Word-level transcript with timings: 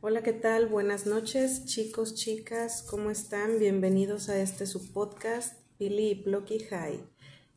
Hola, 0.00 0.22
¿qué 0.22 0.32
tal? 0.32 0.66
Buenas 0.66 1.06
noches, 1.06 1.64
chicos, 1.64 2.14
chicas, 2.14 2.84
¿cómo 2.88 3.10
están? 3.10 3.58
Bienvenidos 3.58 4.28
a 4.28 4.38
este 4.38 4.66
su 4.66 4.92
podcast, 4.92 5.54
Pili 5.76 6.10
y 6.10 6.14
Plocky 6.14 6.60
High. 6.60 7.04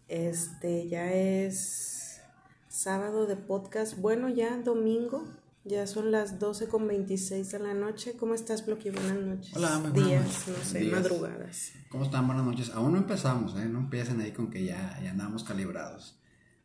Este 0.08 0.88
ya 0.88 1.14
es 1.14 2.22
sábado 2.68 3.28
de 3.28 3.36
podcast, 3.36 3.98
bueno, 3.98 4.28
ya 4.30 4.58
domingo, 4.58 5.28
ya 5.64 5.86
son 5.86 6.12
las 6.12 6.40
12 6.40 6.68
con 6.68 6.88
26 6.88 7.52
de 7.52 7.60
la 7.60 7.74
noche. 7.76 8.14
¿Cómo 8.18 8.34
estás, 8.34 8.64
Plocky? 8.64 8.90
Buenas 8.90 9.18
noches. 9.20 9.56
Hola, 9.56 9.78
buenas 9.78 9.94
Días, 9.94 10.24
noches. 10.26 10.48
no 10.58 10.64
sé, 10.66 10.80
Días. 10.80 10.94
madrugadas. 10.94 11.72
¿Cómo 11.90 12.06
están? 12.06 12.26
Buenas 12.26 12.46
noches. 12.46 12.72
Aún 12.72 12.94
no 12.94 12.98
empezamos, 12.98 13.56
¿eh? 13.60 13.66
No 13.66 13.80
empiecen 13.80 14.20
ahí 14.20 14.32
con 14.32 14.50
que 14.50 14.66
ya, 14.66 15.00
ya 15.04 15.12
andamos 15.12 15.44
calibrados. 15.44 16.18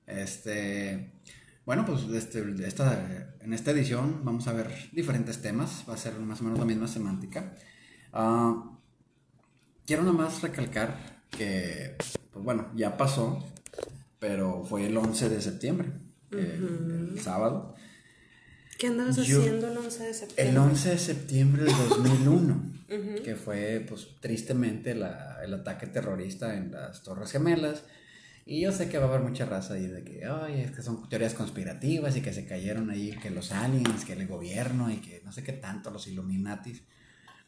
Este, 0.06 1.12
bueno, 1.66 1.84
pues 1.84 2.02
este, 2.14 2.42
esta, 2.66 3.34
en 3.40 3.52
esta 3.52 3.72
edición 3.72 4.20
vamos 4.24 4.46
a 4.48 4.52
ver 4.52 4.70
diferentes 4.92 5.42
temas. 5.42 5.84
Va 5.88 5.94
a 5.94 5.98
ser 5.98 6.14
más 6.20 6.40
o 6.40 6.44
menos 6.44 6.58
la 6.58 6.64
misma 6.64 6.88
semántica. 6.88 7.52
Ah, 8.12 8.70
quiero 9.84 10.04
nomás 10.04 10.40
recalcar 10.42 11.24
que, 11.30 11.96
pues 12.32 12.44
bueno, 12.44 12.68
ya 12.76 12.96
pasó, 12.96 13.44
pero 14.18 14.64
fue 14.64 14.86
el 14.86 14.96
11 14.96 15.28
de 15.28 15.40
septiembre, 15.42 15.88
el, 16.30 17.10
el 17.14 17.20
sábado. 17.20 17.74
¿Qué 18.78 18.86
andabas 18.88 19.16
Yo- 19.16 19.40
haciendo 19.40 19.68
el 19.68 19.76
11 19.78 20.04
de 20.04 20.14
septiembre? 20.14 20.50
El 20.52 20.58
11 20.58 20.88
de 20.90 20.98
septiembre 20.98 21.64
del 21.64 21.74
2001, 21.88 22.62
que 23.24 23.34
fue, 23.34 23.84
pues, 23.88 24.06
tristemente 24.20 24.94
la- 24.94 25.40
el 25.42 25.52
ataque 25.54 25.86
terrorista 25.88 26.54
en 26.56 26.70
las 26.72 27.02
Torres 27.02 27.32
Gemelas. 27.32 27.82
Y 28.48 28.60
yo 28.60 28.70
sé 28.70 28.88
que 28.88 28.98
va 28.98 29.06
a 29.06 29.08
haber 29.08 29.22
mucha 29.22 29.44
raza 29.44 29.74
ahí 29.74 29.88
de 29.88 30.04
que, 30.04 30.24
ay, 30.24 30.60
es 30.60 30.70
que 30.70 30.80
son 30.80 31.08
teorías 31.08 31.34
conspirativas 31.34 32.16
y 32.16 32.22
que 32.22 32.32
se 32.32 32.46
cayeron 32.46 32.90
ahí, 32.90 33.10
que 33.20 33.28
los 33.30 33.50
aliens, 33.50 34.04
que 34.04 34.12
el 34.12 34.28
gobierno 34.28 34.88
y 34.88 34.98
que 34.98 35.20
no 35.24 35.32
sé 35.32 35.42
qué 35.42 35.52
tanto, 35.52 35.90
los 35.90 36.06
Illuminatis. 36.06 36.84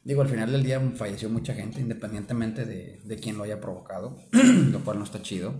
Digo, 0.03 0.23
al 0.23 0.29
final 0.29 0.51
del 0.51 0.65
día 0.65 0.81
falleció 0.97 1.31
mucha 1.31 1.55
gente, 1.55 1.81
independientemente 1.81 2.65
de, 2.65 3.01
de 3.05 3.17
quién 3.17 3.39
lo 3.39 3.45
haya 3.45 3.61
provocado, 3.61 4.19
lo 4.33 4.81
cual 4.81 4.99
no 4.99 5.05
está 5.05 5.23
chido. 5.23 5.57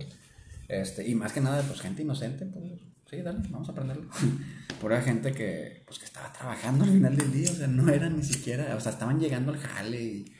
Este, 0.67 1.07
y 1.07 1.15
más 1.15 1.31
que 1.31 1.39
nada, 1.39 1.63
pues 1.63 1.79
gente 1.79 2.01
inocente, 2.01 2.45
pues 2.45 2.65
sí, 3.09 3.21
dale, 3.21 3.39
vamos 3.49 3.69
a 3.69 3.71
aprenderlo. 3.71 4.09
Pura 4.81 5.01
gente 5.01 5.31
que, 5.31 5.83
pues, 5.85 5.99
que 5.99 6.05
estaba 6.05 6.33
trabajando 6.33 6.83
al 6.83 6.91
final 6.91 7.15
del 7.15 7.31
día, 7.31 7.49
o 7.49 7.55
sea, 7.55 7.67
no 7.67 7.89
eran 7.89 8.17
ni 8.17 8.23
siquiera, 8.23 8.75
o 8.75 8.79
sea, 8.81 8.91
estaban 8.91 9.21
llegando 9.21 9.53
al 9.53 9.57
jale 9.57 10.03
y 10.03 10.33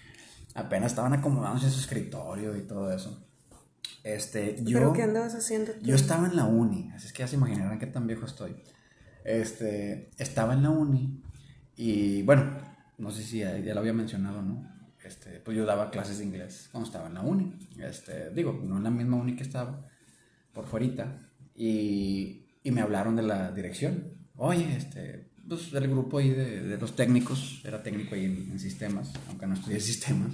apenas 0.55 0.91
estaban 0.91 1.13
acomodándose 1.13 1.67
en 1.67 1.71
su 1.71 1.79
escritorio 1.79 2.57
y 2.57 2.63
todo 2.63 2.91
eso. 2.91 3.28
Este, 4.03 4.57
yo... 4.63 4.79
¿Pero 4.79 4.93
qué 4.93 5.03
andabas 5.03 5.35
haciendo 5.35 5.73
tú? 5.73 5.85
Yo 5.85 5.95
estaba 5.95 6.27
en 6.27 6.35
la 6.35 6.45
uni, 6.45 6.91
así 6.93 7.07
es 7.07 7.13
que 7.13 7.23
ya 7.23 7.27
se 7.27 7.35
imaginarán 7.35 7.79
qué 7.79 7.87
tan 7.87 8.07
viejo 8.07 8.25
estoy. 8.25 8.55
Este, 9.25 10.09
estaba 10.17 10.53
en 10.53 10.63
la 10.63 10.69
uni 10.69 11.21
y 11.75 12.23
bueno, 12.23 12.61
no 12.97 13.11
sé 13.11 13.23
si 13.23 13.39
ya, 13.39 13.57
ya 13.57 13.73
lo 13.73 13.79
había 13.79 13.93
mencionado, 13.93 14.41
¿no? 14.41 14.69
Este, 15.03 15.39
pues 15.39 15.57
yo 15.57 15.65
daba 15.65 15.91
clases 15.91 16.19
de 16.19 16.25
inglés 16.25 16.69
cuando 16.71 16.87
estaba 16.87 17.07
en 17.07 17.13
la 17.13 17.21
uni. 17.21 17.55
Este, 17.79 18.29
digo, 18.31 18.59
no 18.63 18.77
en 18.77 18.83
la 18.83 18.89
misma 18.89 19.17
uni 19.17 19.35
que 19.35 19.43
estaba, 19.43 19.87
por 20.53 20.65
fuerita. 20.65 21.17
Y, 21.55 22.47
y 22.63 22.71
me 22.71 22.81
hablaron 22.81 23.15
de 23.15 23.23
la 23.23 23.51
dirección. 23.51 24.13
Oye, 24.35 24.75
este, 24.75 25.31
pues 25.47 25.71
del 25.71 25.87
grupo 25.87 26.19
ahí 26.19 26.29
de, 26.29 26.61
de 26.61 26.77
los 26.77 26.95
técnicos, 26.95 27.61
era 27.65 27.81
técnico 27.81 28.15
ahí 28.15 28.25
en, 28.25 28.51
en 28.51 28.59
sistemas, 28.59 29.11
aunque 29.27 29.47
no 29.47 29.55
estudié 29.55 29.79
sistemas. 29.79 30.33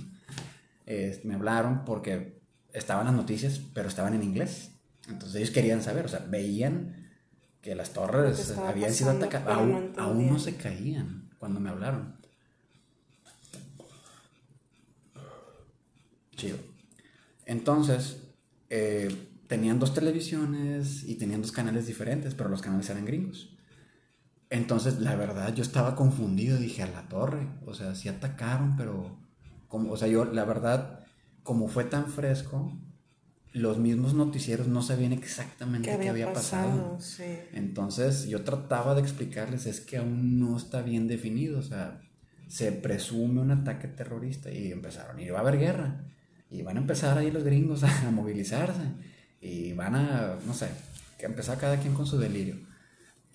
Este, 0.86 1.28
me 1.28 1.36
hablaron 1.36 1.86
porque 1.86 2.45
estaban 2.76 3.06
las 3.06 3.16
noticias, 3.16 3.60
pero 3.74 3.88
estaban 3.88 4.14
en 4.14 4.24
inglés. 4.24 4.72
Entonces 5.08 5.36
ellos 5.36 5.52
querían 5.52 5.82
saber, 5.82 6.06
o 6.06 6.10
sea, 6.10 6.26
veían 6.28 7.10
que 7.62 7.76
las 7.76 7.94
torres 7.94 8.52
habían 8.58 8.94
sido 8.94 9.12
atacadas. 9.12 9.58
Aún, 9.58 9.94
no 9.96 10.04
aún 10.04 10.28
no 10.28 10.38
entendían. 10.38 10.40
se 10.40 10.56
caían 10.56 11.30
cuando 11.40 11.60
me 11.60 11.70
hablaron. 11.70 12.16
Chido. 16.36 16.58
Entonces, 17.46 18.18
eh, 18.70 19.30
tenían 19.48 19.80
dos 19.80 19.94
televisiones 19.94 21.04
y 21.04 21.16
tenían 21.16 21.42
dos 21.42 21.52
canales 21.52 21.88
diferentes, 21.88 22.36
pero 22.36 22.50
los 22.50 22.62
canales 22.62 22.90
eran 22.90 23.06
gringos. 23.06 23.56
Entonces, 24.50 25.00
la 25.00 25.16
verdad, 25.16 25.54
yo 25.54 25.64
estaba 25.64 25.96
confundido, 25.96 26.58
dije, 26.58 26.84
a 26.84 26.88
la 26.88 27.08
torre, 27.08 27.48
o 27.66 27.74
sea, 27.74 27.96
sí 27.96 28.10
atacaron, 28.10 28.76
pero, 28.76 29.18
como, 29.68 29.92
o 29.92 29.98
sea, 29.98 30.08
yo, 30.08 30.26
la 30.26 30.46
verdad, 30.46 31.05
como 31.46 31.68
fue 31.68 31.84
tan 31.84 32.08
fresco, 32.08 32.76
los 33.54 33.78
mismos 33.78 34.16
noticieros 34.16 34.68
no 34.68 34.82
sabían 34.82 35.14
exactamente 35.14 35.90
¿Qué 35.90 35.98
qué 35.98 36.10
había, 36.10 36.34
pasado? 36.34 36.98
pasado. 36.98 36.98
Sí. 37.00 37.24
Entonces 37.54 38.26
yo 38.26 38.44
trataba 38.44 38.96
de 38.96 39.02
explicarles, 39.02 39.68
es 39.68 39.80
que 39.80 39.98
aún 39.98 40.40
no 40.40 40.58
está 40.58 40.82
bien 40.82 41.08
definido, 41.08 41.60
o 41.60 41.62
sea, 41.62 42.02
se 42.48 42.72
presume 42.72 43.42
un 43.42 43.52
ataque 43.52 43.88
terrorista 43.88 44.52
y 44.52 44.72
empezaron, 44.72 45.20
y 45.20 45.30
va 45.30 45.38
a 45.38 45.42
haber 45.42 45.60
guerra, 45.60 46.04
y 46.50 46.64
van 46.64 46.78
a 46.78 46.82
empezar 46.82 47.18
ahí 47.18 47.30
los 47.30 47.44
gringos 47.44 47.84
a, 47.84 48.12
movilizarse, 48.12 48.82
y 49.40 49.74
van 49.74 49.96
a, 49.96 50.36
no 50.48 50.54
sé, 50.54 50.68
que 51.20 51.28
empezar 51.28 51.60
cada 51.60 51.78
quien 51.80 51.94
con 51.94 52.08
su 52.08 52.18
delirio. 52.18 52.58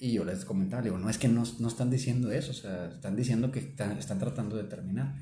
Y 0.00 0.12
yo 0.14 0.24
les 0.24 0.44
comentaba, 0.44 0.82
digo, 0.82 0.98
no 0.98 1.08
es 1.08 1.16
que 1.16 1.28
no, 1.28 1.44
no 1.60 1.68
están 1.68 1.90
diciendo 1.90 2.32
eso, 2.32 2.50
o 2.50 2.54
sea, 2.54 2.88
están 2.88 3.14
diciendo 3.14 3.52
que 3.52 3.60
están, 3.60 3.92
están 3.92 4.18
tratando 4.18 4.56
de 4.56 4.64
terminar. 4.64 5.14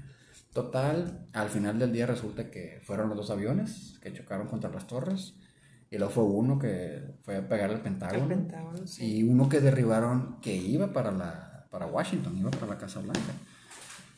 Total, 0.53 1.27
al 1.33 1.49
final 1.49 1.79
del 1.79 1.93
día 1.93 2.07
resulta 2.07 2.51
que 2.51 2.81
fueron 2.83 3.09
los 3.09 3.19
dos 3.19 3.31
aviones 3.31 3.99
que 4.01 4.13
chocaron 4.13 4.49
contra 4.49 4.71
las 4.71 4.87
torres, 4.87 5.35
y 5.91 5.97
luego 5.97 6.13
fue 6.13 6.25
uno 6.25 6.59
que 6.59 7.03
fue 7.23 7.37
a 7.37 7.49
pegar 7.49 7.71
al 7.71 7.81
Pentágono. 7.81 8.23
Al 8.23 8.29
Pentágono, 8.29 8.87
sí. 8.87 9.19
Y 9.19 9.23
uno 9.23 9.49
que 9.49 9.61
derribaron 9.61 10.39
que 10.41 10.55
iba 10.55 10.93
para, 10.93 11.11
la, 11.11 11.67
para 11.71 11.87
Washington, 11.87 12.37
iba 12.37 12.51
para 12.51 12.67
la 12.67 12.79
Casa 12.79 13.01
Blanca. 13.01 13.33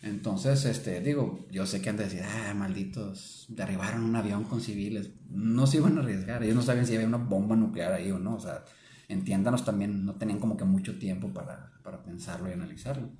Entonces, 0.02 0.64
este, 0.64 1.00
digo, 1.00 1.46
yo 1.50 1.66
sé 1.66 1.82
que 1.82 1.90
han 1.90 1.96
de 1.96 2.04
decir, 2.04 2.22
ah, 2.24 2.54
malditos, 2.54 3.46
derribaron 3.50 4.02
un 4.02 4.16
avión 4.16 4.44
con 4.44 4.60
civiles. 4.60 5.10
No 5.28 5.66
se 5.66 5.76
iban 5.76 5.98
a 5.98 6.00
arriesgar, 6.00 6.42
ellos 6.42 6.56
no 6.56 6.62
sabían 6.62 6.86
si 6.86 6.94
había 6.94 7.06
una 7.06 7.18
bomba 7.18 7.54
nuclear 7.54 7.92
ahí 7.92 8.10
o 8.10 8.18
no. 8.18 8.36
O 8.36 8.40
sea, 8.40 8.64
entiéndanos 9.08 9.64
también, 9.64 10.04
no 10.04 10.14
tenían 10.14 10.40
como 10.40 10.56
que 10.56 10.64
mucho 10.64 10.98
tiempo 10.98 11.28
para, 11.28 11.72
para 11.84 12.02
pensarlo 12.02 12.48
y 12.48 12.52
analizarlo. 12.52 13.10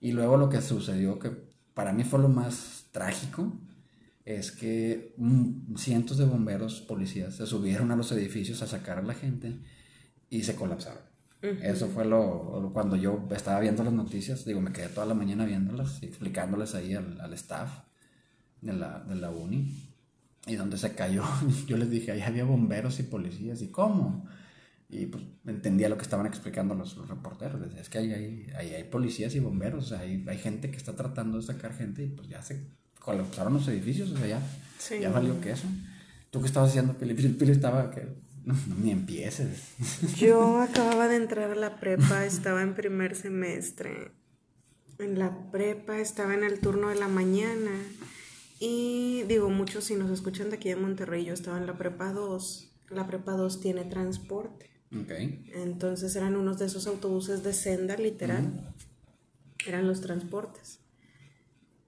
Y 0.00 0.12
luego 0.12 0.36
lo 0.36 0.48
que 0.48 0.60
sucedió, 0.60 1.18
que 1.18 1.51
para 1.74 1.92
mí 1.92 2.04
fue 2.04 2.20
lo 2.20 2.28
más 2.28 2.86
trágico, 2.92 3.52
es 4.24 4.52
que 4.52 5.14
cientos 5.76 6.18
de 6.18 6.24
bomberos, 6.26 6.80
policías, 6.82 7.36
se 7.36 7.46
subieron 7.46 7.90
a 7.90 7.96
los 7.96 8.12
edificios 8.12 8.62
a 8.62 8.66
sacar 8.66 8.98
a 8.98 9.02
la 9.02 9.14
gente 9.14 9.58
y 10.30 10.44
se 10.44 10.56
colapsaron. 10.56 11.02
Eso 11.60 11.88
fue 11.88 12.04
lo, 12.04 12.60
lo- 12.60 12.72
cuando 12.72 12.96
yo 12.96 13.28
estaba 13.32 13.60
viendo 13.60 13.84
las 13.84 13.92
noticias, 13.92 14.44
digo, 14.44 14.60
me 14.60 14.72
quedé 14.72 14.88
toda 14.88 15.06
la 15.06 15.14
mañana 15.14 15.44
viéndolas 15.46 16.02
y 16.02 16.06
explicándoles 16.06 16.74
ahí 16.74 16.94
al, 16.94 17.20
al 17.20 17.32
staff 17.34 17.70
de 18.60 18.72
la, 18.72 19.00
de 19.00 19.16
la 19.16 19.30
uni 19.30 19.88
y 20.46 20.56
donde 20.56 20.78
se 20.78 20.94
cayó, 20.94 21.24
yo 21.66 21.76
les 21.76 21.90
dije, 21.90 22.12
ahí 22.12 22.22
había 22.22 22.44
bomberos 22.44 22.98
y 23.00 23.04
policías, 23.04 23.62
¿y 23.62 23.68
cómo? 23.68 24.26
Y 24.92 25.06
pues 25.06 25.24
entendía 25.46 25.88
lo 25.88 25.96
que 25.96 26.02
estaban 26.02 26.26
explicando 26.26 26.74
los, 26.74 26.98
los 26.98 27.08
reporteros, 27.08 27.58
les 27.58 27.70
decía, 27.70 27.80
es 27.80 27.88
que 27.88 27.96
ahí 27.98 28.12
hay, 28.12 28.46
ahí 28.54 28.74
hay 28.74 28.84
policías 28.84 29.34
y 29.34 29.40
bomberos, 29.40 29.86
o 29.86 29.88
sea, 29.88 30.00
hay, 30.00 30.22
hay 30.28 30.36
gente 30.36 30.70
que 30.70 30.76
está 30.76 30.94
tratando 30.94 31.38
de 31.38 31.42
sacar 31.44 31.72
gente 31.74 32.04
y 32.04 32.08
pues 32.08 32.28
ya 32.28 32.42
se 32.42 32.66
colapsaron 33.00 33.54
los 33.54 33.66
edificios, 33.68 34.10
o 34.10 34.18
sea, 34.18 34.26
ya, 34.26 34.42
Sí. 34.78 35.00
ya 35.00 35.10
valió 35.10 35.40
que 35.40 35.52
eso. 35.52 35.66
¿Tú 36.30 36.40
qué 36.40 36.46
estabas 36.46 36.68
haciendo? 36.70 36.92
Pili, 36.92 37.14
Pili 37.14 37.52
estaba 37.52 37.90
que... 37.90 38.06
No, 38.44 38.54
no, 38.66 38.74
ni 38.82 38.90
empieces. 38.90 39.68
Yo 40.18 40.60
acababa 40.60 41.08
de 41.08 41.16
entrar 41.16 41.52
a 41.52 41.54
la 41.54 41.80
prepa, 41.80 42.26
estaba 42.26 42.60
en 42.60 42.74
primer 42.74 43.14
semestre. 43.16 44.12
En 44.98 45.18
la 45.18 45.50
prepa 45.50 46.00
estaba 46.00 46.34
en 46.34 46.44
el 46.44 46.58
turno 46.60 46.88
de 46.90 46.96
la 46.96 47.08
mañana. 47.08 47.70
Y 48.60 49.22
digo, 49.28 49.48
muchos 49.48 49.84
si 49.84 49.94
nos 49.94 50.10
escuchan 50.10 50.50
de 50.50 50.56
aquí 50.56 50.68
de 50.68 50.76
Monterrey, 50.76 51.24
yo 51.24 51.32
estaba 51.34 51.56
en 51.56 51.66
la 51.66 51.78
prepa 51.78 52.12
2. 52.12 52.72
La 52.90 53.06
prepa 53.06 53.32
2 53.32 53.60
tiene 53.60 53.84
transporte. 53.84 54.71
Ok. 55.00 55.10
Entonces 55.54 56.14
eran 56.16 56.36
unos 56.36 56.58
de 56.58 56.66
esos 56.66 56.86
autobuses 56.86 57.42
de 57.42 57.52
senda, 57.52 57.96
literal. 57.96 58.74
Eran 59.66 59.86
los 59.86 60.00
transportes. 60.00 60.80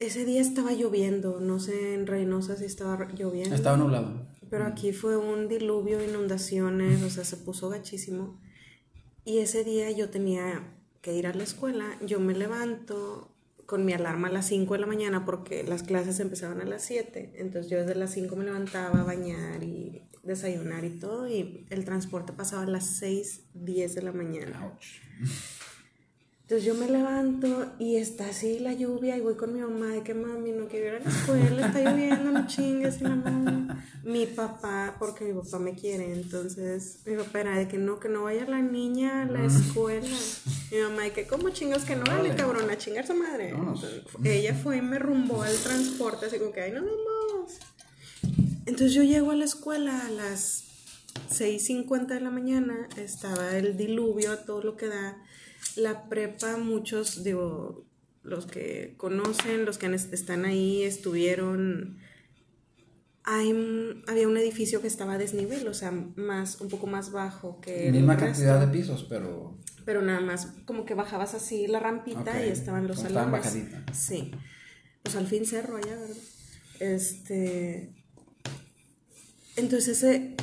Ese 0.01 0.25
día 0.25 0.41
estaba 0.41 0.73
lloviendo, 0.73 1.41
no 1.41 1.61
sé 1.61 1.95
en 1.95 2.07
Reynosa 2.07 2.57
si 2.57 2.65
estaba 2.65 3.09
lloviendo. 3.13 3.55
Estaba 3.55 3.77
nublado. 3.77 4.27
Pero 4.51 4.65
aquí 4.67 4.93
fue 4.93 5.17
un 5.17 5.49
diluvio, 5.49 6.03
inundaciones, 6.03 7.03
o 7.03 7.11
sea, 7.11 7.25
se 7.25 7.37
puso 7.37 7.69
gachísimo. 7.69 8.41
Y 9.25 9.39
ese 9.39 9.65
día 9.65 9.91
yo 9.91 10.11
tenía 10.11 10.77
que 11.01 11.15
ir 11.15 11.27
a 11.27 11.35
la 11.35 11.43
escuela, 11.43 11.99
yo 12.05 12.21
me 12.21 12.35
levanto 12.35 13.34
con 13.67 13.85
mi 13.85 13.93
alarma 13.93 14.29
a 14.29 14.33
las 14.33 14.47
5 14.47 14.75
de 14.75 14.81
la 14.81 14.87
mañana 14.87 15.25
porque 15.25 15.63
las 15.65 15.83
clases 15.83 16.21
empezaban 16.21 16.61
a 16.61 16.65
las 16.65 16.83
7. 16.83 17.33
Entonces 17.37 17.71
yo 17.71 17.79
desde 17.79 17.95
las 17.95 18.13
5 18.13 18.37
me 18.37 18.45
levantaba 18.45 19.01
a 19.01 19.05
bañar 19.05 19.63
y 19.63 20.03
desayunar 20.23 20.85
y 20.85 20.91
todo 20.91 21.29
y 21.29 21.67
el 21.71 21.85
transporte 21.85 22.33
pasaba 22.33 22.63
a 22.63 22.67
las 22.67 22.87
6, 22.99 23.43
10 23.55 23.95
de 23.95 24.03
la 24.03 24.13
mañana. 24.13 24.67
Ouch. 24.67 25.01
Entonces 26.45 26.67
yo 26.67 26.75
me 26.75 26.91
levanto 26.91 27.73
y 27.79 27.97
está 27.97 28.29
así 28.29 28.59
la 28.59 28.75
lluvia 28.75 29.17
y 29.17 29.23
voy 29.23 29.35
con 29.35 29.55
mi 29.55 29.61
mamá 29.61 29.87
de 29.87 30.03
que 30.03 30.13
mami 30.13 30.53
no 30.53 30.69
quiero 30.69 30.89
ir 30.89 30.95
a 30.97 30.99
la 30.99 31.11
escuela, 31.11 31.67
está 31.69 31.81
lloviendo, 31.81 32.33
no 32.33 32.47
chingues 32.47 33.01
y 33.01 33.05
la 33.05 33.17
mamá. 33.17 33.83
Mi 34.05 34.27
papá, 34.27 34.95
porque 34.99 35.25
mi 35.25 35.41
papá 35.41 35.59
me 35.59 35.75
quiere, 35.75 36.13
entonces 36.13 36.99
mi 37.07 37.17
papá 37.17 37.41
era 37.41 37.57
de 37.57 37.67
que 37.67 37.79
no, 37.79 37.99
que 37.99 38.11
no 38.11 38.25
vaya 38.25 38.45
la 38.45 38.61
niña 38.61 39.23
a 39.23 39.25
la 39.25 39.47
escuela. 39.47 40.07
Mi 40.71 40.81
mamá, 40.81 41.07
y 41.07 41.13
que, 41.13 41.27
¿cómo 41.27 41.49
chingas 41.49 41.87
que 41.87 41.97
no 41.97 42.05
vale, 42.05 42.35
cabrón? 42.37 42.69
A 42.69 42.77
chingar 42.77 43.07
su 43.07 43.15
madre. 43.15 43.49
Entonces, 43.49 44.03
ella 44.23 44.55
fue 44.55 44.77
y 44.77 44.83
me 44.83 44.99
rumbó 44.99 45.43
al 45.45 45.57
transporte, 45.57 46.27
así 46.27 46.39
como 46.39 46.53
que, 46.53 46.61
ay, 46.61 46.73
no 46.73 46.83
vamos. 46.83 47.53
Entonces 48.67 48.93
yo 48.93 49.03
llego 49.03 49.31
a 49.31 49.35
la 49.35 49.47
escuela 49.47 50.07
a 50.07 50.11
las 50.11 50.65
6.50 51.31 52.07
de 52.09 52.21
la 52.21 52.31
mañana, 52.31 52.87
estaba 52.99 53.57
el 53.57 53.79
diluvio 53.79 54.33
a 54.33 54.45
todo 54.45 54.63
lo 54.63 54.77
que 54.77 54.89
da. 54.89 55.17
La 55.77 56.09
prepa, 56.09 56.57
muchos, 56.57 57.25
digo, 57.25 57.85
los 58.23 58.47
que 58.47 58.95
conocen, 58.97 59.65
los 59.65 59.79
que 59.79 59.87
están 59.87 60.45
ahí, 60.45 60.83
estuvieron... 60.83 61.99
Hay, 63.27 63.55
había 64.07 64.29
un 64.29 64.37
edificio 64.37 64.83
que 64.83 64.87
estaba 64.87 65.15
a 65.15 65.19
desnivel, 65.19 65.67
o 65.67 65.73
sea, 65.73 65.91
más, 65.91 66.61
un 66.61 66.69
poco 66.69 66.87
más 66.87 67.11
bajo 67.11 67.59
que 67.61 67.89
el 67.89 67.95
Misma 67.95 68.19
cantidad 68.19 68.61
de 68.61 68.67
pisos, 68.67 69.07
pero. 69.09 69.57
Pero 69.87 70.03
nada 70.03 70.21
más, 70.21 70.53
como 70.67 70.85
que 70.85 70.93
bajabas 70.93 71.33
así 71.33 71.67
la 71.67 71.81
rampita 71.81 72.45
y 72.45 72.51
estaban 72.51 72.87
los 72.87 72.99
como 72.99 73.09
estaban 73.09 73.43
salones. 73.43 73.71
bajaditas. 73.71 73.99
Sí. 73.99 74.31
Pues 75.03 75.17
al 75.17 75.27
fin 75.27 75.47
cerro 75.47 75.79
allá, 75.79 75.97
¿verdad? 75.97 76.17
Este. 76.81 77.95
Entonces 79.57 80.03
ese, 80.03 80.35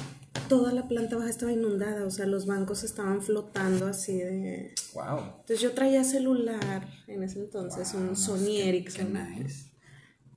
toda 0.57 0.73
la 0.73 0.87
planta 0.87 1.15
baja 1.15 1.29
estaba 1.29 1.51
inundada, 1.53 2.05
o 2.05 2.11
sea, 2.11 2.25
los 2.25 2.45
bancos 2.45 2.83
estaban 2.83 3.21
flotando 3.21 3.87
así 3.87 4.17
de. 4.17 4.75
¡Wow! 4.93 5.19
Entonces 5.39 5.61
yo 5.61 5.71
traía 5.71 6.03
celular 6.03 6.85
en 7.07 7.23
ese 7.23 7.39
entonces, 7.39 7.93
Wow, 7.93 8.01
un 8.09 8.15
Sony 8.17 8.45
qué- 8.57 8.69
Ericsson. 8.69 9.07
qué 9.13 9.13
nice. 9.43 9.71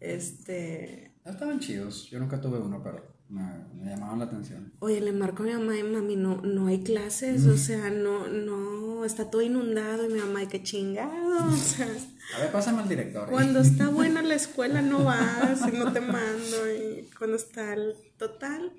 Este. 0.01 1.13
Estaban 1.25 1.59
chidos. 1.59 2.09
Yo 2.11 2.19
nunca 2.21 2.41
tuve 2.41 2.59
uno, 2.59 2.81
pero 2.83 3.03
me, 3.29 3.43
me 3.75 3.91
llamaban 3.91 4.19
la 4.21 4.27
atención. 4.27 4.73
Oye, 4.81 5.01
le 5.01 5.13
marco 5.13 5.43
a 5.43 5.47
mi 5.47 5.53
mamá 5.53 5.77
y 5.77 5.83
mami, 5.83 6.17
no, 6.17 6.43
no 6.43 6.67
hay 6.69 6.83
clases, 6.83 7.47
o 7.47 7.57
sea, 7.57 7.91
no, 7.91 8.29
no, 8.29 9.05
está 9.05 9.31
todo 9.31 9.43
inundado 9.43 10.05
y 10.09 10.13
mi 10.13 10.21
mamá, 10.21 10.47
qué 10.49 10.63
chingado, 10.63 11.49
o 11.49 11.57
sea. 11.57 11.89
A 12.37 12.41
ver, 12.41 12.53
pásame 12.53 12.83
al 12.83 12.89
director. 12.89 13.29
Cuando 13.31 13.61
está 13.69 13.89
buena 13.89 14.23
la 14.23 14.35
escuela 14.35 14.81
no 14.83 15.05
vas 15.05 15.61
y 15.67 15.77
no 15.77 15.93
te 15.93 16.01
mando 16.01 16.71
y 16.73 17.09
cuando 17.19 17.37
está 17.37 17.75
el 17.75 17.95
total. 18.17 18.73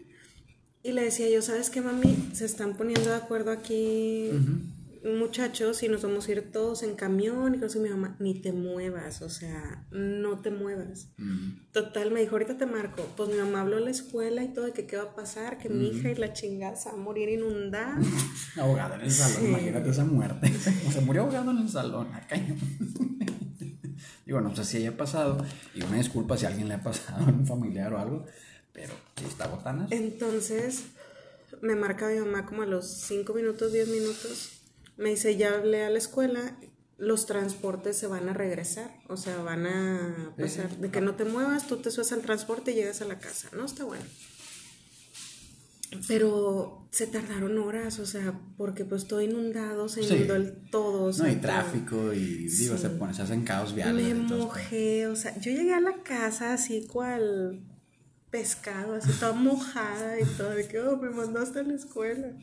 Y 0.85 0.91
le 0.91 1.03
decía 1.05 1.27
yo, 1.29 1.41
¿sabes 1.41 1.71
qué, 1.71 1.81
mami? 1.81 2.29
Se 2.33 2.45
están 2.45 2.77
poniendo 2.77 3.09
de 3.09 3.15
acuerdo 3.15 3.49
aquí 3.49 4.29
muchachos 5.03 5.81
y 5.83 5.87
nos 5.87 6.01
vamos 6.03 6.27
a 6.27 6.31
ir 6.31 6.51
todos 6.51 6.83
en 6.83 6.95
camión 6.95 7.55
y. 7.55 7.57
Y 7.57 7.79
mi 7.79 7.89
mamá, 7.89 8.15
ni 8.19 8.35
te 8.39 8.51
muevas, 8.53 9.23
o 9.23 9.29
sea, 9.29 9.83
no 9.89 10.39
te 10.41 10.51
muevas. 10.51 11.07
Total, 11.71 12.11
me 12.11 12.19
dijo, 12.21 12.33
ahorita 12.33 12.57
te 12.57 12.67
marco. 12.67 13.03
Pues 13.17 13.29
mi 13.29 13.35
mamá 13.35 13.61
habló 13.61 13.77
a 13.77 13.79
la 13.79 13.89
escuela 13.89 14.43
y 14.43 14.49
todo, 14.53 14.65
de 14.65 14.73
que 14.73 14.85
qué 14.85 14.97
va 14.97 15.03
a 15.03 15.15
pasar, 15.15 15.57
que 15.57 15.69
mi 15.69 15.87
hija 15.87 16.11
y 16.11 16.15
la 16.15 16.33
chingada 16.33 16.75
se 16.75 16.89
va 16.89 16.95
a 16.95 16.97
morir 16.99 17.29
inundada. 17.29 17.97
Ahogado 18.57 18.93
en 18.95 19.01
el 19.01 19.11
salón, 19.11 19.41
Sí. 19.41 19.45
imagínate 19.47 19.89
esa 19.89 20.05
muerte. 20.05 20.53
Se 20.93 21.01
murió 21.01 21.23
ahogado 21.23 21.49
en 21.49 21.57
el 21.57 21.69
salón, 21.69 22.13
acá. 22.13 22.35
Digo, 24.25 24.41
no 24.41 24.55
sé 24.55 24.63
si 24.65 24.77
haya 24.77 24.95
pasado, 24.97 25.43
y 25.75 25.83
una 25.83 25.97
disculpa 25.97 26.35
si 26.37 26.45
a 26.45 26.49
alguien 26.49 26.67
le 26.67 26.75
ha 26.75 26.81
pasado 26.83 27.25
a 27.25 27.29
un 27.29 27.45
familiar 27.45 27.93
o 27.93 27.99
algo, 27.99 28.25
pero 28.75 28.93
sí 29.17 29.25
está 29.25 29.47
botanas. 29.47 29.91
Entonces, 29.91 30.83
me 31.61 31.75
marca 31.75 32.07
mi 32.09 32.19
mamá 32.19 32.45
como 32.45 32.61
a 32.61 32.65
los 32.67 32.85
5 33.07 33.33
minutos, 33.33 33.71
10 33.73 33.87
minutos. 33.87 34.51
Me 34.97 35.09
dice, 35.09 35.35
ya 35.37 35.55
hablé 35.55 35.83
a 35.83 35.89
la 35.89 35.97
escuela, 35.97 36.57
los 36.97 37.25
transportes 37.25 37.97
se 37.97 38.07
van 38.07 38.29
a 38.29 38.33
regresar. 38.33 38.91
O 39.09 39.17
sea, 39.17 39.37
van 39.41 39.65
a 39.65 40.35
pasar. 40.37 40.69
De 40.77 40.91
que 40.91 41.01
no 41.01 41.15
te 41.15 41.25
muevas, 41.25 41.65
tú 41.67 41.77
te 41.77 41.89
subes 41.89 42.11
al 42.11 42.21
transporte 42.21 42.71
y 42.71 42.75
llegas 42.75 43.01
a 43.01 43.05
la 43.05 43.17
casa. 43.19 43.49
No, 43.53 43.65
está 43.65 43.83
bueno. 43.85 44.03
Pero 46.07 46.87
se 46.91 47.07
tardaron 47.07 47.57
horas, 47.57 47.99
o 47.99 48.05
sea, 48.05 48.37
porque 48.57 48.83
pues 48.83 49.07
todo 49.07 49.21
inundado, 49.21 49.87
se 49.87 50.03
Sí. 50.03 50.13
inundó 50.15 50.35
el 50.35 50.69
todo. 50.69 51.03
o 51.05 51.11
No, 51.13 51.27
y 51.29 51.35
tráfico, 51.37 52.11
y 52.13 52.47
digo, 52.49 52.77
se, 52.77 52.89
pone, 52.89 53.13
se 53.13 53.21
hacen 53.21 53.43
caos 53.45 53.73
viales. 53.73 54.05
Me 54.05 54.13
mojé, 54.13 55.07
o 55.07 55.15
sea, 55.15 55.33
yo 55.39 55.51
llegué 55.51 55.73
a 55.73 55.79
la 55.79 56.03
casa 56.03 56.53
así 56.53 56.85
cual 56.87 57.61
pescado, 58.35 58.95
así 58.95 59.13
toda 59.13 59.31
mojada 59.31 60.19
y 60.19 60.25
todo, 60.25 60.49
de 60.49 60.67
que, 60.67 60.77
oh, 60.81 60.97
me 60.97 61.09
mandaste 61.09 61.59
a 61.59 61.63
la 61.63 61.73
escuela. 61.73 62.33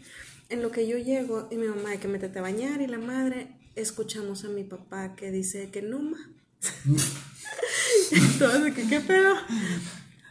En 0.48 0.62
lo 0.62 0.70
que 0.70 0.88
yo 0.88 0.96
llego 0.96 1.48
y 1.50 1.56
mi 1.56 1.66
mamá, 1.66 1.90
de 1.90 1.98
que 1.98 2.08
métete 2.08 2.38
a 2.38 2.42
bañar 2.42 2.80
y 2.80 2.86
la 2.86 2.98
madre, 2.98 3.48
escuchamos 3.76 4.42
a 4.46 4.48
mi 4.48 4.64
papá 4.64 5.14
que 5.14 5.30
dice 5.30 5.68
que 5.68 5.82
no, 5.82 6.00
ma. 6.00 6.16
y 8.10 8.20
todos 8.38 8.64
de 8.64 8.72
que, 8.72 8.88
¿qué 8.88 9.00
pedo? 9.00 9.34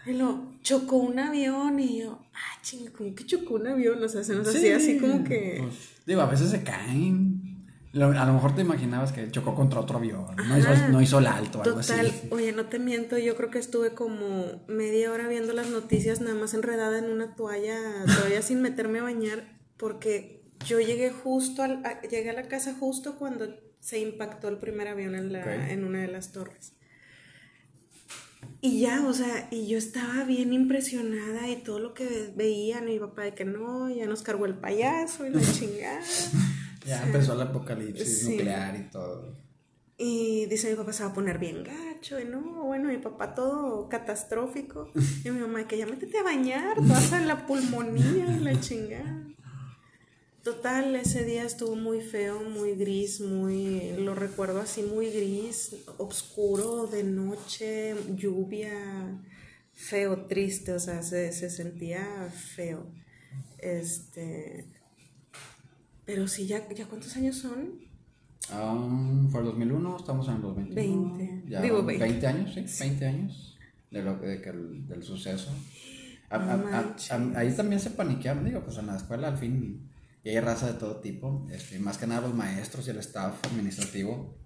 Y 0.07 0.13
lo, 0.13 0.51
chocó 0.63 0.95
un 0.95 1.19
avión 1.19 1.79
y 1.79 1.99
yo, 1.99 2.25
ah, 2.33 2.59
chinga, 2.63 2.91
¿cómo 2.91 3.13
que 3.13 3.23
chocó 3.27 3.53
un 3.53 3.67
avión? 3.67 4.03
O 4.03 4.09
sea, 4.09 4.23
se 4.23 4.33
nos 4.33 4.47
hacía 4.47 4.77
así 4.77 4.97
como 4.97 5.23
que... 5.23 5.59
pues, 5.61 5.75
digo, 6.07 6.21
a 6.21 6.25
veces 6.25 6.49
se 6.49 6.63
caen. 6.63 7.50
A 7.93 8.25
lo 8.25 8.33
mejor 8.33 8.55
te 8.55 8.61
imaginabas 8.61 9.11
que 9.11 9.29
chocó 9.31 9.53
contra 9.53 9.79
otro 9.81 9.97
avión. 9.97 10.25
No 10.47 10.57
hizo, 10.57 10.69
no 10.89 11.01
hizo 11.01 11.19
el 11.19 11.27
alto 11.27 11.59
o 11.59 11.63
algo 11.63 11.81
Total, 11.81 12.07
así. 12.07 12.27
oye, 12.31 12.53
no 12.53 12.65
te 12.67 12.79
miento, 12.79 13.17
yo 13.17 13.35
creo 13.35 13.49
que 13.51 13.59
estuve 13.59 13.93
como 13.93 14.63
media 14.67 15.11
hora 15.11 15.27
viendo 15.27 15.51
las 15.53 15.69
noticias 15.69 16.21
nada 16.21 16.35
más 16.35 16.53
enredada 16.53 16.99
en 16.99 17.05
una 17.11 17.35
toalla, 17.35 17.77
todavía 18.05 18.41
sin 18.41 18.61
meterme 18.61 18.99
a 18.99 19.03
bañar, 19.03 19.59
porque 19.75 20.41
yo 20.65 20.79
llegué 20.79 21.11
justo, 21.11 21.63
al, 21.63 21.85
a- 21.85 22.01
llegué 22.01 22.29
a 22.29 22.33
la 22.33 22.47
casa 22.47 22.73
justo 22.79 23.17
cuando 23.17 23.47
se 23.81 23.99
impactó 23.99 24.47
el 24.47 24.57
primer 24.57 24.87
avión 24.87 25.13
en, 25.15 25.33
la, 25.33 25.69
en 25.71 25.83
una 25.83 25.99
de 25.99 26.07
las 26.07 26.31
torres. 26.31 26.73
Y 28.61 28.79
ya, 28.79 29.05
o 29.07 29.13
sea, 29.13 29.47
y 29.51 29.67
yo 29.67 29.77
estaba 29.77 30.23
bien 30.23 30.53
impresionada 30.53 31.49
y 31.49 31.57
todo 31.63 31.79
lo 31.79 31.93
que 31.95 32.31
veían, 32.35 32.87
y 32.87 32.93
mi 32.93 32.99
papá 32.99 33.23
de 33.23 33.33
que 33.33 33.43
no, 33.43 33.89
ya 33.89 34.05
nos 34.05 34.21
cargó 34.21 34.45
el 34.45 34.53
payaso 34.55 35.25
y 35.25 35.31
la 35.31 35.41
chingada. 35.53 35.99
Ya 36.85 37.03
empezó 37.03 37.33
el 37.33 37.41
apocalipsis 37.41 38.19
Sí. 38.21 38.31
nuclear 38.31 38.75
y 38.75 38.89
todo. 38.89 39.35
Y 39.97 40.47
dice 40.47 40.71
mi 40.71 40.75
papá 40.75 40.93
se 40.93 41.03
va 41.03 41.09
a 41.11 41.13
poner 41.13 41.37
bien 41.37 41.63
gacho, 41.63 42.19
y 42.19 42.25
no, 42.25 42.63
bueno, 42.63 42.89
mi 42.89 42.97
papá 42.97 43.35
todo 43.35 43.87
catastrófico. 43.87 44.89
Y 45.23 45.29
mi 45.29 45.39
mamá 45.41 45.67
que 45.67 45.77
ya 45.77 45.85
métete 45.85 46.17
a 46.17 46.23
bañar, 46.23 46.75
te 46.75 46.87
vas 46.87 47.13
a 47.13 47.19
la 47.21 47.45
pulmonía 47.45 48.35
y 48.35 48.39
la 48.39 48.59
chingada. 48.59 49.27
Total, 50.43 50.95
ese 50.95 51.23
día 51.23 51.43
estuvo 51.43 51.75
muy 51.75 52.01
feo, 52.01 52.41
muy 52.49 52.73
gris, 52.73 53.21
muy, 53.21 53.91
lo 53.99 54.15
recuerdo 54.15 54.59
así, 54.59 54.81
muy 54.81 55.11
gris, 55.11 55.75
oscuro, 55.99 56.87
de 56.87 57.03
noche, 57.03 57.93
lluvia, 58.15 59.21
feo, 59.73 60.25
triste, 60.25 60.71
o 60.73 60.79
sea, 60.79 61.03
se, 61.03 61.31
se 61.31 61.51
sentía 61.51 62.03
feo. 62.55 62.87
Este, 63.59 64.65
pero 66.05 66.27
sí, 66.27 66.47
ya, 66.47 66.67
ya 66.69 66.85
cuántos 66.85 67.15
años 67.17 67.37
son? 67.37 67.69
Ah, 68.49 69.27
fue 69.31 69.39
el 69.41 69.45
2001, 69.47 69.97
estamos 69.97 70.27
en 70.27 70.35
el 70.35 70.41
2021. 70.41 71.17
20. 71.17 71.49
Ya, 71.49 71.61
Digo, 71.61 71.83
20. 71.83 72.03
20. 72.03 72.27
años, 72.27 72.51
sí, 72.53 72.65
20 72.79 73.05
años 73.07 73.57
de 73.91 74.01
lo, 74.03 74.17
de 74.17 74.41
que 74.41 74.49
el- 74.49 74.87
del 74.87 75.03
suceso. 75.03 75.51
A- 76.29 76.37
a- 76.37 76.95
a- 77.11 77.39
ahí 77.39 77.51
también 77.55 77.79
se 77.79 77.91
paniquearon, 77.91 78.45
digo, 78.45 78.63
pues 78.63 78.77
en 78.77 78.87
la 78.87 78.95
escuela 78.97 79.27
al 79.27 79.37
fin, 79.37 79.89
y 80.23 80.29
hay 80.29 80.39
raza 80.39 80.67
de 80.71 80.79
todo 80.79 80.97
tipo, 81.01 81.45
este, 81.51 81.77
más 81.79 81.97
que 81.97 82.07
nada 82.07 82.21
los 82.21 82.33
maestros 82.33 82.87
y 82.87 82.91
el 82.91 82.97
staff 82.97 83.35
administrativo, 83.45 84.37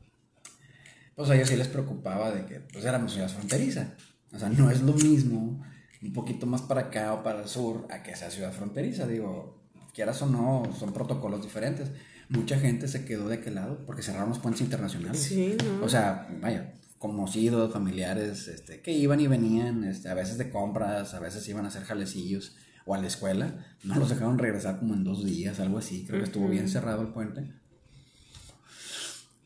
pues 1.15 1.29
a 1.29 1.35
ellos 1.35 1.47
sí 1.49 1.55
les 1.55 1.67
preocupaba 1.67 2.31
de 2.31 2.45
que 2.45 2.59
pues 2.59 2.83
éramos 2.85 3.13
ciudad 3.13 3.29
fronteriza. 3.29 3.93
O 4.33 4.39
sea, 4.39 4.49
no 4.49 4.69
es 4.69 4.81
lo 4.81 4.93
mismo 4.93 5.63
un 6.01 6.13
poquito 6.13 6.45
más 6.45 6.61
para 6.61 6.81
acá 6.81 7.13
o 7.13 7.23
para 7.23 7.41
el 7.43 7.47
sur 7.47 7.87
a 7.89 8.03
que 8.03 8.15
sea 8.15 8.29
ciudad 8.29 8.51
fronteriza. 8.51 9.07
Digo, 9.07 9.54
quieras 9.95 10.21
o 10.21 10.27
no, 10.27 10.63
son 10.77 10.93
protocolos 10.93 11.41
diferentes. 11.41 11.89
Mucha 12.27 12.59
gente 12.59 12.87
se 12.87 13.05
quedó 13.05 13.29
de 13.29 13.35
aquel 13.35 13.55
lado 13.55 13.83
porque 13.85 14.03
cerraron 14.03 14.29
los 14.29 14.39
puentes 14.39 14.61
internacionales. 14.61 15.21
Sí, 15.21 15.55
¿no? 15.63 15.85
O 15.85 15.89
sea, 15.89 16.27
vaya, 16.41 16.73
conocidos, 16.97 17.71
familiares, 17.71 18.47
este, 18.47 18.81
que 18.81 18.91
iban 18.91 19.19
y 19.21 19.27
venían, 19.27 19.83
este, 19.85 20.09
a 20.09 20.13
veces 20.13 20.37
de 20.37 20.49
compras, 20.49 21.13
a 21.13 21.19
veces 21.19 21.47
iban 21.47 21.65
a 21.65 21.69
hacer 21.69 21.83
jalecillos 21.83 22.55
o 22.85 22.93
a 22.93 22.97
la 22.97 23.07
escuela. 23.07 23.65
No 23.83 23.95
los 23.95 24.09
dejaron 24.09 24.37
regresar 24.37 24.79
como 24.79 24.93
en 24.93 25.03
dos 25.03 25.23
días, 25.23 25.59
algo 25.59 25.77
así. 25.77 26.05
Creo 26.05 26.19
que 26.19 26.25
estuvo 26.25 26.49
bien 26.49 26.67
cerrado 26.67 27.01
el 27.01 27.09
puente. 27.09 27.53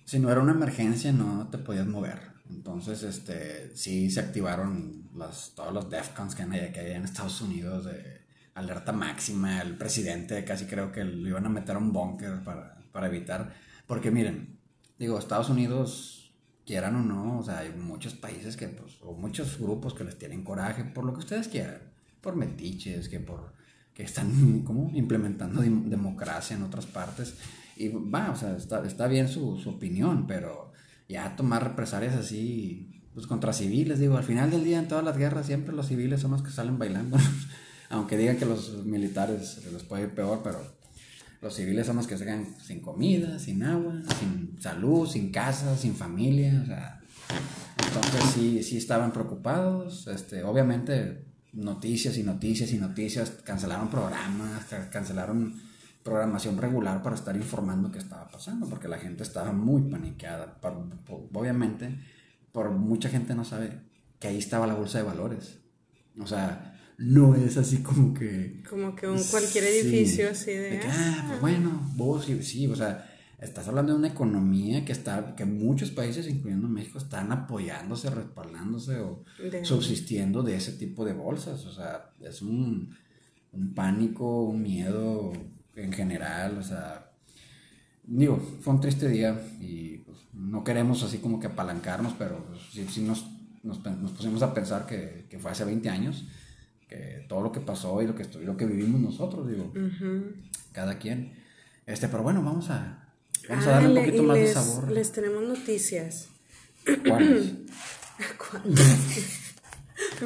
Si 0.05 0.17
no 0.17 0.31
era 0.31 0.41
una 0.41 0.53
emergencia, 0.53 1.11
no 1.11 1.47
te 1.49 1.59
podías 1.59 1.85
mover. 1.85 2.19
Entonces, 2.49 3.03
este, 3.03 3.75
sí 3.75 4.09
se 4.09 4.21
activaron 4.21 5.09
las, 5.15 5.53
todos 5.55 5.71
los 5.71 5.89
DEFCONs 5.89 6.33
que 6.33 6.43
hay, 6.43 6.71
que 6.71 6.79
hay 6.79 6.91
en 6.93 7.03
Estados 7.03 7.41
Unidos 7.41 7.85
de 7.85 8.28
alerta 8.59 8.91
máxima. 8.91 9.61
El 9.61 9.77
presidente 9.77 10.43
casi 10.43 10.65
creo 10.65 10.91
que 10.91 11.03
lo 11.03 11.27
iban 11.27 11.45
a 11.45 11.49
meter 11.49 11.75
a 11.75 11.79
un 11.79 11.91
búnker 11.91 12.43
para, 12.43 12.77
para 12.91 13.07
evitar. 13.07 13.53
Porque 13.87 14.11
miren, 14.11 14.59
digo, 14.97 15.17
Estados 15.17 15.49
Unidos, 15.49 16.33
quieran 16.65 16.95
o 16.95 17.01
no, 17.01 17.39
o 17.39 17.43
sea, 17.43 17.59
hay 17.59 17.71
muchos 17.71 18.13
países 18.13 18.55
que, 18.55 18.67
pues, 18.67 18.97
o 19.01 19.13
muchos 19.13 19.59
grupos 19.59 19.93
que 19.93 20.03
les 20.03 20.17
tienen 20.17 20.43
coraje 20.43 20.83
por 20.83 21.05
lo 21.05 21.13
que 21.13 21.19
ustedes 21.19 21.47
quieran. 21.47 21.81
Por 22.21 22.35
metiches, 22.35 23.09
que 23.09 23.19
por 23.19 23.53
que 23.99 24.03
están 24.03 24.61
como 24.65 24.89
implementando 24.93 25.61
democracia 25.61 26.55
en 26.55 26.63
otras 26.63 26.85
partes. 26.85 27.35
Y 27.75 27.89
va, 27.89 28.31
o 28.31 28.35
sea, 28.35 28.55
está, 28.55 28.85
está 28.85 29.07
bien 29.07 29.27
su, 29.27 29.57
su 29.57 29.71
opinión, 29.71 30.25
pero 30.25 30.71
ya 31.09 31.35
tomar 31.35 31.63
represalias 31.63 32.15
así, 32.15 33.03
pues 33.13 33.27
contra 33.27 33.51
civiles, 33.51 33.99
digo, 33.99 34.15
al 34.15 34.23
final 34.23 34.51
del 34.51 34.63
día 34.63 34.79
en 34.79 34.87
todas 34.87 35.03
las 35.03 35.17
guerras 35.17 35.47
siempre 35.47 35.75
los 35.75 35.87
civiles 35.87 36.21
son 36.21 36.31
los 36.31 36.41
que 36.41 36.51
salen 36.51 36.77
bailando, 36.79 37.17
aunque 37.89 38.17
digan 38.17 38.37
que 38.37 38.45
los 38.45 38.85
militares 38.85 39.61
les 39.71 39.83
puede 39.83 40.03
ir 40.03 40.09
peor, 40.09 40.41
pero 40.43 40.79
Los 41.41 41.55
civiles 41.55 41.87
son 41.87 41.95
los 41.95 42.05
que 42.05 42.17
se 42.17 42.25
quedan 42.25 42.47
sin 42.61 42.81
comida, 42.81 43.39
sin 43.39 43.63
agua, 43.63 44.01
sin 44.19 44.59
salud, 44.59 45.07
sin 45.07 45.31
casa, 45.31 45.77
sin 45.77 45.95
familia, 45.95 46.59
o 46.61 46.65
sea, 46.65 47.01
entonces 47.85 48.23
sí, 48.33 48.61
sí 48.61 48.77
estaban 48.77 49.13
preocupados, 49.13 50.07
este, 50.07 50.43
obviamente 50.43 51.25
noticias 51.53 52.17
y 52.17 52.23
noticias 52.23 52.71
y 52.73 52.77
noticias, 52.77 53.31
cancelaron 53.43 53.89
programas, 53.89 54.65
cancelaron 54.91 55.55
programación 56.03 56.57
regular 56.57 57.01
para 57.01 57.15
estar 57.15 57.35
informando 57.35 57.91
qué 57.91 57.99
estaba 57.99 58.27
pasando, 58.29 58.67
porque 58.67 58.87
la 58.87 58.97
gente 58.97 59.23
estaba 59.23 59.51
muy 59.51 59.83
paniqueada. 59.83 60.59
obviamente, 61.33 61.99
por 62.51 62.71
mucha 62.71 63.09
gente 63.09 63.35
no 63.35 63.45
sabe 63.45 63.79
que 64.19 64.27
ahí 64.27 64.37
estaba 64.37 64.67
la 64.67 64.75
bolsa 64.75 64.99
de 64.99 65.03
valores. 65.05 65.59
O 66.19 66.27
sea, 66.27 66.78
no 66.99 67.33
es 67.35 67.57
así 67.57 67.77
como 67.77 68.13
que... 68.13 68.61
Como 68.69 68.95
que 68.95 69.07
un 69.07 69.23
cualquier 69.23 69.63
edificio 69.63 70.29
así 70.29 70.51
de... 70.51 70.81
ah, 70.85 71.25
pues 71.27 71.41
bueno, 71.41 71.81
vos 71.95 72.25
sí, 72.25 72.43
sí, 72.43 72.67
o 72.67 72.75
sea, 72.75 73.09
estás 73.39 73.67
hablando 73.67 73.93
de 73.93 73.99
una 73.99 74.09
economía 74.09 74.83
que 74.83 74.91
está, 74.91 75.35
que 75.35 75.45
muchos 75.45 75.91
países, 75.91 76.27
incluyendo 76.27 76.67
México, 76.67 76.97
están 76.97 77.31
apoyándose, 77.31 78.09
respaldándose 78.09 78.99
o 78.99 79.23
subsistiendo 79.63 80.43
de 80.43 80.57
ese 80.57 80.73
tipo 80.73 81.05
de 81.05 81.13
bolsas. 81.13 81.65
O 81.65 81.73
sea, 81.73 82.11
es 82.21 82.41
un, 82.41 82.93
un 83.53 83.73
pánico, 83.73 84.43
un 84.43 84.61
miedo 84.61 85.31
en 85.75 85.93
general, 85.93 86.57
o 86.57 86.63
sea, 86.63 87.11
digo, 88.03 88.37
fue 88.61 88.73
un 88.73 88.81
triste 88.81 89.07
día 89.07 89.39
y 89.61 89.99
pues, 89.99 90.17
no 90.33 90.63
queremos 90.63 91.03
así 91.03 91.19
como 91.19 91.39
que 91.39 91.47
apalancarnos, 91.47 92.13
pero 92.17 92.45
sí, 92.71 92.85
sí 92.89 93.01
nos, 93.01 93.25
nos, 93.63 93.77
pusimos 94.11 94.41
a 94.41 94.53
pensar 94.53 94.85
que, 94.85 95.27
que, 95.29 95.39
fue 95.39 95.51
hace 95.51 95.63
20 95.63 95.89
años, 95.89 96.25
que 96.89 97.25
todo 97.29 97.41
lo 97.41 97.51
que 97.51 97.61
pasó 97.61 98.01
y 98.01 98.07
lo 98.07 98.15
que, 98.15 98.25
lo 98.39 98.57
que 98.57 98.65
vivimos 98.65 98.99
nosotros, 98.99 99.47
digo, 99.47 99.71
cada 100.71 100.97
quien. 100.97 101.33
Este, 101.85 102.07
pero 102.07 102.23
bueno, 102.23 102.41
vamos 102.41 102.71
a, 102.71 103.13
vamos 103.47 103.67
a 103.67 103.69
darle 103.69 103.89
un 103.89 103.95
poquito 103.95 104.23
más 104.23 104.37
de 104.37 104.53
sabor. 104.53 104.91
Les 104.91 105.11
tenemos 105.11 105.43
noticias. 105.43 106.29
¿Cuáles? 107.07 107.53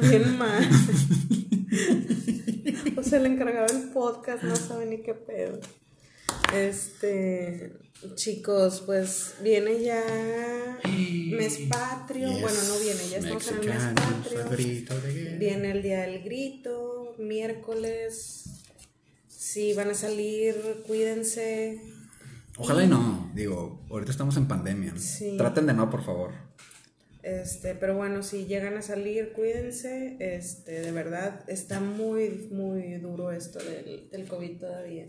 Bien 0.00 0.38
mal. 0.38 0.64
o 2.96 3.02
sea, 3.02 3.18
el 3.18 3.26
encargado 3.26 3.66
del 3.66 3.90
podcast 3.90 4.42
no 4.42 4.56
sabe 4.56 4.86
ni 4.86 5.02
qué 5.02 5.12
pedo. 5.14 5.60
Este, 6.54 7.72
chicos, 8.14 8.82
pues 8.86 9.34
viene 9.42 9.82
ya 9.82 10.78
mes 11.36 11.58
patrio. 11.68 12.30
bueno, 12.30 12.62
no 12.68 12.78
viene, 12.78 13.08
ya 13.10 13.18
estamos 13.18 13.48
en 13.48 13.58
el 13.58 13.66
mes 13.66 13.84
patrio. 13.94 15.38
Viene 15.38 15.70
el 15.72 15.82
día 15.82 16.02
del 16.02 16.22
grito, 16.22 17.14
miércoles. 17.18 18.44
Si 19.28 19.74
van 19.74 19.90
a 19.90 19.94
salir, 19.94 20.54
cuídense. 20.86 21.80
Ojalá 22.56 22.84
y 22.84 22.88
no, 22.88 23.30
digo, 23.34 23.84
ahorita 23.90 24.10
estamos 24.10 24.36
en 24.36 24.46
pandemia. 24.46 24.94
Traten 25.36 25.66
de 25.66 25.74
no, 25.74 25.90
por 25.90 26.04
favor. 26.04 26.32
Este, 27.22 27.74
pero 27.74 27.96
bueno, 27.96 28.22
si 28.22 28.44
llegan 28.44 28.76
a 28.76 28.82
salir, 28.82 29.32
cuídense. 29.32 30.16
Este, 30.20 30.82
de 30.82 30.92
verdad, 30.92 31.40
está 31.48 31.80
muy, 31.80 32.48
muy 32.50 32.98
duro 32.98 33.32
esto 33.32 33.58
del, 33.58 34.08
del 34.10 34.28
COVID 34.28 34.58
todavía. 34.58 35.06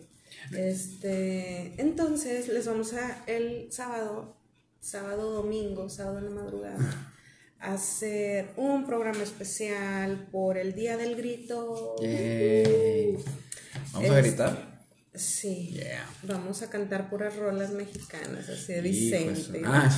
Este, 0.51 1.73
entonces, 1.77 2.47
les 2.49 2.65
vamos 2.65 2.93
a 2.93 3.23
el 3.27 3.71
sábado, 3.71 4.35
sábado, 4.79 5.31
domingo, 5.31 5.89
sábado 5.89 6.19
en 6.19 6.25
la 6.25 6.31
madrugada, 6.31 7.13
hacer 7.59 8.49
un 8.57 8.85
programa 8.85 9.23
especial 9.23 10.27
por 10.31 10.57
el 10.57 10.75
Día 10.75 10.97
del 10.97 11.15
Grito. 11.15 11.95
¿Vamos 13.93 14.09
a 14.11 14.17
gritar? 14.17 14.75
Sí. 15.13 15.79
Vamos 16.23 16.61
a 16.61 16.69
cantar 16.69 17.09
puras 17.09 17.35
rolas 17.35 17.71
mexicanas, 17.71 18.49
así 18.49 18.73
de 18.73 18.81
Vicente. 18.81 19.61
Ah. 19.65 19.89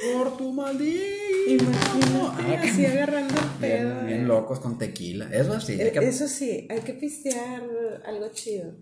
Por 0.00 0.36
tu 0.36 0.52
maldito. 0.52 1.04
Imagínate, 1.46 2.56
ah, 2.56 2.62
así 2.62 2.86
agarrando 2.86 3.34
el 3.34 3.48
pedo. 3.60 4.04
Bien, 4.06 4.28
locos 4.28 4.60
con 4.60 4.78
tequila. 4.78 5.28
Eso 5.32 5.60
sí. 5.60 5.80
Hay 5.80 5.90
que... 5.90 5.98
Eso 5.98 6.28
sí, 6.28 6.66
hay 6.70 6.80
que 6.80 6.94
pistear 6.94 7.62
algo 8.04 8.28
chido. 8.32 8.74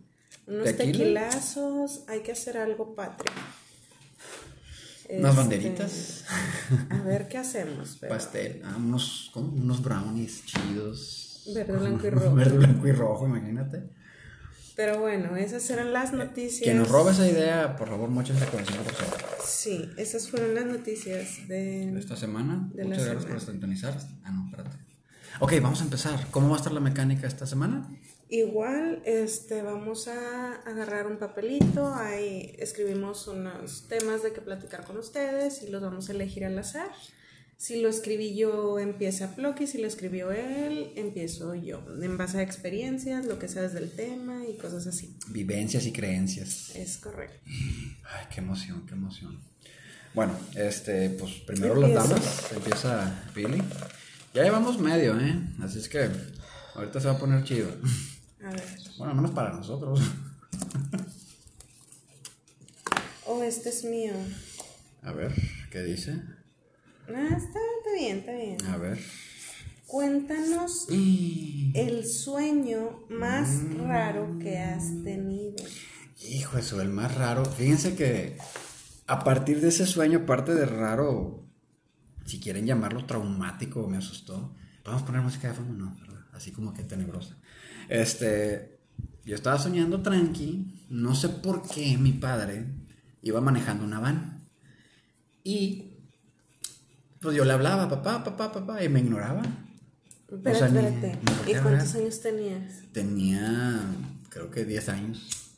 Unos 0.46 0.76
tequilazos, 0.76 2.04
hay 2.08 2.20
que 2.20 2.32
hacer 2.32 2.56
algo 2.56 2.94
patrio. 2.94 3.32
Unas 5.10 5.30
este, 5.30 5.40
banderitas. 5.40 6.24
A 6.90 7.02
ver 7.02 7.28
qué 7.28 7.38
hacemos. 7.38 7.96
Pastel. 7.96 8.62
Ah, 8.64 8.76
unos, 8.76 9.32
unos 9.34 9.82
brownies 9.82 10.44
chidos. 10.44 11.50
Verde, 11.54 11.72
blanco 11.78 12.06
y 12.06 12.10
rojo. 12.10 12.34
Verde, 12.34 12.58
blanco 12.58 12.86
y 12.86 12.92
rojo, 12.92 13.26
imagínate. 13.26 13.97
Pero 14.78 15.00
bueno, 15.00 15.36
esas 15.36 15.68
eran 15.70 15.92
las 15.92 16.12
noticias. 16.12 16.62
Quien 16.62 16.78
nos 16.78 16.88
roba 16.88 17.10
esa 17.10 17.28
idea, 17.28 17.74
por 17.74 17.88
favor, 17.88 18.10
muchas 18.10 18.38
gracias 18.38 18.78
Sí, 19.44 19.90
esas 19.96 20.28
fueron 20.30 20.54
las 20.54 20.66
noticias 20.66 21.48
de, 21.48 21.98
esta 21.98 22.14
semana. 22.14 22.70
muchas 22.72 23.06
gracias 23.06 23.26
por 23.26 23.40
sintonizar. 23.40 23.98
Ah, 24.22 24.30
no, 24.30 24.48
espérate. 24.48 24.76
Ok, 25.40 25.54
vamos 25.60 25.80
a 25.80 25.84
empezar. 25.84 26.28
¿Cómo 26.30 26.50
va 26.50 26.54
a 26.54 26.58
estar 26.58 26.72
la 26.72 26.78
mecánica 26.78 27.26
esta 27.26 27.44
semana? 27.44 27.90
Igual, 28.28 29.02
este, 29.04 29.62
vamos 29.62 30.06
a 30.06 30.62
agarrar 30.64 31.08
un 31.08 31.16
papelito, 31.16 31.92
ahí 31.92 32.54
escribimos 32.60 33.26
unos 33.26 33.88
temas 33.88 34.22
de 34.22 34.32
que 34.32 34.40
platicar 34.40 34.84
con 34.84 34.96
ustedes 34.96 35.60
y 35.64 35.70
los 35.70 35.82
vamos 35.82 36.08
a 36.08 36.12
elegir 36.12 36.44
al 36.44 36.56
azar. 36.56 36.92
Si 37.60 37.80
lo 37.80 37.88
escribí 37.88 38.36
yo, 38.36 38.78
empieza 38.78 39.34
Plocky, 39.34 39.66
si 39.66 39.78
lo 39.78 39.88
escribió 39.88 40.30
él, 40.30 40.92
empiezo 40.94 41.56
yo, 41.56 41.82
en 42.00 42.16
base 42.16 42.38
a 42.38 42.42
experiencias, 42.42 43.26
lo 43.26 43.40
que 43.40 43.48
sabes 43.48 43.72
del 43.72 43.90
tema 43.90 44.44
y 44.46 44.56
cosas 44.56 44.86
así. 44.86 45.16
Vivencias 45.26 45.84
y 45.84 45.92
creencias. 45.92 46.70
Es 46.76 46.98
correcto. 46.98 47.40
Ay, 47.44 48.26
qué 48.32 48.40
emoción, 48.40 48.86
qué 48.86 48.94
emoción. 48.94 49.42
Bueno, 50.14 50.38
este, 50.54 51.10
pues 51.10 51.32
primero 51.48 51.74
las 51.74 51.94
damas, 51.94 52.52
empieza 52.52 53.24
Billy. 53.34 53.60
Ya 54.32 54.44
llevamos 54.44 54.78
medio, 54.78 55.18
¿eh? 55.18 55.34
Así 55.60 55.80
es 55.80 55.88
que 55.88 56.08
ahorita 56.76 57.00
se 57.00 57.08
va 57.08 57.14
a 57.14 57.18
poner 57.18 57.42
chido. 57.42 57.70
A 58.40 58.52
ver. 58.52 58.64
Bueno, 58.98 59.10
al 59.10 59.16
menos 59.16 59.32
para 59.32 59.52
nosotros. 59.52 60.00
Oh, 63.26 63.42
este 63.42 63.68
es 63.70 63.82
mío. 63.84 64.12
A 65.02 65.10
ver, 65.10 65.34
¿qué 65.72 65.82
dice? 65.82 66.22
Ah, 67.14 67.36
está, 67.36 67.58
bien, 67.96 68.18
está 68.18 68.32
bien. 68.32 68.56
A 68.66 68.76
ver. 68.76 68.98
Cuéntanos 69.86 70.86
el 70.90 72.06
sueño 72.06 73.04
más 73.08 73.48
mm. 73.48 73.86
raro 73.86 74.38
que 74.38 74.58
has 74.58 75.02
tenido. 75.02 75.56
Hijo, 76.28 76.58
eso, 76.58 76.80
el 76.80 76.90
más 76.90 77.14
raro. 77.14 77.44
Fíjense 77.44 77.94
que 77.94 78.36
a 79.06 79.24
partir 79.24 79.60
de 79.60 79.68
ese 79.68 79.86
sueño, 79.86 80.20
aparte 80.20 80.54
de 80.54 80.66
raro, 80.66 81.46
si 82.26 82.40
quieren 82.40 82.66
llamarlo 82.66 83.06
traumático, 83.06 83.88
me 83.88 83.96
asustó. 83.96 84.54
Vamos 84.84 85.02
a 85.02 85.06
poner 85.06 85.22
música 85.22 85.48
de 85.48 85.54
fondo, 85.54 85.72
no, 85.72 85.96
así 86.32 86.52
como 86.52 86.74
que 86.74 86.82
tenebrosa. 86.82 87.38
Este, 87.88 88.80
yo 89.24 89.34
estaba 89.34 89.58
soñando 89.58 90.02
tranqui, 90.02 90.86
no 90.90 91.14
sé 91.14 91.30
por 91.30 91.66
qué 91.66 91.96
mi 91.96 92.12
padre 92.12 92.66
iba 93.22 93.40
manejando 93.40 93.84
una 93.84 94.00
van. 94.00 94.48
Y 95.42 95.87
pues 97.20 97.36
yo 97.36 97.44
le 97.44 97.52
hablaba, 97.52 97.88
papá, 97.88 98.22
papá, 98.22 98.52
papá, 98.52 98.82
y 98.82 98.88
me 98.88 99.00
ignoraba. 99.00 99.42
Pero 100.28 100.66
espérate, 100.66 101.18
¿y 101.46 101.54
cuántos 101.54 101.94
años 101.94 102.20
tenías? 102.20 102.82
Tenía, 102.92 103.80
creo 104.28 104.50
que 104.50 104.64
10 104.64 104.88
años. 104.90 105.54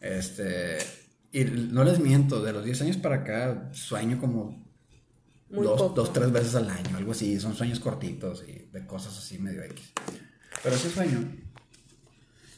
Este, 0.00 0.78
y 1.32 1.44
no 1.44 1.84
les 1.84 1.98
miento, 1.98 2.42
de 2.42 2.52
los 2.52 2.64
10 2.64 2.82
años 2.82 2.96
para 2.98 3.16
acá 3.16 3.70
sueño 3.72 4.18
como 4.18 4.62
dos, 5.48 5.94
dos, 5.94 6.12
tres 6.12 6.30
veces 6.30 6.54
al 6.54 6.68
año, 6.68 6.96
algo 6.96 7.12
así. 7.12 7.40
Son 7.40 7.54
sueños 7.54 7.80
cortitos 7.80 8.44
y 8.46 8.68
de 8.70 8.86
cosas 8.86 9.16
así 9.16 9.38
medio 9.38 9.62
X. 9.62 9.92
Pero 10.62 10.76
ese 10.76 10.90
sueño 10.90 11.26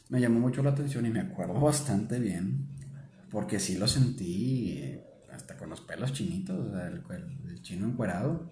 me 0.09 0.21
llamó 0.21 0.41
mucho 0.41 0.63
la 0.63 0.71
atención 0.71 1.07
y 1.07 1.11
me 1.11 1.21
acuerdo 1.21 1.55
bastante 1.55 2.19
bien, 2.19 2.67
porque 3.31 3.61
sí 3.61 3.77
lo 3.77 3.87
sentí 3.87 5.01
hasta 5.47 5.57
con 5.57 5.71
los 5.71 5.81
pelos 5.81 6.13
chinitos, 6.13 6.59
el, 6.75 7.63
chino 7.63 7.87
encuerado. 7.87 8.51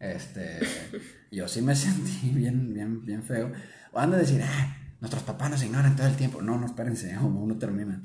Este, 0.00 0.58
yo 1.30 1.46
sí 1.46 1.62
me 1.62 1.76
sentí 1.76 2.30
bien, 2.34 2.74
bien, 2.74 3.06
bien 3.06 3.22
feo. 3.22 3.52
O 3.92 4.00
anda 4.00 4.16
a 4.16 4.20
decir, 4.20 4.42
ah, 4.42 4.76
nuestros 5.00 5.22
papás 5.22 5.50
nos 5.50 5.62
ignoran 5.62 5.94
todo 5.94 6.08
el 6.08 6.16
tiempo. 6.16 6.42
No, 6.42 6.58
no, 6.58 6.66
espérense, 6.66 7.16
uno 7.22 7.56
termina. 7.56 8.02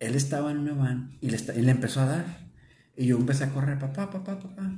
Él 0.00 0.16
estaba 0.16 0.50
en 0.50 0.58
una 0.58 0.72
van 0.72 1.16
y 1.20 1.30
le, 1.30 1.38
y 1.56 1.62
le 1.62 1.70
empezó 1.70 2.00
a 2.00 2.06
dar. 2.06 2.24
Y 2.96 3.06
yo 3.06 3.16
empecé 3.16 3.44
a 3.44 3.50
correr, 3.50 3.78
papá, 3.78 4.10
papá, 4.10 4.40
papá. 4.40 4.72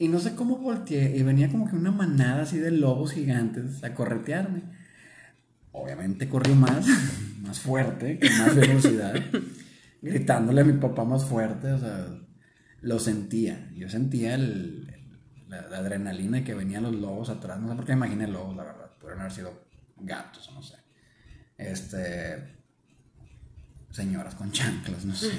Y 0.00 0.08
no 0.08 0.18
sé 0.18 0.34
cómo 0.34 0.58
volteé 0.58 1.16
y 1.16 1.22
venía 1.22 1.48
como 1.50 1.70
que 1.70 1.76
una 1.76 1.92
manada 1.92 2.42
así 2.42 2.58
de 2.58 2.72
lobos 2.72 3.12
gigantes 3.12 3.84
a 3.84 3.94
corretearme. 3.94 4.62
Obviamente 5.70 6.28
corrí 6.28 6.54
más, 6.54 6.86
más 7.42 7.60
fuerte, 7.60 8.18
con 8.18 8.38
más 8.38 8.56
velocidad 8.56 9.14
gritándole 10.06 10.60
a 10.60 10.64
mi 10.64 10.74
papá 10.74 11.04
más 11.04 11.24
fuerte, 11.24 11.72
o 11.72 11.78
sea, 11.78 12.06
lo 12.80 12.98
sentía. 12.98 13.70
Yo 13.74 13.88
sentía 13.88 14.34
el, 14.34 14.86
la, 15.48 15.58
adrenalina 15.58 16.44
que 16.44 16.54
venían 16.54 16.84
los 16.84 16.94
lobos 16.94 17.28
atrás. 17.30 17.60
No 17.60 17.68
sé 17.68 17.74
por 17.74 17.84
qué 17.84 17.92
me 17.92 18.06
imaginé 18.06 18.28
lobos, 18.28 18.56
la 18.56 18.64
verdad. 18.64 18.90
Pueden 19.00 19.20
haber 19.20 19.32
sido 19.32 19.66
gatos, 19.98 20.50
no 20.54 20.62
sé. 20.62 20.76
este, 21.58 22.56
señoras 23.90 24.34
con 24.34 24.52
chanclas, 24.52 25.04
no 25.04 25.14
sé. 25.14 25.32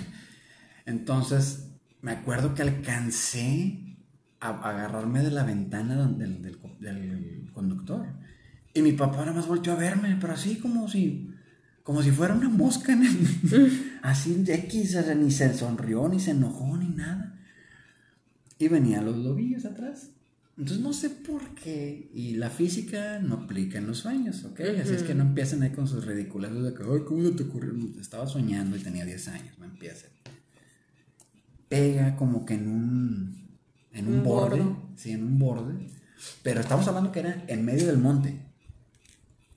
Entonces, 0.85 1.71
me 2.01 2.11
acuerdo 2.11 2.53
que 2.53 2.63
alcancé 2.63 3.97
a 4.39 4.49
agarrarme 4.49 5.21
de 5.21 5.31
la 5.31 5.43
ventana 5.43 6.07
del, 6.07 6.41
del, 6.41 6.59
del 6.79 7.51
conductor. 7.53 8.07
Y 8.73 8.81
mi 8.81 8.93
papá 8.93 9.17
nada 9.19 9.33
más 9.33 9.47
volteó 9.47 9.73
a 9.73 9.77
verme, 9.77 10.17
pero 10.19 10.33
así 10.33 10.59
como 10.59 10.87
si, 10.87 11.33
como 11.87 12.03
si 12.03 12.11
fuera 12.11 12.33
una 12.33 12.49
mosca. 12.49 12.91
En 12.91 13.05
el, 13.05 13.97
así 14.01 14.43
X, 14.45 14.97
ni 15.15 15.31
se 15.31 15.53
sonrió, 15.53 16.09
ni 16.09 16.19
se 16.19 16.31
enojó, 16.31 16.75
ni 16.75 16.89
nada. 16.89 17.39
Y 18.59 18.67
venían 18.67 19.05
los 19.05 19.15
lobillos 19.15 19.63
atrás. 19.63 20.09
Entonces 20.57 20.83
no 20.83 20.91
sé 20.91 21.09
por 21.09 21.55
qué. 21.55 22.11
Y 22.13 22.33
la 22.33 22.49
física 22.49 23.19
no 23.19 23.35
aplica 23.35 23.77
en 23.77 23.87
los 23.87 23.99
sueños, 23.99 24.43
¿ok? 24.43 24.59
Así 24.81 24.95
es 24.95 25.03
que 25.03 25.15
no 25.15 25.23
empiecen 25.23 25.63
ahí 25.63 25.69
con 25.69 25.87
sus 25.87 26.05
ridiculeces 26.05 26.61
de 26.61 26.73
que, 26.73 26.83
ay, 26.83 27.05
¿cómo 27.07 27.31
te 27.31 27.43
ocurrió? 27.43 27.71
Estaba 28.01 28.27
soñando 28.27 28.75
y 28.75 28.81
tenía 28.81 29.05
10 29.05 29.27
años, 29.29 29.57
no 29.57 29.63
empiecen. 29.63 30.09
Pega 31.69 32.17
como 32.17 32.45
que 32.45 32.55
en 32.55 32.67
un, 32.67 33.49
en 33.93 34.07
un, 34.09 34.23
borde. 34.25 34.61
Sí, 34.97 35.11
en 35.11 35.23
un 35.23 35.39
borde. 35.39 35.87
Pero 36.43 36.59
estamos 36.59 36.85
hablando 36.89 37.13
que 37.13 37.21
era 37.21 37.45
en 37.47 37.63
medio 37.63 37.87
del 37.87 37.97
monte. 37.97 38.46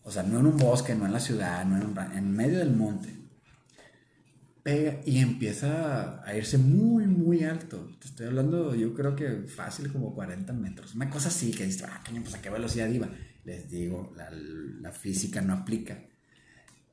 O 0.03 0.11
sea, 0.11 0.23
no 0.23 0.41
en 0.41 0.47
un 0.47 0.57
bosque, 0.57 0.95
no 0.95 1.07
en 1.07 1.13
la 1.13 1.21
ciudad, 1.21 1.65
no 1.65 1.77
en 1.77 1.87
un... 1.87 1.99
En 2.17 2.33
medio 2.33 2.59
del 2.59 2.75
monte 2.75 3.21
pega 4.63 5.01
y 5.07 5.19
empieza 5.19 6.23
a 6.25 6.37
irse 6.37 6.59
muy, 6.59 7.07
muy 7.07 7.45
alto. 7.45 7.89
Te 7.99 8.09
estoy 8.09 8.27
hablando, 8.27 8.75
yo 8.75 8.95
creo 8.95 9.17
que 9.17 9.49
fácil 9.49 9.93
como 9.93 10.15
40 10.15 10.53
metros. 10.53 10.95
Una 10.95 11.11
cosa 11.11 11.29
así 11.29 11.51
que 11.51 11.65
dices, 11.65 11.85
ah, 11.85 12.03
pues 12.05 12.35
a 12.35 12.43
qué 12.43 12.51
velocidad 12.51 12.89
iba. 12.89 13.09
Les 13.45 13.71
digo, 13.71 14.13
la, 14.17 14.31
la, 14.31 14.93
física 14.93 15.41
no 15.41 15.55
aplica. 15.55 15.99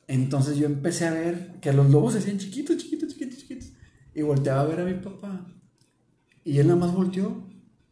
Entonces 0.07 0.57
yo 0.57 0.65
empecé 0.65 1.05
a 1.05 1.11
ver 1.11 1.59
que 1.59 1.73
los 1.73 1.89
lobos 1.89 2.13
se 2.13 2.19
hacían 2.19 2.37
chiquitos, 2.37 2.77
chiquitos, 2.77 3.09
chiquitos, 3.09 3.39
chiquitos. 3.39 3.73
Y 4.13 4.21
volteaba 4.21 4.61
a 4.61 4.65
ver 4.65 4.79
a 4.79 4.85
mi 4.85 4.93
papá. 4.93 5.53
Y 6.43 6.59
él 6.59 6.67
nada 6.67 6.79
más 6.79 6.93
volteó 6.93 7.45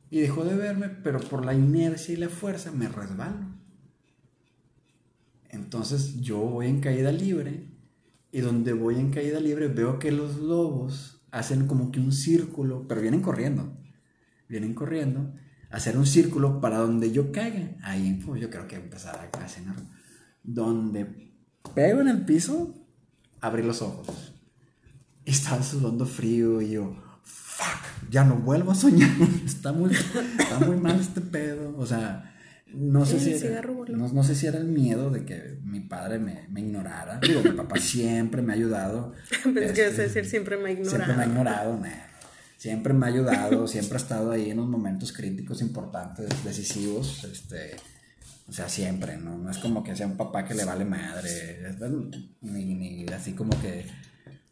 y 0.10 0.22
dejó 0.22 0.46
de 0.46 0.56
verme, 0.56 0.88
pero 0.88 1.20
por 1.20 1.46
la 1.46 1.54
inercia 1.54 2.14
y 2.14 2.18
la 2.18 2.30
fuerza 2.30 2.72
me 2.72 2.88
resbalo. 2.88 3.55
Entonces 5.56 6.22
yo 6.22 6.38
voy 6.38 6.68
en 6.68 6.82
caída 6.82 7.12
libre 7.12 7.72
y 8.32 8.42
donde 8.42 8.74
voy 8.74 8.96
en 8.96 9.12
caída 9.12 9.40
libre 9.40 9.70
veo 9.70 9.98
que 9.98 10.12
los 10.12 10.38
lobos 10.38 11.26
hacen 11.32 11.68
como 11.68 11.92
que 11.92 12.00
un 12.00 12.12
círculo, 12.12 12.86
pero 12.88 13.02
vienen 13.02 13.22
corriendo, 13.22 13.78
vienen 14.48 14.74
corriendo, 14.74 15.34
hacer 15.72 15.98
un 15.98 16.06
círculo 16.06 16.62
para 16.62 16.78
donde 16.78 17.12
yo 17.12 17.32
caiga. 17.32 17.76
Ahí 17.82 18.22
pues, 18.26 18.42
yo 18.42 18.50
creo 18.50 18.68
que 18.68 18.76
empezar 18.76 19.30
a 19.32 19.48
cenar. 19.48 19.76
Donde 20.44 21.34
pego 21.74 22.02
en 22.02 22.10
el 22.10 22.26
piso, 22.26 22.74
abrí 23.42 23.64
los 23.64 23.82
ojos. 23.82 24.34
Y 25.24 25.32
estaba 25.32 25.64
sudando 25.64 26.06
frío 26.06 26.62
y 26.62 26.72
yo, 26.72 26.96
fuck, 27.24 28.10
ya 28.12 28.24
no 28.24 28.36
vuelvo 28.36 28.72
a 28.72 28.76
soñar. 28.76 29.10
está, 29.46 29.72
muy, 29.72 29.92
está 29.94 30.60
muy 30.60 30.78
mal 30.78 31.00
este 31.00 31.22
pedo. 31.22 31.76
O 31.78 31.86
sea, 31.86 32.35
no 32.74 33.06
sé, 33.06 33.20
si 33.20 33.46
era, 33.46 33.62
no, 33.62 34.24
sé 34.24 34.36
si 34.36 34.48
era 34.48 34.58
el 34.58 34.66
miedo 34.66 35.10
de 35.10 35.24
que 35.24 35.58
mi 35.64 35.80
padre 35.82 36.20
me, 36.20 36.48
me 36.50 36.62
ignorara. 36.62 37.20
Digo, 37.20 37.42
mi 37.42 37.52
papá 37.52 37.78
siempre 37.80 38.42
me 38.42 38.54
ha 38.54 38.56
ayudado. 38.56 39.14
Pues 39.44 39.72
que 39.72 39.88
este, 39.88 40.04
decir, 40.04 40.26
siempre 40.26 40.58
me 40.58 40.70
ha 40.70 40.72
ignorado. 40.72 40.96
Siempre 40.96 41.16
me 41.16 41.24
ha 41.24 41.28
ignorado, 41.28 41.82
Siempre 42.58 42.94
me 42.94 43.06
ha 43.06 43.10
ayudado, 43.10 43.68
siempre 43.68 43.94
ha 43.96 44.02
estado 44.02 44.32
ahí 44.32 44.50
en 44.50 44.58
los 44.58 44.68
momentos 44.68 45.14
críticos, 45.14 45.62
importantes, 45.62 46.44
decisivos. 46.44 47.24
Este, 47.26 47.76
o 48.48 48.52
sea, 48.52 48.68
siempre, 48.70 49.18
¿no? 49.18 49.38
No 49.38 49.52
es 49.52 49.58
como 49.58 49.84
que 49.84 49.96
sea 49.96 50.08
un 50.08 50.18
papá 50.18 50.46
que 50.46 50.56
le 50.56 50.66
vale 50.66 50.86
madre. 50.86 51.76
Ni, 52.42 52.66
ni 52.66 53.06
así 53.14 53.34
como 53.34 53.60
que 53.62 53.86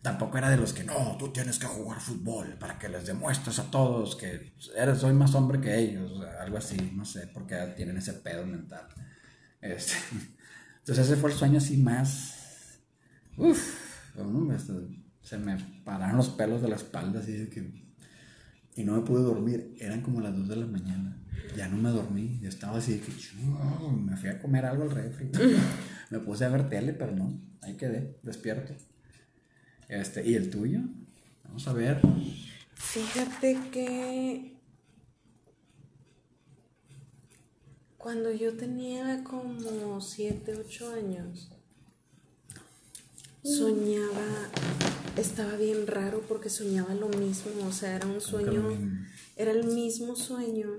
tampoco 0.04 0.38
era 0.38 0.50
de 0.50 0.58
los 0.58 0.74
que 0.74 0.84
no, 0.84 1.16
tú 1.18 1.30
tienes 1.30 1.58
que 1.58 1.66
jugar 1.66 2.02
fútbol 2.02 2.58
para 2.60 2.78
que 2.78 2.90
les 2.90 3.06
demuestres 3.06 3.58
a 3.60 3.72
todos 3.72 4.18
que 4.18 4.54
eres, 4.76 5.00
soy 5.00 5.14
más 5.14 5.34
hombre 5.34 5.62
que 5.62 5.80
ellos, 5.80 6.12
algo 6.42 6.58
así, 6.58 6.92
no 6.94 7.06
sé, 7.06 7.28
porque 7.34 7.56
tienen 7.78 7.98
ese 7.98 8.14
pedo 8.14 8.46
mental. 8.46 8.86
Este, 9.62 9.94
entonces 10.80 11.08
ese 11.08 11.16
fue 11.16 11.32
el 11.32 11.38
sueño 11.38 11.58
así 11.58 11.78
más, 11.78 12.82
uff, 13.38 14.20
este, 14.54 14.74
se 15.22 15.38
me 15.38 15.58
pararon 15.86 16.18
los 16.18 16.30
pelos 16.32 16.62
de 16.62 16.68
la 16.68 16.76
espalda 16.76 17.22
así 17.22 17.50
que, 17.50 17.72
y 18.76 18.84
no 18.84 18.98
me 18.98 19.04
pude 19.04 19.24
dormir, 19.24 19.74
eran 19.80 20.02
como 20.02 20.20
las 20.20 20.36
2 20.36 20.50
de 20.50 20.56
la 20.58 20.66
mañana, 20.66 21.18
ya 21.56 21.70
no 21.70 21.78
me 21.78 21.90
dormí, 21.90 22.40
yo 22.42 22.50
estaba 22.50 22.80
así 22.80 23.00
que 23.00 23.14
me 23.90 24.18
fui 24.18 24.28
a 24.28 24.42
comer 24.42 24.66
algo 24.66 24.84
al 24.84 24.92
refri, 24.92 25.32
me 26.10 26.20
puse 26.20 26.44
a 26.44 26.50
ver 26.50 26.68
tele, 26.68 26.92
pero 26.92 27.16
no, 27.16 27.42
ahí 27.62 27.78
quedé, 27.78 28.20
despierto. 28.22 28.74
Este, 29.94 30.28
¿Y 30.28 30.34
el 30.34 30.50
tuyo? 30.50 30.80
Vamos 31.44 31.68
a 31.68 31.74
ver. 31.74 32.02
Fíjate 32.74 33.60
que 33.72 34.58
cuando 37.98 38.32
yo 38.32 38.58
tenía 38.58 39.24
como 39.24 40.02
7, 40.02 40.56
8 40.58 40.94
años, 40.94 41.52
soñaba, 43.44 44.50
estaba 45.16 45.56
bien 45.58 45.86
raro 45.86 46.24
porque 46.28 46.50
soñaba 46.50 46.96
lo 46.96 47.10
mismo, 47.10 47.52
o 47.68 47.72
sea, 47.72 47.96
era 47.96 48.08
un 48.08 48.20
sueño, 48.20 48.70
era 49.36 49.52
el 49.52 49.66
mismo 49.66 50.16
sueño. 50.16 50.70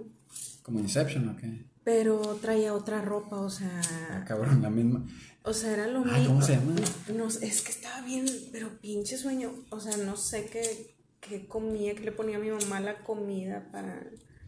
¿Como 0.62 0.80
Inception 0.80 1.28
o 1.28 1.36
qué? 1.36 1.64
Pero 1.84 2.20
traía 2.40 2.74
otra 2.74 3.00
ropa, 3.00 3.36
o 3.36 3.50
sea... 3.50 3.80
Ah, 4.10 4.24
cabrón, 4.26 4.60
la 4.60 4.70
misma. 4.70 5.06
O 5.46 5.52
sea, 5.52 5.72
era 5.72 5.86
lo 5.86 6.00
mismo. 6.00 6.26
¿Cómo 6.26 6.42
se 6.42 6.56
llama? 6.56 6.74
No, 7.14 7.28
es 7.28 7.60
que 7.60 7.70
estaba 7.70 8.00
bien, 8.00 8.24
pero 8.50 8.80
pinche 8.80 9.18
sueño. 9.18 9.52
O 9.68 9.78
sea, 9.78 9.98
no 9.98 10.16
sé 10.16 10.46
qué, 10.46 10.96
qué 11.20 11.46
comía, 11.46 11.94
que 11.94 12.00
le 12.00 12.12
ponía 12.12 12.38
a 12.38 12.40
mi 12.40 12.48
mamá 12.48 12.80
la 12.80 13.04
comida 13.04 13.68
para 13.70 14.02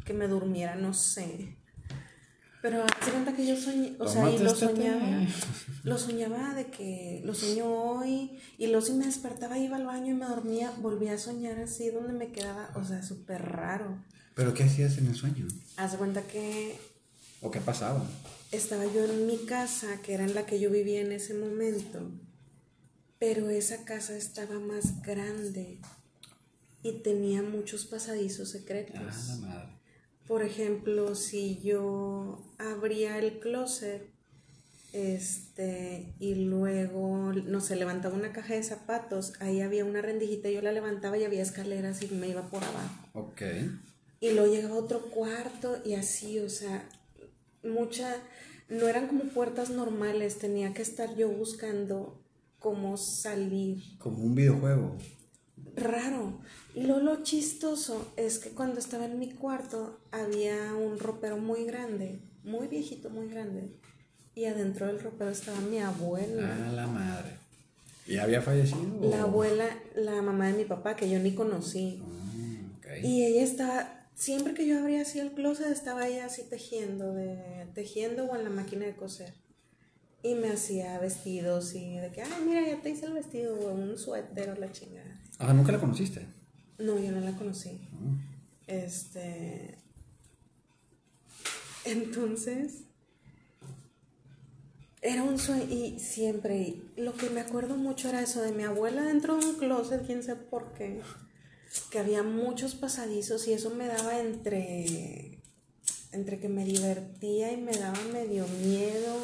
que 0.07 0.15
me 0.15 0.27
durmiera, 0.27 0.75
no 0.75 0.95
sé. 0.95 1.59
Pero 2.63 2.83
hace 2.83 3.11
cuenta 3.11 3.37
que 3.37 3.47
yo 3.47 3.57
soñé, 3.57 3.95
o 3.99 4.09
sea, 4.09 4.31
y 4.31 4.39
lo 4.39 4.51
este 4.51 4.67
soñaba, 4.67 5.27
lo 5.85 5.99
soñaba 5.99 6.55
de 6.55 6.67
que 6.67 7.21
lo 7.25 7.35
soñó 7.35 7.67
hoy, 7.67 8.41
y 8.57 8.67
luego 8.69 8.81
si 8.81 8.95
me 8.95 9.05
despertaba, 9.05 9.59
iba 9.59 9.77
al 9.77 9.85
baño 9.85 10.15
y 10.15 10.17
me 10.17 10.27
dormía, 10.27 10.73
volvía 10.81 11.13
a 11.13 11.19
soñar 11.19 11.59
así 11.61 11.91
donde 11.91 12.15
me 12.15 12.33
quedaba, 12.33 12.71
o 12.75 12.83
sea, 12.83 13.03
súper 13.03 13.43
raro. 13.43 14.03
¿Pero 14.35 14.55
qué 14.55 14.65
hacías 14.65 14.97
en 14.97 15.09
el 15.09 15.15
sueño? 15.15 15.47
Hace 15.77 15.99
cuenta 15.99 16.23
que... 16.23 16.79
¿O 17.43 17.51
qué 17.51 17.61
pasaba? 17.61 18.03
Estaba 18.53 18.85
yo 18.87 19.05
en 19.05 19.27
mi 19.27 19.39
casa, 19.39 20.01
que 20.03 20.15
era 20.15 20.25
en 20.25 20.35
la 20.35 20.47
que 20.47 20.61
yo 20.61 20.71
vivía 20.71 21.01
en 21.01 21.13
ese 21.13 21.35
momento, 21.35 22.11
pero 23.19 23.51
esa 23.51 23.85
casa 23.85 24.17
estaba 24.17 24.59
más 24.59 25.03
grande 25.03 25.79
y 26.83 26.93
tenía 27.03 27.43
muchos 27.43 27.85
pasadizos 27.87 28.51
secretos. 28.51 29.41
Ah, 29.45 29.71
Por 30.27 30.43
ejemplo, 30.43 31.15
si 31.15 31.61
yo 31.63 32.45
abría 32.59 33.19
el 33.19 33.39
closet 33.39 34.17
este, 34.93 36.15
y 36.21 36.37
luego, 36.37 37.33
no 37.33 37.61
sé, 37.61 37.77
levantaba 37.77 38.15
una 38.15 38.33
caja 38.33 38.55
de 38.55 38.63
zapatos, 38.63 39.35
ahí 39.41 39.61
había 39.61 39.85
una 39.85 40.01
rendijita, 40.01 40.49
yo 40.49 40.63
la 40.63 40.73
levantaba 40.73 41.19
y 41.19 41.25
había 41.25 41.43
escaleras 41.43 42.03
y 42.03 42.09
me 42.09 42.29
iba 42.29 42.49
por 42.49 42.65
abajo. 42.65 43.09
Ok. 43.13 43.43
Y 44.21 44.31
luego 44.31 44.53
llegaba 44.53 44.77
otro 44.77 45.11
cuarto 45.11 45.83
y 45.85 45.95
así, 45.95 46.39
o 46.39 46.49
sea, 46.49 46.89
mucha, 47.67 48.17
no 48.69 48.89
eran 48.89 49.07
como 49.07 49.25
puertas 49.25 49.71
normales, 49.71 50.39
tenía 50.39 50.73
que 50.73 50.83
estar 50.83 51.15
yo 51.17 51.29
buscando 51.29 52.21
cómo 52.59 52.97
salir. 52.97 53.83
Como 53.99 54.19
un 54.19 54.35
videojuego. 54.35 54.97
Raro. 55.77 56.41
Y 56.75 56.83
lo, 56.83 57.01
lo 57.01 57.23
chistoso 57.23 58.13
es 58.17 58.39
que 58.39 58.51
cuando 58.51 58.79
estaba 58.79 59.07
en 59.07 59.19
mi 59.19 59.31
cuarto 59.31 60.01
había 60.11 60.75
un 60.75 60.99
ropero 60.99 61.39
muy 61.39 61.65
grande, 61.65 62.19
muy 62.45 62.69
viejito, 62.69 63.11
muy 63.11 63.29
grande. 63.29 63.71
Y 64.35 64.45
adentro 64.45 64.87
del 64.87 65.01
ropero 65.01 65.31
estaba 65.31 65.61
mi 65.61 65.79
abuela. 65.79 66.57
Ah, 66.69 66.73
la 66.73 66.87
madre. 66.87 67.39
¿Y 68.07 68.19
había 68.19 68.43
fallecido? 68.43 69.11
La 69.11 69.23
abuela, 69.23 69.67
la 69.95 70.23
mamá 70.23 70.49
de 70.49 70.59
mi 70.59 70.65
papá, 70.65 70.95
que 70.95 71.09
yo 71.11 71.19
ni 71.19 71.35
conocí. 71.35 72.03
Ah, 72.03 72.97
y 73.03 73.25
ella 73.25 73.43
estaba 73.43 73.96
siempre 74.17 74.55
que 74.55 74.67
yo 74.67 74.81
abría 74.81 75.03
así 75.03 75.21
el 75.21 75.33
closet 75.33 75.69
estaba 75.69 76.09
ella 76.09 76.27
así 76.27 76.43
tejiendo, 76.43 77.13
de, 77.13 77.69
tejiendo 77.75 78.25
o 78.25 78.35
en 78.35 78.43
la 78.43 78.51
máquina 78.51 78.87
de 78.87 78.97
coser. 78.97 79.35
Y 80.23 80.35
me 80.35 80.49
hacía 80.49 80.99
vestidos 80.99 81.75
y 81.75 81.99
de 81.99 82.11
que, 82.11 82.23
ay, 82.23 82.43
mira, 82.45 82.67
ya 82.67 82.81
te 82.83 82.91
hice 82.91 83.07
el 83.07 83.13
vestido, 83.13 83.55
o 83.55 83.73
un 83.73 83.97
suéter 83.97 84.51
o 84.51 84.57
la 84.57 84.73
chingada. 84.73 85.23
Ah, 85.39 85.53
¿nunca 85.53 85.71
la 85.71 85.79
conociste? 85.79 86.27
No, 86.79 86.99
yo 86.99 87.13
no 87.13 87.21
la 87.21 87.33
conocí. 87.33 87.79
Ah. 87.93 88.67
Este. 88.67 89.79
Entonces. 91.85 92.83
Era 95.03 95.23
un 95.23 95.39
sueño 95.39 95.67
y 95.71 96.01
siempre, 96.01 96.83
lo 96.97 97.13
que 97.13 97.31
me 97.31 97.41
acuerdo 97.41 97.77
mucho 97.77 98.09
era 98.09 98.23
eso 98.23 98.43
de 98.43 98.51
mi 98.51 98.65
abuela 98.65 99.03
dentro 99.03 99.37
de 99.37 99.47
un 99.47 99.55
closet, 99.55 100.05
quién 100.05 100.25
sabe 100.25 100.41
por 100.41 100.73
qué 100.73 101.01
que 101.91 101.99
había 101.99 102.23
muchos 102.23 102.75
pasadizos 102.75 103.47
y 103.49 103.53
eso 103.53 103.71
me 103.71 103.87
daba 103.87 104.19
entre, 104.21 105.39
entre 106.13 106.39
que 106.39 106.49
me 106.49 106.65
divertía 106.65 107.53
y 107.53 107.57
me 107.59 107.73
daba 107.73 107.99
medio 108.13 108.47
miedo. 108.49 109.17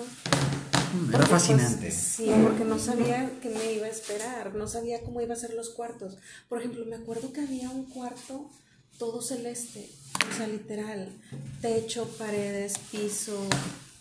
Era 0.93 1.01
Porque, 1.01 1.17
pues, 1.19 1.29
fascinante. 1.31 1.91
sí, 1.91 2.31
porque 2.43 2.65
no 2.65 2.79
sabía 2.79 3.31
qué 3.41 3.49
me 3.49 3.73
iba 3.73 3.87
a 3.87 3.91
esperar, 3.91 4.55
no 4.55 4.67
sabía 4.67 5.01
cómo 5.03 5.23
iba 5.23 5.33
a 5.33 5.39
ser 5.39 5.55
los 5.55 5.71
cuartos. 5.71 6.19
Por 6.51 6.59
ejemplo, 6.59 6.85
me 6.85 6.97
acuerdo 6.97 7.33
que 7.33 7.41
había 7.41 7.71
un 7.71 7.85
cuarto 7.87 8.51
todo 8.99 9.23
celeste, 9.23 9.89
o 10.31 10.37
sea, 10.37 10.47
literal, 10.47 11.09
techo, 11.63 12.07
paredes, 12.19 12.75
piso, 12.91 13.49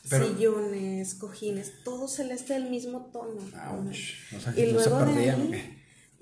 Pero- 0.10 0.28
sillones, 0.28 1.14
cojines, 1.16 1.72
todo 1.86 2.10
celeste 2.10 2.54
del 2.54 2.70
mismo 2.70 3.10
tono. 3.14 3.40
Ouch. 3.72 4.16
O 4.36 4.40
sea, 4.42 4.52
Y 4.52 4.56
se 4.58 4.72
luego 4.74 5.00
de 5.00 5.06
perdían, 5.06 5.42
¿o 5.42 5.54
ahí, 5.54 5.78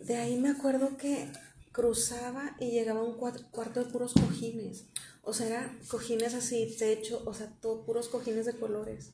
de 0.05 0.15
ahí 0.17 0.37
me 0.37 0.49
acuerdo 0.49 0.97
que 0.97 1.27
cruzaba 1.71 2.55
y 2.59 2.71
llegaba 2.71 2.99
a 3.01 3.03
un 3.03 3.15
cuarto 3.17 3.83
de 3.83 3.91
puros 3.91 4.13
cojines. 4.13 4.85
O 5.21 5.33
sea, 5.33 5.47
eran 5.47 5.79
cojines 5.87 6.33
así, 6.33 6.75
techo, 6.77 7.21
o 7.25 7.33
sea, 7.33 7.47
todo 7.61 7.85
puros 7.85 8.09
cojines 8.09 8.45
de 8.45 8.53
colores. 8.53 9.11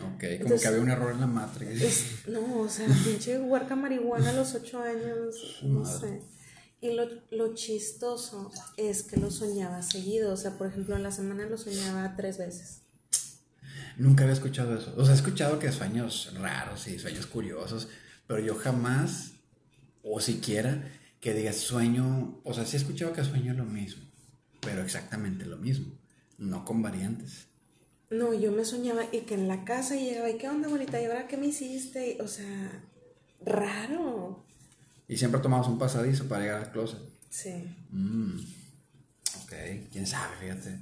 Ok, 0.00 0.20
como 0.20 0.30
Entonces- 0.30 0.62
que 0.62 0.68
había 0.68 0.80
un 0.80 0.90
error 0.90 1.12
en 1.12 1.20
la 1.20 1.26
Matrix. 1.26 1.82
Es- 1.82 2.28
no, 2.28 2.60
o 2.60 2.68
sea, 2.68 2.86
pinche 3.04 3.38
huerca 3.38 3.76
marihuana 3.76 4.30
a 4.30 4.32
los 4.32 4.54
ocho 4.54 4.80
años, 4.80 5.58
no 5.62 5.84
sé. 5.84 6.22
Y 6.80 6.92
lo, 6.94 7.04
lo 7.30 7.54
chistoso 7.54 8.50
es 8.78 9.02
que 9.02 9.18
lo 9.18 9.30
soñaba 9.30 9.82
seguido. 9.82 10.32
O 10.32 10.36
sea, 10.38 10.56
por 10.56 10.68
ejemplo, 10.68 10.96
en 10.96 11.02
la 11.02 11.12
semana 11.12 11.44
lo 11.46 11.58
soñaba 11.58 12.14
tres 12.16 12.38
veces. 12.38 12.82
Nunca 13.98 14.22
había 14.24 14.32
escuchado 14.34 14.74
eso. 14.78 14.94
O 14.96 15.04
sea, 15.04 15.12
he 15.12 15.16
escuchado 15.16 15.58
que 15.58 15.70
sueños 15.72 16.32
raros 16.38 16.86
y 16.88 16.98
sueños 16.98 17.26
curiosos, 17.26 17.88
pero 18.26 18.40
yo 18.40 18.54
jamás, 18.54 19.32
o 20.02 20.20
siquiera, 20.20 20.90
que 21.20 21.34
digas 21.34 21.56
sueño, 21.56 22.40
o 22.44 22.54
sea, 22.54 22.64
sí 22.64 22.76
he 22.76 22.80
escuchado 22.80 23.12
que 23.12 23.22
sueño 23.22 23.52
lo 23.54 23.64
mismo, 23.64 24.02
pero 24.60 24.82
exactamente 24.82 25.44
lo 25.44 25.58
mismo, 25.58 25.92
no 26.38 26.64
con 26.64 26.82
variantes. 26.82 27.46
No, 28.10 28.34
yo 28.34 28.50
me 28.50 28.64
soñaba 28.64 29.02
y 29.12 29.20
que 29.20 29.34
en 29.34 29.46
la 29.46 29.64
casa 29.64 29.94
llegaba 29.94 30.30
y 30.30 30.38
qué 30.38 30.48
onda, 30.48 30.68
bonita, 30.68 31.00
y 31.00 31.04
ahora 31.04 31.28
qué 31.28 31.36
me 31.36 31.46
hiciste, 31.46 32.18
o 32.20 32.26
sea, 32.26 32.82
raro. 33.44 34.44
Y 35.06 35.16
siempre 35.16 35.40
tomamos 35.40 35.68
un 35.68 35.78
pasadizo 35.78 36.26
para 36.26 36.42
llegar 36.42 36.62
al 36.62 36.72
closet. 36.72 37.00
Sí. 37.28 37.76
Mm, 37.90 38.40
ok, 39.42 39.52
quién 39.92 40.06
sabe, 40.06 40.36
fíjate. 40.40 40.80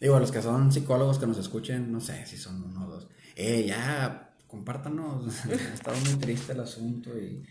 Digo, 0.00 0.16
a 0.16 0.20
los 0.20 0.32
que 0.32 0.42
son 0.42 0.70
psicólogos 0.72 1.18
que 1.18 1.26
nos 1.26 1.38
escuchen, 1.38 1.90
no 1.90 2.00
sé 2.00 2.26
si 2.26 2.36
son 2.36 2.62
uno 2.62 2.86
o 2.86 2.90
dos. 2.90 3.08
Eh, 3.36 3.64
ya, 3.66 4.34
compártanos. 4.46 5.44
estado 5.74 5.96
muy 6.00 6.14
triste 6.16 6.52
el 6.52 6.60
asunto 6.60 7.16
y, 7.18 7.42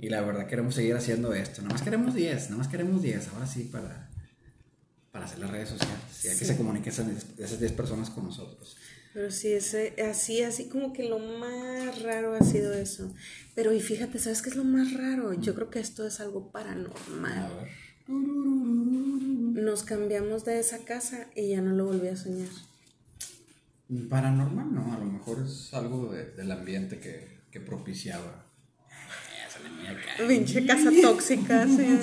y 0.00 0.08
la 0.08 0.20
verdad 0.22 0.46
queremos 0.46 0.74
seguir 0.74 0.94
haciendo 0.94 1.32
esto. 1.34 1.62
Nada 1.62 1.74
más 1.74 1.82
queremos 1.82 2.14
10, 2.14 2.44
nada 2.50 2.56
más 2.56 2.68
queremos 2.68 3.02
10. 3.02 3.28
Ahora 3.28 3.46
sí, 3.46 3.64
para, 3.64 4.08
para 5.12 5.26
hacer 5.26 5.38
las 5.40 5.50
redes 5.50 5.68
sociales. 5.70 6.24
Y 6.24 6.28
hay 6.28 6.38
que 6.38 6.44
se 6.44 6.56
comuniquen 6.56 6.92
esas, 6.92 7.06
esas 7.38 7.60
10 7.60 7.72
personas 7.72 8.10
con 8.10 8.24
nosotros. 8.24 8.76
Pero 9.12 9.30
sí, 9.30 9.52
ese, 9.52 9.94
así, 10.08 10.42
así 10.42 10.68
como 10.68 10.92
que 10.92 11.08
lo 11.08 11.18
más 11.18 12.00
raro 12.02 12.34
ha 12.34 12.44
sido 12.44 12.72
eso. 12.72 13.12
Pero 13.56 13.72
y 13.72 13.80
fíjate, 13.80 14.18
¿sabes 14.20 14.40
qué 14.40 14.50
es 14.50 14.56
lo 14.56 14.64
más 14.64 14.94
raro? 14.94 15.34
Yo 15.34 15.54
creo 15.54 15.68
que 15.68 15.80
esto 15.80 16.06
es 16.06 16.20
algo 16.20 16.46
A 16.48 16.52
paranormal. 16.52 17.52
ver. 17.56 17.68
Nos 19.62 19.82
cambiamos 19.82 20.44
de 20.44 20.60
esa 20.60 20.78
casa 20.84 21.26
y 21.34 21.48
ya 21.48 21.60
no 21.60 21.72
lo 21.72 21.86
volví 21.86 22.08
a 22.08 22.16
soñar. 22.16 22.48
Paranormal, 24.08 24.72
no, 24.72 24.94
a 24.94 24.98
lo 24.98 25.04
mejor 25.06 25.44
es 25.44 25.74
algo 25.74 26.12
de- 26.12 26.30
del 26.32 26.50
ambiente 26.52 27.00
que, 27.00 27.40
que 27.50 27.60
propiciaba. 27.60 28.46
Niña 29.68 29.90
acá. 29.92 30.26
Pinche 30.28 30.66
casa 30.66 30.90
tóxica, 31.02 31.66
sí. 31.76 32.00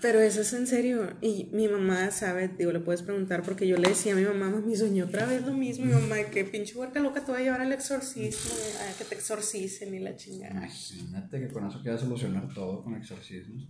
Pero 0.00 0.20
eso 0.20 0.42
es 0.42 0.52
en 0.52 0.66
serio. 0.66 1.16
Y 1.22 1.48
mi 1.52 1.66
mamá 1.66 2.10
sabe, 2.10 2.48
digo, 2.48 2.72
le 2.72 2.80
puedes 2.80 3.00
preguntar 3.02 3.42
porque 3.42 3.66
yo 3.66 3.78
le 3.78 3.88
decía 3.88 4.12
a 4.12 4.16
mi 4.16 4.24
mamá, 4.24 4.50
mi 4.50 4.76
soñó 4.76 5.06
otra 5.06 5.24
vez 5.24 5.46
lo 5.46 5.54
mismo. 5.54 5.86
Mi 5.86 5.92
mamá, 5.92 6.16
que 6.30 6.44
pinche 6.44 6.74
huerca 6.76 7.00
loca 7.00 7.24
te 7.24 7.32
va 7.32 7.38
a 7.38 7.40
llevar 7.40 7.62
al 7.62 7.72
exorcismo, 7.72 8.52
a 8.80 8.98
que 8.98 9.04
te 9.04 9.14
exorcicen 9.14 9.94
y 9.94 10.00
la 10.00 10.14
chingada. 10.14 10.52
Imagínate 10.52 11.40
que 11.40 11.48
con 11.48 11.66
eso 11.66 11.82
queda 11.82 11.96
solucionar 11.96 12.52
todo 12.52 12.82
con 12.84 12.96
exorcismos. 12.96 13.66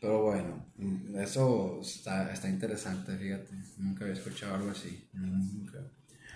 Pero 0.00 0.22
bueno, 0.22 0.64
eso 1.16 1.80
está, 1.82 2.32
está 2.32 2.48
interesante, 2.48 3.16
fíjate. 3.16 3.52
Nunca 3.78 4.04
había 4.04 4.16
escuchado 4.16 4.54
algo 4.54 4.70
así. 4.70 5.08
Nunca. 5.12 5.78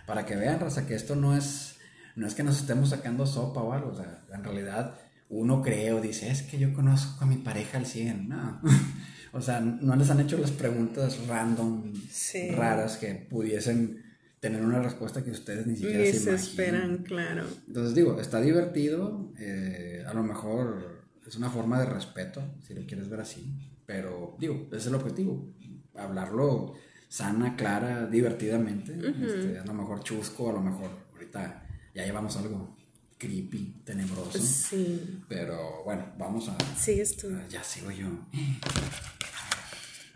Para 0.07 0.27
que 0.27 0.35
vean, 0.37 0.59
Raza, 0.59 0.87
que 0.87 0.95
esto 0.95 1.15
no 1.15 1.37
es, 1.37 1.72
no 2.17 2.27
es 2.27 2.35
que 2.35 2.43
nos 2.43 2.61
estemos 2.61 2.91
sacando 2.91 3.27
sopa 3.27 3.63
o 3.63 3.73
algo. 3.73 3.91
O 3.91 3.95
sea, 3.97 4.25
en 4.33 4.45
realidad 4.45 4.95
uno 5.29 5.63
cree 5.63 5.93
o 5.93 6.01
dice, 6.01 6.31
es 6.31 6.43
que 6.43 6.59
yo 6.59 6.73
conozco 6.75 7.25
a 7.25 7.27
mi 7.27 7.37
pareja 7.37 7.79
al 7.79 7.87
100. 7.87 8.29
No. 8.29 8.61
o 9.33 9.41
sea, 9.41 9.61
no 9.61 9.97
les 9.97 10.11
han 10.11 10.21
hecho 10.21 10.37
las 10.39 10.51
preguntas 10.51 11.27
random, 11.27 11.93
Sí. 12.11 12.51
raras, 12.51 12.97
que 12.99 13.15
pudiesen 13.15 14.03
tener 14.41 14.63
una 14.65 14.83
respuesta 14.83 15.23
que 15.23 15.31
ustedes 15.31 15.67
ni 15.67 15.77
siquiera 15.77 16.01
Ni 16.01 16.07
se, 16.07 16.13
se 16.19 16.31
imaginan. 16.31 16.41
esperan, 16.41 16.97
claro. 17.05 17.45
Entonces 17.69 17.95
digo, 17.95 18.21
está 18.21 18.41
divertido, 18.41 19.33
eh, 19.39 20.05
a 20.07 20.13
lo 20.15 20.23
mejor 20.25 21.05
es 21.27 21.37
una 21.37 21.49
forma 21.49 21.79
de 21.79 21.87
respeto, 21.87 22.43
si 22.67 22.75
lo 22.75 22.85
quieres 22.85 23.09
ver 23.09 23.21
así, 23.21 23.57
pero 23.87 24.37
digo, 24.41 24.67
ese 24.69 24.77
es 24.79 24.87
el 24.89 24.97
objetivo, 24.97 25.55
hablarlo 25.95 26.75
sana, 27.09 27.55
clara, 27.57 28.07
divertidamente, 28.07 28.95
este, 29.25 29.59
a 29.59 29.65
lo 29.65 29.75
mejor 29.75 30.03
chusco, 30.03 30.51
a 30.51 30.55
lo 30.55 30.61
mejor 30.61 30.91
ahorita 31.13 31.62
ya 31.95 32.05
llevamos 32.05 32.37
algo 32.37 32.77
creepy, 33.19 33.83
tenebroso, 33.85 34.39
Sí. 34.41 35.23
pero 35.29 35.85
bueno, 35.85 36.13
vamos 36.19 36.49
a... 36.49 36.57
Sigues 36.77 37.17
tú. 37.17 37.29
a- 37.29 37.47
ya 37.49 37.63
sigo 37.63 37.91
yo. 37.91 38.07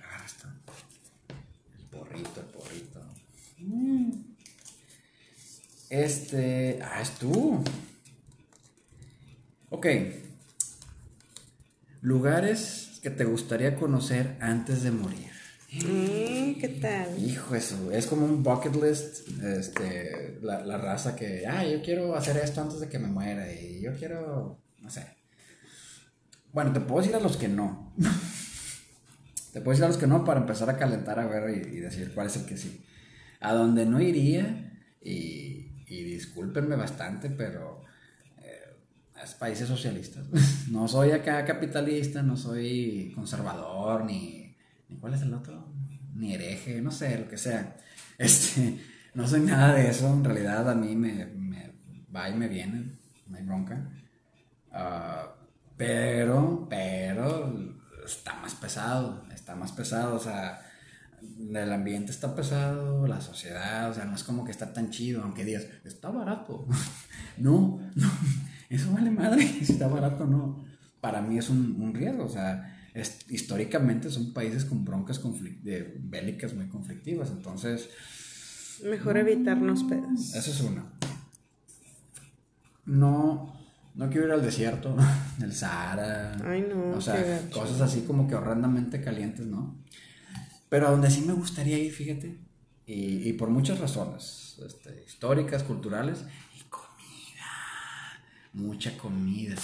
Agarra 0.04 0.26
esto. 0.26 0.48
El 1.78 1.84
porrito, 1.86 2.40
el 2.40 2.46
porrito. 2.46 3.00
Este. 5.88 6.80
Ah, 6.82 7.00
es 7.00 7.10
tú. 7.12 7.62
Ok. 9.70 9.86
Lugares 12.00 12.98
que 13.02 13.10
te 13.10 13.24
gustaría 13.24 13.76
conocer 13.76 14.36
antes 14.40 14.82
de 14.82 14.90
morir. 14.90 15.30
¿Qué 15.80 16.78
tal? 16.80 17.22
Hijo, 17.22 17.54
eso. 17.54 17.90
Es 17.92 18.06
como 18.06 18.24
un 18.24 18.42
bucket 18.42 18.74
list. 18.76 19.28
Este. 19.42 20.38
La, 20.42 20.78
raza 20.78 21.14
que. 21.14 21.46
Ah, 21.46 21.64
yo 21.64 21.82
quiero 21.82 22.16
hacer 22.16 22.36
esto 22.38 22.60
antes 22.60 22.80
de 22.80 22.88
que 22.88 22.98
me 22.98 23.08
muera. 23.08 23.52
Y 23.52 23.80
yo 23.80 23.94
quiero. 23.96 24.58
No 24.80 24.90
sé. 24.90 25.06
Bueno, 26.52 26.72
te 26.72 26.80
puedo 26.80 27.02
decir 27.02 27.14
a 27.14 27.20
los 27.20 27.36
que 27.36 27.48
no. 27.48 27.92
te 29.52 29.60
puedo 29.60 29.72
decir 29.72 29.84
a 29.84 29.88
los 29.88 29.98
que 29.98 30.06
no 30.06 30.24
para 30.24 30.40
empezar 30.40 30.70
a 30.70 30.78
calentar 30.78 31.18
a 31.20 31.26
ver 31.26 31.50
y, 31.50 31.80
decir 31.80 32.12
cuál 32.14 32.28
es 32.28 32.36
el 32.36 32.46
que 32.46 32.56
sí. 32.56 32.82
A 33.40 33.52
donde 33.52 33.84
no 33.84 34.00
iría, 34.00 34.72
y, 35.02 35.84
discúlpenme 35.86 36.76
bastante, 36.76 37.28
pero 37.28 37.82
eh, 38.38 38.76
es 39.22 39.34
países 39.34 39.68
socialistas. 39.68 40.26
no 40.70 40.88
soy 40.88 41.10
acá 41.10 41.44
capitalista, 41.44 42.22
no 42.22 42.36
soy 42.36 43.12
conservador, 43.14 44.04
ni 44.06 44.56
¿cuál 45.00 45.14
es 45.14 45.22
el 45.22 45.34
otro? 45.34 45.65
Ni 46.16 46.34
hereje, 46.34 46.80
no 46.80 46.90
sé, 46.90 47.18
lo 47.18 47.28
que 47.28 47.38
sea. 47.38 47.76
Este, 48.18 48.80
no 49.12 49.28
soy 49.28 49.40
nada 49.40 49.74
de 49.74 49.90
eso, 49.90 50.10
en 50.10 50.24
realidad 50.24 50.70
a 50.70 50.74
mí 50.74 50.96
me, 50.96 51.26
me 51.26 51.74
va 52.14 52.30
y 52.30 52.34
me 52.34 52.48
viene, 52.48 52.96
hay 53.34 53.42
bronca. 53.42 53.90
Ah, 54.72 55.34
pero, 55.76 56.66
pero 56.70 57.74
está 58.06 58.34
más 58.36 58.54
pesado, 58.54 59.26
está 59.34 59.54
más 59.54 59.72
pesado, 59.72 60.16
o 60.16 60.18
sea, 60.18 60.62
el 61.20 61.72
ambiente 61.72 62.12
está 62.12 62.34
pesado, 62.34 63.06
la 63.06 63.20
sociedad, 63.20 63.90
o 63.90 63.94
sea, 63.94 64.04
no 64.04 64.14
es 64.14 64.24
como 64.24 64.44
que 64.44 64.52
está 64.52 64.72
tan 64.72 64.90
chido, 64.90 65.22
aunque 65.22 65.44
digas, 65.44 65.66
está 65.84 66.10
barato. 66.10 66.66
no, 67.36 67.80
no, 67.94 68.10
eso 68.70 68.92
vale 68.92 69.10
madre, 69.10 69.46
si 69.46 69.72
está 69.72 69.88
barato 69.88 70.26
no. 70.26 70.64
Para 71.00 71.20
mí 71.20 71.38
es 71.38 71.50
un, 71.50 71.80
un 71.80 71.94
riesgo, 71.94 72.24
o 72.24 72.28
sea, 72.28 72.75
es- 73.00 73.30
históricamente 73.30 74.10
son 74.10 74.32
países 74.32 74.64
con 74.64 74.84
broncas 74.84 75.20
de- 75.62 75.96
bélicas 76.00 76.54
muy 76.54 76.66
conflictivas, 76.68 77.30
entonces... 77.30 77.88
Mejor 78.84 79.16
evitarnos 79.16 79.84
pedos. 79.84 80.34
Eso 80.34 80.50
es 80.50 80.60
una. 80.60 80.84
No, 82.84 83.54
no 83.94 84.08
quiero 84.10 84.26
ir 84.26 84.32
al 84.32 84.42
desierto, 84.42 84.96
del 85.38 85.52
Sahara. 85.54 86.36
Ay, 86.44 86.66
no, 86.68 86.96
O 86.96 87.00
sea, 87.00 87.48
cosas 87.50 87.80
así 87.80 88.02
como 88.02 88.28
que 88.28 88.34
horrendamente 88.34 89.00
calientes, 89.00 89.46
¿no? 89.46 89.82
Pero 90.68 90.88
a 90.88 90.90
donde 90.90 91.10
sí 91.10 91.22
me 91.22 91.32
gustaría 91.32 91.78
ir, 91.78 91.92
fíjate, 91.92 92.38
y, 92.86 93.28
y 93.28 93.32
por 93.34 93.50
muchas 93.50 93.78
razones, 93.80 94.60
este, 94.64 95.04
históricas, 95.06 95.62
culturales, 95.62 96.24
y 96.54 96.60
comida, 96.68 97.46
mucha 98.52 98.96
comida. 98.98 99.54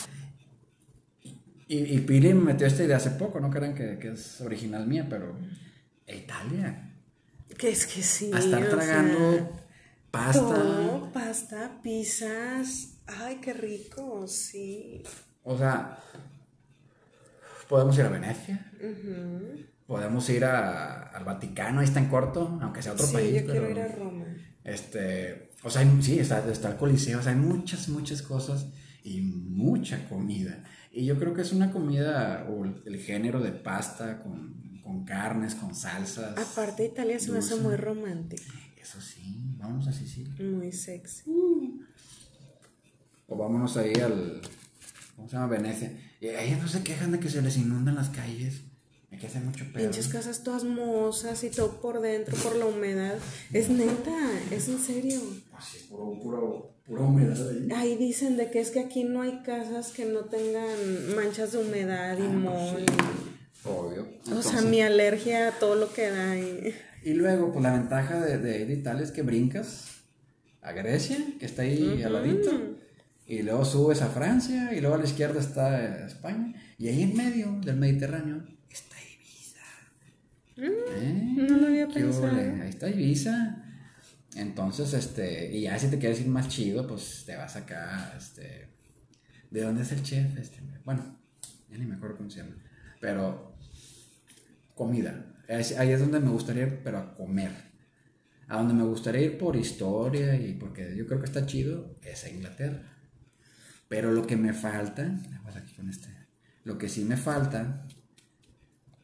Y, 1.74 1.94
y 1.94 1.98
Piri 2.00 2.34
me 2.34 2.52
metió 2.52 2.66
esta 2.66 2.84
idea 2.84 2.96
hace 2.98 3.10
poco, 3.12 3.40
no 3.40 3.48
crean 3.50 3.74
que, 3.74 3.98
que 3.98 4.08
es 4.12 4.40
original 4.42 4.86
mía, 4.86 5.06
pero 5.08 5.38
Italia, 6.06 6.90
Que 7.56 7.70
es 7.70 7.86
que 7.86 8.02
sí. 8.02 8.30
a 8.34 8.38
estar 8.38 8.68
tragando 8.68 9.32
sea, 9.32 9.50
pasta. 10.10 10.40
todo, 10.40 11.12
pasta, 11.12 11.80
pizzas. 11.82 12.98
Ay, 13.06 13.38
qué 13.40 13.52
rico, 13.54 14.26
sí. 14.28 15.02
O 15.44 15.56
sea, 15.56 15.98
podemos 17.68 17.96
ir 17.98 18.04
a 18.04 18.08
Venecia, 18.10 18.70
podemos 19.86 20.28
ir 20.28 20.44
a- 20.44 21.08
al 21.08 21.24
Vaticano, 21.24 21.80
ahí 21.80 21.86
está 21.86 22.00
en 22.00 22.08
corto, 22.08 22.58
aunque 22.60 22.82
sea 22.82 22.92
otro 22.92 23.06
sí, 23.06 23.14
país. 23.14 23.34
yo 23.34 23.46
pero 23.46 23.52
quiero 23.66 23.70
ir 23.70 23.80
a 23.80 23.88
Roma. 23.96 24.26
Este, 24.64 25.50
o 25.64 25.70
sea, 25.70 25.80
hay- 25.82 26.02
sí, 26.02 26.18
está, 26.18 26.46
está 26.50 26.68
el 26.70 26.76
coliseo, 26.76 27.18
o 27.18 27.22
sea, 27.22 27.32
hay 27.32 27.38
muchas, 27.38 27.88
muchas 27.88 28.20
cosas 28.22 28.66
y 29.02 29.20
mucha 29.22 30.06
comida. 30.08 30.62
Y 30.94 31.06
yo 31.06 31.18
creo 31.18 31.32
que 31.32 31.40
es 31.40 31.52
una 31.52 31.72
comida, 31.72 32.46
o 32.50 32.64
el, 32.64 32.98
género 32.98 33.40
de 33.40 33.50
pasta 33.50 34.22
con, 34.22 34.80
con 34.82 35.06
carnes, 35.06 35.54
con 35.54 35.74
salsas. 35.74 36.36
Aparte, 36.36 36.84
Italia 36.84 37.18
se 37.18 37.32
me 37.32 37.38
hace 37.38 37.56
muy 37.56 37.76
romántico, 37.76 38.52
Eso 38.78 39.00
sí, 39.00 39.38
vámonos 39.56 39.88
a 39.88 39.92
Sicilia. 39.92 40.34
muy 40.44 40.70
sexy. 40.70 41.30
O 43.26 43.36
vámonos 43.38 43.78
ahí 43.78 43.94
al, 43.94 44.42
¿cómo 45.16 45.28
se 45.28 45.36
llama? 45.36 45.46
Venecia. 45.46 45.98
Y 46.20 46.28
ahí 46.28 46.58
no 46.60 46.68
se 46.68 46.82
quejan 46.82 47.12
de 47.12 47.20
que 47.20 47.30
se 47.30 47.40
les 47.40 47.56
inundan 47.56 47.94
las 47.94 48.10
calles. 48.10 48.60
Hay 49.10 49.18
que 49.18 49.26
hacer 49.26 49.42
mucho 49.42 49.64
pedo. 49.72 49.84
Pinches 49.84 50.08
casas 50.08 50.42
todas 50.42 50.64
mozas 50.64 51.42
y 51.44 51.50
todo 51.50 51.80
por 51.80 52.00
dentro 52.00 52.36
por 52.36 52.54
la 52.56 52.66
humedad. 52.66 53.18
Es 53.52 53.70
neta, 53.70 54.30
es 54.50 54.68
en 54.68 54.78
serio. 54.78 55.20
Es 55.76 55.82
puro, 55.84 56.18
puro, 56.20 56.74
pura 56.86 57.02
humedad 57.02 57.48
ahí. 57.48 57.68
Ahí 57.74 57.96
dicen 57.96 58.36
de 58.36 58.50
que 58.50 58.60
es 58.60 58.70
que 58.70 58.80
aquí 58.80 59.04
no 59.04 59.22
hay 59.22 59.42
casas 59.42 59.92
que 59.92 60.04
no 60.06 60.20
tengan 60.26 61.14
manchas 61.16 61.52
de 61.52 61.58
humedad 61.58 62.18
y 62.18 62.22
moho. 62.28 62.78
y- 62.78 62.86
Obvio. 63.68 64.02
O 64.02 64.24
sea, 64.24 64.34
Entonces- 64.36 64.64
mi 64.64 64.80
alergia 64.82 65.48
a 65.48 65.52
todo 65.52 65.76
lo 65.76 65.92
que 65.92 66.10
da. 66.10 66.36
Y... 66.38 66.74
Y 67.04 67.14
luego, 67.14 67.52
pues 67.52 67.62
la 67.62 67.72
ventaja 67.72 68.20
de, 68.20 68.38
de, 68.38 68.64
de 68.66 68.72
Italia 68.74 69.02
es 69.04 69.10
que 69.12 69.22
brincas 69.22 69.88
a 70.62 70.72
Grecia, 70.72 71.18
que 71.40 71.46
está 71.46 71.62
ahí 71.62 72.02
al 72.04 72.12
ladito, 72.12 72.50
y 73.26 73.42
luego 73.42 73.64
subes 73.64 74.02
a 74.02 74.08
Francia, 74.08 74.72
y 74.72 74.80
luego 74.80 74.94
a 74.96 74.98
la 74.98 75.04
izquierda 75.04 75.40
está 75.40 76.06
España, 76.06 76.54
y 76.78 76.88
ahí 76.88 77.02
en 77.02 77.16
medio 77.16 77.58
del 77.64 77.76
Mediterráneo 77.76 78.44
está 78.70 78.96
Ibiza. 79.00 79.60
¿Eh? 80.56 81.34
no 81.48 81.56
lo 81.56 81.66
había 81.66 81.88
¿Qué 81.88 81.94
pensado. 81.94 82.24
ole? 82.30 82.62
Ahí 82.62 82.68
está 82.68 82.88
Ibiza. 82.88 83.61
Entonces, 84.34 84.94
este, 84.94 85.54
y 85.54 85.62
ya 85.62 85.78
si 85.78 85.88
te 85.88 85.98
quieres 85.98 86.20
ir 86.20 86.28
más 86.28 86.48
chido, 86.48 86.86
pues 86.86 87.24
te 87.26 87.36
vas 87.36 87.54
acá, 87.56 88.14
este, 88.16 88.68
¿de 89.50 89.60
dónde 89.62 89.82
es 89.82 89.92
el 89.92 90.02
chef? 90.02 90.36
Este, 90.38 90.60
bueno, 90.84 91.18
ya 91.70 91.76
ni 91.78 91.84
me 91.86 91.96
acuerdo 91.96 92.16
cómo 92.16 92.30
se 92.30 92.38
llama, 92.38 92.56
pero 93.00 93.54
comida. 94.74 95.26
Ahí 95.78 95.90
es 95.90 96.00
donde 96.00 96.18
me 96.20 96.30
gustaría 96.30 96.62
ir, 96.64 96.80
pero 96.82 96.98
a 96.98 97.14
comer. 97.14 97.50
A 98.48 98.56
donde 98.56 98.74
me 98.74 98.84
gustaría 98.84 99.20
ir 99.22 99.38
por 99.38 99.54
historia 99.56 100.34
y 100.34 100.54
porque 100.54 100.94
yo 100.96 101.06
creo 101.06 101.18
que 101.20 101.26
está 101.26 101.44
chido 101.46 101.96
es 102.02 102.24
a 102.24 102.30
Inglaterra. 102.30 102.96
Pero 103.88 104.12
lo 104.12 104.26
que 104.26 104.36
me 104.36 104.54
falta, 104.54 105.14
aquí 105.54 105.74
con 105.74 105.90
este, 105.90 106.08
lo 106.64 106.78
que 106.78 106.88
sí 106.88 107.04
me 107.04 107.16
falta 107.18 107.86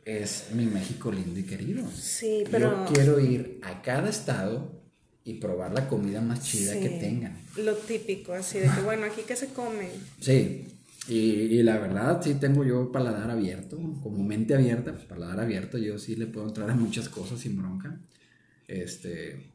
es 0.06 0.48
mi 0.54 0.64
México 0.64 1.12
lindo 1.12 1.38
y 1.38 1.42
querido. 1.44 1.86
Sí, 1.90 2.44
pero- 2.50 2.86
Yo 2.86 2.92
quiero 2.94 3.20
ir 3.20 3.60
a 3.62 3.82
cada 3.82 4.08
estado 4.08 4.77
y 5.28 5.34
probar 5.34 5.74
la 5.74 5.86
comida 5.86 6.22
más 6.22 6.42
chida 6.42 6.72
Sí, 6.72 6.80
que 6.80 6.88
tengan. 6.88 7.36
Lo 7.58 7.74
típico, 7.76 8.32
así 8.32 8.60
de 8.60 8.70
que, 8.70 8.80
bueno, 8.82 9.04
aquí 9.04 9.20
que 9.22 9.36
se 9.36 9.48
come. 9.48 9.90
Sí, 10.20 10.66
y, 11.06 11.14
y 11.14 11.62
la 11.62 11.76
verdad 11.78 12.22
sí 12.22 12.34
tengo 12.34 12.64
yo 12.64 12.90
paladar 12.90 13.30
abierto, 13.30 13.76
como 14.02 14.24
mente 14.24 14.54
abierta, 14.54 14.92
pues 14.92 15.04
paladar 15.04 15.40
abierto, 15.40 15.76
yo 15.76 15.98
sí 15.98 16.16
le 16.16 16.26
puedo 16.28 16.48
entrar 16.48 16.70
a 16.70 16.74
muchas 16.74 17.10
cosas 17.10 17.40
sin 17.40 17.58
bronca. 17.58 18.00
Este, 18.66 19.50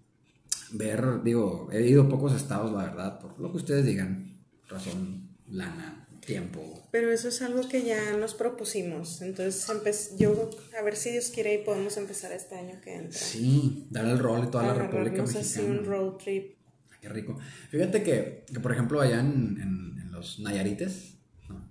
ver, 0.74 1.24
digo, 1.24 1.70
he 1.72 1.88
ido 1.88 2.04
a 2.04 2.10
pocos 2.10 2.34
estados, 2.36 2.72
la 2.72 2.84
verdad, 2.84 3.20
por 3.20 3.40
lo 3.40 3.50
que 3.52 3.58
ustedes 3.58 3.84
digan, 3.84 4.38
razón, 4.70 5.28
lana, 5.50 6.03
tiempo. 6.26 6.88
Pero 6.92 7.12
eso 7.12 7.28
es 7.30 7.42
algo 7.42 7.68
que 7.68 7.84
ya 7.84 8.16
nos 8.18 8.34
propusimos. 8.34 9.22
Entonces, 9.22 10.16
yo, 10.18 10.50
a 10.80 10.82
ver 10.84 10.96
si 10.96 11.12
Dios 11.12 11.30
quiere 11.34 11.56
y 11.56 11.64
podemos 11.64 11.98
empezar 11.98 12.32
este 12.32 12.56
año 12.56 12.80
que 12.82 12.96
entra. 12.96 13.20
Sí, 13.20 13.88
dar 13.90 14.06
el 14.06 14.20
rol 14.20 14.42
de 14.42 14.48
toda 14.48 14.68
la 14.68 14.74
República 14.74 15.00
Agarrarnos 15.24 15.36
así 15.36 15.60
Mexicana. 15.62 15.80
un 15.80 15.86
road 15.86 16.18
trip. 16.18 16.56
Qué 17.02 17.10
rico. 17.10 17.38
Fíjate 17.70 18.04
que, 18.04 18.46
que, 18.52 18.60
por 18.60 18.72
ejemplo, 18.72 19.02
allá 19.02 19.20
en, 19.20 19.58
en- 19.62 20.00
en 20.02 20.12
los 20.12 20.40
Nayarites, 20.40 21.16
no, 21.50 21.70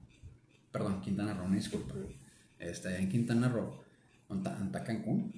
perdón, 0.70 1.00
Quintana 1.00 1.32
Roo, 1.34 1.48
me 1.48 1.56
disculpa. 1.56 1.94
Este, 2.58 2.88
allá 2.88 2.98
en 2.98 3.08
Quintana 3.08 3.48
Roo, 3.48 3.80
¿dónde 4.28 4.50
está 4.66 4.84
Cancún? 4.84 5.32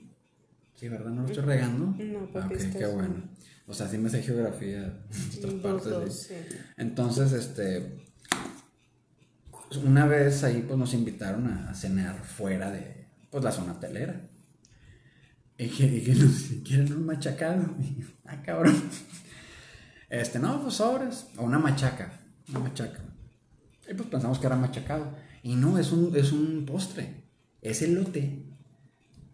Sí, 0.75 0.89
¿verdad? 0.89 1.11
¿No 1.13 1.23
lo 1.23 1.29
estoy 1.29 1.45
regando? 1.45 1.95
No, 2.03 2.19
Ah, 2.25 2.29
porque 2.33 2.55
ok, 2.57 2.61
estás- 2.61 2.77
qué 2.77 2.87
bueno. 2.87 3.31
O 3.67 3.73
sea, 3.73 3.89
sí 3.89 3.97
me 3.97 4.11
sé 4.11 4.23
geografía 4.23 4.81
de 4.83 5.39
otras 5.39 5.55
partes. 5.55 5.85
dos, 5.85 6.15
¿sí? 6.15 6.35
sí. 6.51 6.57
Entonces, 6.77 7.33
este, 7.33 8.04
una 9.85 10.07
vez 10.07 10.45
ahí 10.45 10.65
pues 10.67 10.79
nos 10.79 10.95
invitaron 10.95 11.49
a, 11.49 11.75
cenar 11.75 12.25
fuera 12.25 12.71
de 12.71 13.07
pues 13.31 13.43
la 13.43 13.53
zona 13.53 13.73
hotelera. 13.73 14.29
Y 15.57 15.69
que, 15.69 15.85
y 15.85 16.01
que 16.03 16.63
quieren 16.65 16.93
un 16.93 17.07
machacado. 17.07 17.63
Y 17.81 18.05
ah, 18.27 18.43
cabrón. 18.43 18.75
Este, 20.09 20.39
no, 20.39 20.63
pues 20.63 20.75
sobres. 20.75 21.27
O 21.37 21.45
una 21.45 21.59
machaca. 21.59 22.21
Una 22.49 22.61
machaca. 22.61 23.01
Y 23.89 23.95
pues 23.95 24.09
pensamos 24.09 24.39
que 24.39 24.47
era 24.47 24.57
machacado. 24.57 25.15
Y 25.43 25.57
no, 25.57 25.79
es 25.79 25.93
un, 25.93 26.15
es 26.17 26.33
un 26.33 26.65
postre. 26.65 27.25
Es 27.61 27.83
elote 27.83 28.45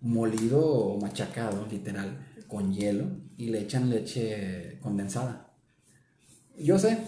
molido 0.00 0.60
o 0.64 1.00
machacado, 1.00 1.66
literal, 1.70 2.18
con 2.48 2.72
hielo. 2.72 3.06
Y 3.36 3.50
le 3.50 3.60
echan 3.60 3.90
leche 3.90 4.78
condensada. 4.80 5.52
Yo 6.58 6.78
sé, 6.78 6.98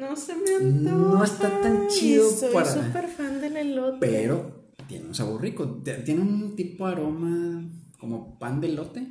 No 0.00 0.16
se 0.16 0.34
me 0.34 0.54
antoja. 0.56 0.96
No 0.96 1.24
está 1.24 1.60
tan 1.60 1.88
chido 1.88 2.30
Soy 2.30 2.52
para- 2.52 2.72
súper 2.72 3.08
fan 3.08 3.40
del 3.40 3.56
elote. 3.56 3.98
pero 4.00 4.64
tiene 4.88 5.06
un 5.06 5.14
sabor 5.14 5.40
rico. 5.42 5.82
Tiene 6.04 6.20
un 6.22 6.56
tipo 6.56 6.86
de 6.86 6.92
aroma 6.92 7.64
como 7.98 8.38
pan 8.38 8.60
de 8.60 8.68
elote, 8.68 9.06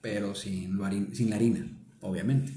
pero 0.00 0.34
sin, 0.34 0.76
lo 0.76 0.84
harin- 0.84 1.12
sin 1.12 1.30
la 1.30 1.36
harina, 1.36 1.66
obviamente. 2.00 2.52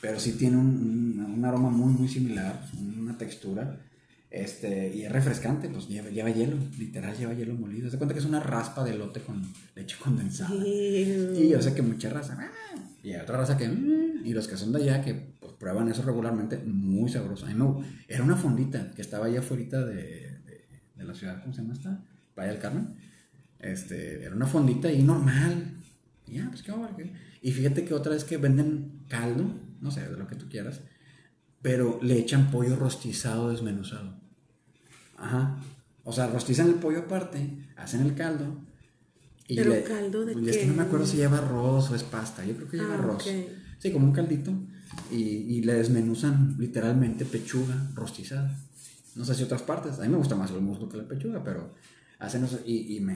Pero 0.00 0.18
sí 0.20 0.32
tiene 0.32 0.56
un, 0.56 0.66
un- 0.66 1.32
un 1.38 1.44
aroma 1.44 1.70
muy, 1.70 1.92
muy 1.92 2.08
similar, 2.08 2.64
una 2.98 3.18
textura. 3.18 3.80
Este, 4.30 4.94
y 4.94 5.02
es 5.04 5.10
refrescante, 5.12 5.68
pues 5.70 5.88
lleva, 5.88 6.10
lleva 6.10 6.28
hielo, 6.30 6.56
literal 6.78 7.16
lleva 7.16 7.32
hielo 7.32 7.54
molido. 7.54 7.90
Se 7.90 7.96
cuenta 7.96 8.12
que 8.14 8.20
es 8.20 8.26
una 8.26 8.40
raspa 8.40 8.84
de 8.84 8.90
elote 8.92 9.20
con 9.22 9.42
leche 9.74 9.96
condensada. 9.98 10.54
Y 10.66 11.48
yo 11.48 11.60
sé 11.62 11.74
que 11.74 11.80
mucha 11.82 12.10
raza, 12.10 12.36
"Ah", 12.38 12.78
y 13.02 13.12
hay 13.12 13.20
otra 13.20 13.38
raza 13.38 13.56
que, 13.56 13.66
"Mm", 13.68 14.07
y 14.28 14.34
los 14.34 14.46
que 14.46 14.56
son 14.56 14.72
de 14.72 14.82
allá 14.82 15.02
que 15.02 15.14
pues, 15.40 15.52
prueban 15.54 15.88
eso 15.88 16.02
regularmente, 16.02 16.58
muy 16.58 17.08
sabroso. 17.10 17.46
A 17.46 17.48
mí 17.48 17.54
me- 17.54 17.84
era 18.08 18.22
una 18.22 18.36
fondita 18.36 18.90
que 18.92 19.00
estaba 19.02 19.26
allá 19.26 19.40
afuera 19.40 19.84
de, 19.86 19.94
de, 19.94 20.66
de 20.96 21.04
la 21.04 21.14
ciudad, 21.14 21.40
¿cómo 21.40 21.54
se 21.54 21.62
llama 21.62 21.74
esta? 21.74 22.04
Playa 22.34 22.52
del 22.52 22.60
Carmen. 22.60 22.94
Este, 23.58 24.22
era 24.24 24.34
una 24.36 24.46
fondita 24.46 24.88
ahí 24.88 25.02
normal. 25.02 25.74
Y 26.26 26.34
ya, 26.34 26.48
pues 26.50 26.62
qué 26.62 26.72
va, 26.72 26.94
qué? 26.96 27.12
Y 27.40 27.52
fíjate 27.52 27.84
que 27.84 27.94
otra 27.94 28.12
vez 28.12 28.24
que 28.24 28.36
venden 28.36 29.04
caldo, 29.08 29.44
no 29.80 29.90
sé, 29.90 30.06
de 30.08 30.16
lo 30.16 30.26
que 30.26 30.36
tú 30.36 30.48
quieras, 30.48 30.80
pero 31.62 31.98
le 32.02 32.18
echan 32.18 32.50
pollo 32.50 32.76
rostizado 32.76 33.50
desmenuzado. 33.50 34.20
Ajá. 35.16 35.58
O 36.04 36.12
sea, 36.12 36.26
rostizan 36.28 36.68
el 36.68 36.74
pollo 36.74 37.00
aparte, 37.00 37.66
hacen 37.76 38.02
el 38.02 38.14
caldo. 38.14 38.58
Y 39.46 39.56
¿Pero 39.56 39.70
le- 39.70 39.82
caldo 39.82 40.24
de 40.26 40.34
pues, 40.34 40.48
Es 40.48 40.56
que 40.58 40.62
qué? 40.62 40.68
no 40.68 40.74
me 40.74 40.82
acuerdo 40.82 41.06
si 41.06 41.16
lleva 41.16 41.38
arroz 41.38 41.90
o 41.90 41.94
es 41.94 42.02
pasta. 42.02 42.44
Yo 42.44 42.54
creo 42.54 42.68
que 42.68 42.76
lleva 42.76 42.94
Ah, 42.94 42.98
arroz. 42.98 43.26
ok. 43.26 43.32
Sí, 43.78 43.92
como 43.92 44.06
un 44.06 44.12
caldito. 44.12 44.52
Y, 45.10 45.16
y 45.16 45.62
le 45.62 45.74
desmenuzan 45.74 46.56
literalmente 46.58 47.24
pechuga 47.24 47.90
rostizada. 47.94 48.58
No 49.14 49.24
sé 49.24 49.34
si 49.34 49.42
otras 49.42 49.62
partes. 49.62 49.98
A 49.98 50.02
mí 50.02 50.08
me 50.08 50.16
gusta 50.16 50.34
más 50.34 50.50
el 50.50 50.60
muslo 50.60 50.88
que 50.88 50.96
la 50.96 51.06
pechuga, 51.06 51.42
pero 51.42 51.74
hacen 52.18 52.44
eso 52.44 52.60
y, 52.64 52.96
y 52.96 53.00
me, 53.00 53.14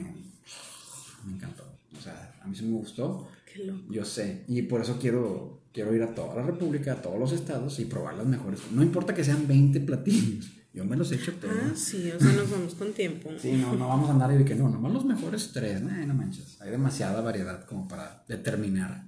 me 1.25 1.33
encantó. 1.33 1.63
O 1.97 2.01
sea, 2.01 2.35
a 2.41 2.47
mí 2.47 2.55
sí 2.55 2.65
me 2.65 2.77
gustó. 2.77 3.27
Qué 3.51 3.65
loco. 3.65 3.91
Yo 3.91 4.05
sé. 4.05 4.45
Y 4.47 4.63
por 4.63 4.81
eso 4.81 4.97
quiero, 4.99 5.61
quiero 5.73 5.93
ir 5.95 6.03
a 6.03 6.13
toda 6.13 6.35
la 6.35 6.43
República, 6.43 6.93
a 6.93 7.01
todos 7.01 7.19
los 7.19 7.31
estados 7.31 7.79
y 7.79 7.85
probar 7.85 8.15
las 8.15 8.25
mejores. 8.25 8.59
No 8.71 8.83
importa 8.83 9.13
que 9.13 9.23
sean 9.23 9.47
20 9.47 9.79
platillos. 9.81 10.51
Yo 10.73 10.83
me 10.85 10.95
los 10.95 11.11
echo 11.11 11.33
todos. 11.33 11.53
Ah, 11.55 11.73
sí, 11.75 12.11
o 12.11 12.19
sea, 12.19 12.33
nos 12.33 12.49
vamos 12.49 12.73
con 12.73 12.93
tiempo. 12.93 13.29
Sí, 13.37 13.51
no, 13.53 13.75
no 13.75 13.87
vamos 13.87 14.09
a 14.09 14.13
andar 14.13 14.31
y 14.33 14.37
de 14.37 14.45
que 14.45 14.55
no, 14.55 14.69
nomás 14.69 14.91
los 14.91 15.05
mejores 15.05 15.51
tres, 15.53 15.83
nah, 15.83 16.03
no 16.07 16.15
manches. 16.15 16.59
Hay 16.61 16.71
demasiada 16.71 17.21
variedad 17.21 17.63
como 17.65 17.87
para 17.87 18.23
determinar 18.27 19.05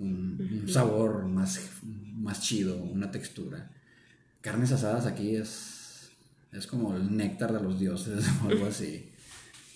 un, 0.00 0.60
un 0.62 0.68
sabor 0.68 1.26
más, 1.26 1.60
más 2.16 2.40
chido, 2.40 2.82
una 2.82 3.10
textura. 3.10 3.70
Carnes 4.40 4.72
asadas 4.72 5.06
aquí 5.06 5.36
es, 5.36 6.10
es 6.52 6.66
como 6.66 6.96
el 6.96 7.16
néctar 7.16 7.52
de 7.52 7.60
los 7.62 7.78
dioses 7.78 8.24
o 8.44 8.48
algo 8.48 8.66
así. 8.66 9.12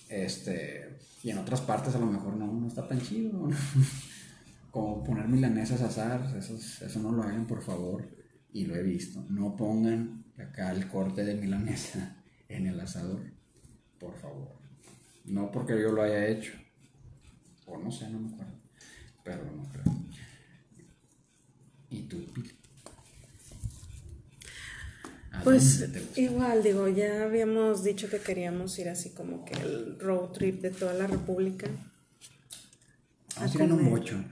Este, 0.08 0.98
y 1.22 1.30
en 1.30 1.38
otras 1.38 1.60
partes 1.60 1.94
a 1.94 1.98
lo 1.98 2.06
mejor 2.06 2.36
no, 2.36 2.52
no 2.52 2.66
está 2.66 2.86
tan 2.88 3.00
chido. 3.00 3.48
Como 4.70 5.04
poner 5.04 5.28
milanesas 5.28 5.82
a 5.82 5.86
asar, 5.86 6.34
eso, 6.36 6.56
es- 6.56 6.82
eso 6.82 6.98
no 7.00 7.12
lo 7.12 7.22
hagan 7.22 7.46
por 7.46 7.62
favor. 7.62 8.08
Y 8.52 8.66
lo 8.66 8.74
he 8.74 8.82
visto. 8.82 9.24
No 9.30 9.54
pongan 9.56 10.24
acá 10.36 10.72
el 10.72 10.88
corte 10.88 11.24
de 11.24 11.34
milanesa 11.36 12.16
en 12.48 12.66
el 12.66 12.80
asador, 12.80 13.22
por 14.00 14.16
favor. 14.16 14.56
No 15.26 15.50
porque 15.52 15.80
yo 15.80 15.92
lo 15.92 16.02
haya 16.02 16.26
hecho. 16.26 16.52
O 17.66 17.78
no 17.78 17.90
sé, 17.90 18.10
no 18.10 18.18
me 18.20 18.32
acuerdo. 18.34 18.52
Pero 19.24 19.42
no 19.44 19.64
creo. 19.72 19.84
¿Y 21.90 22.02
tú, 22.02 22.24
Pili? 22.34 22.50
¿A 25.32 25.40
Pues 25.42 25.84
igual, 26.16 26.62
digo, 26.62 26.86
ya 26.88 27.24
habíamos 27.24 27.82
dicho 27.82 28.08
que 28.08 28.20
queríamos 28.20 28.78
ir 28.78 28.88
así 28.88 29.10
como 29.10 29.44
que 29.44 29.54
el 29.54 29.98
road 29.98 30.30
trip 30.30 30.60
de 30.60 30.70
toda 30.70 30.92
la 30.94 31.06
República. 31.06 31.68
Vamos 33.36 33.52
a 33.52 33.58
ir 33.58 33.62
en 33.62 33.72
un 33.72 33.90
bocho. 33.90 34.24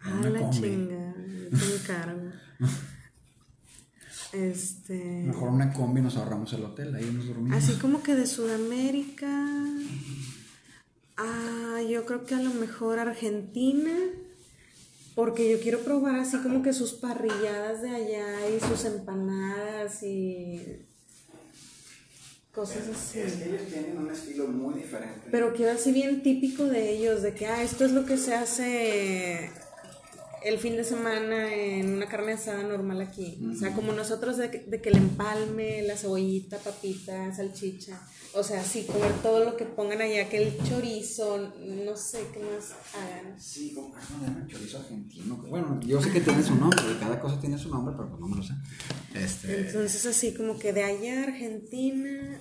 Ah, 0.00 0.20
la 0.22 0.38
combi. 0.38 0.56
chinga. 0.56 1.14
Me 1.50 1.74
encargo. 1.74 2.30
Este. 4.30 5.22
Mejor 5.24 5.48
una 5.48 5.72
combi 5.72 6.02
nos 6.02 6.18
ahorramos 6.18 6.52
el 6.52 6.62
hotel, 6.62 6.94
ahí 6.94 7.10
nos 7.10 7.26
dormimos. 7.26 7.56
Así 7.56 7.78
como 7.78 8.02
que 8.02 8.14
de 8.14 8.26
Sudamérica. 8.26 9.26
Ah, 11.16 11.80
yo 11.88 12.04
creo 12.04 12.26
que 12.26 12.34
a 12.34 12.40
lo 12.42 12.52
mejor 12.52 12.98
Argentina. 12.98 13.90
Porque 15.18 15.50
yo 15.50 15.58
quiero 15.58 15.80
probar 15.80 16.14
así 16.20 16.36
como 16.36 16.62
que 16.62 16.72
sus 16.72 16.92
parrilladas 16.92 17.82
de 17.82 17.90
allá 17.90 18.48
y 18.50 18.60
sus 18.60 18.84
empanadas 18.84 20.00
y 20.04 20.86
cosas 22.52 22.86
así. 22.86 23.18
ellos 23.18 23.62
tienen 23.68 23.98
un 23.98 24.12
estilo 24.12 24.46
muy 24.46 24.74
diferente. 24.74 25.26
Pero 25.32 25.52
quiero 25.54 25.72
así 25.72 25.90
bien 25.90 26.22
típico 26.22 26.66
de 26.66 26.90
ellos, 26.90 27.22
de 27.22 27.34
que, 27.34 27.46
ah, 27.46 27.64
esto 27.64 27.84
es 27.84 27.90
lo 27.90 28.06
que 28.06 28.16
se 28.16 28.32
hace 28.32 29.50
el 30.44 30.58
fin 30.60 30.76
de 30.76 30.84
semana 30.84 31.52
en 31.52 31.94
una 31.94 32.06
carne 32.06 32.34
asada 32.34 32.62
normal 32.62 33.00
aquí. 33.00 33.40
O 33.52 33.56
sea, 33.56 33.74
como 33.74 33.92
nosotros 33.92 34.36
de 34.36 34.52
que, 34.52 34.58
de 34.60 34.80
que 34.80 34.90
el 34.90 34.98
empalme, 34.98 35.82
la 35.82 35.96
cebollita, 35.96 36.58
papita, 36.58 37.34
salchicha. 37.34 38.00
O 38.38 38.44
sea, 38.44 38.62
sí, 38.62 38.84
comer 38.84 39.12
todo 39.20 39.44
lo 39.44 39.56
que 39.56 39.64
pongan 39.64 40.00
allá, 40.00 40.28
que 40.28 40.36
el 40.36 40.56
chorizo, 40.62 41.52
no 41.58 41.96
sé 41.96 42.24
qué 42.32 42.38
más 42.38 42.72
hagan. 42.94 43.40
Sí, 43.40 43.72
como 43.74 43.88
no, 43.88 44.46
chorizo 44.46 44.78
argentino. 44.78 45.42
que 45.42 45.48
Bueno, 45.48 45.80
yo 45.80 46.00
sé 46.00 46.12
que 46.12 46.20
tiene 46.20 46.44
su 46.44 46.54
nombre, 46.54 46.78
cada 47.00 47.18
cosa 47.18 47.40
tiene 47.40 47.58
su 47.58 47.68
nombre, 47.68 47.96
pero 47.96 48.08
pues 48.10 48.20
no 48.20 48.28
me 48.28 48.36
lo 48.36 48.42
sé. 48.44 48.52
Este, 49.12 49.66
Entonces 49.66 50.06
así 50.06 50.34
como 50.34 50.56
que 50.56 50.72
de 50.72 50.84
allá 50.84 51.18
a 51.18 51.22
Argentina 51.24 52.40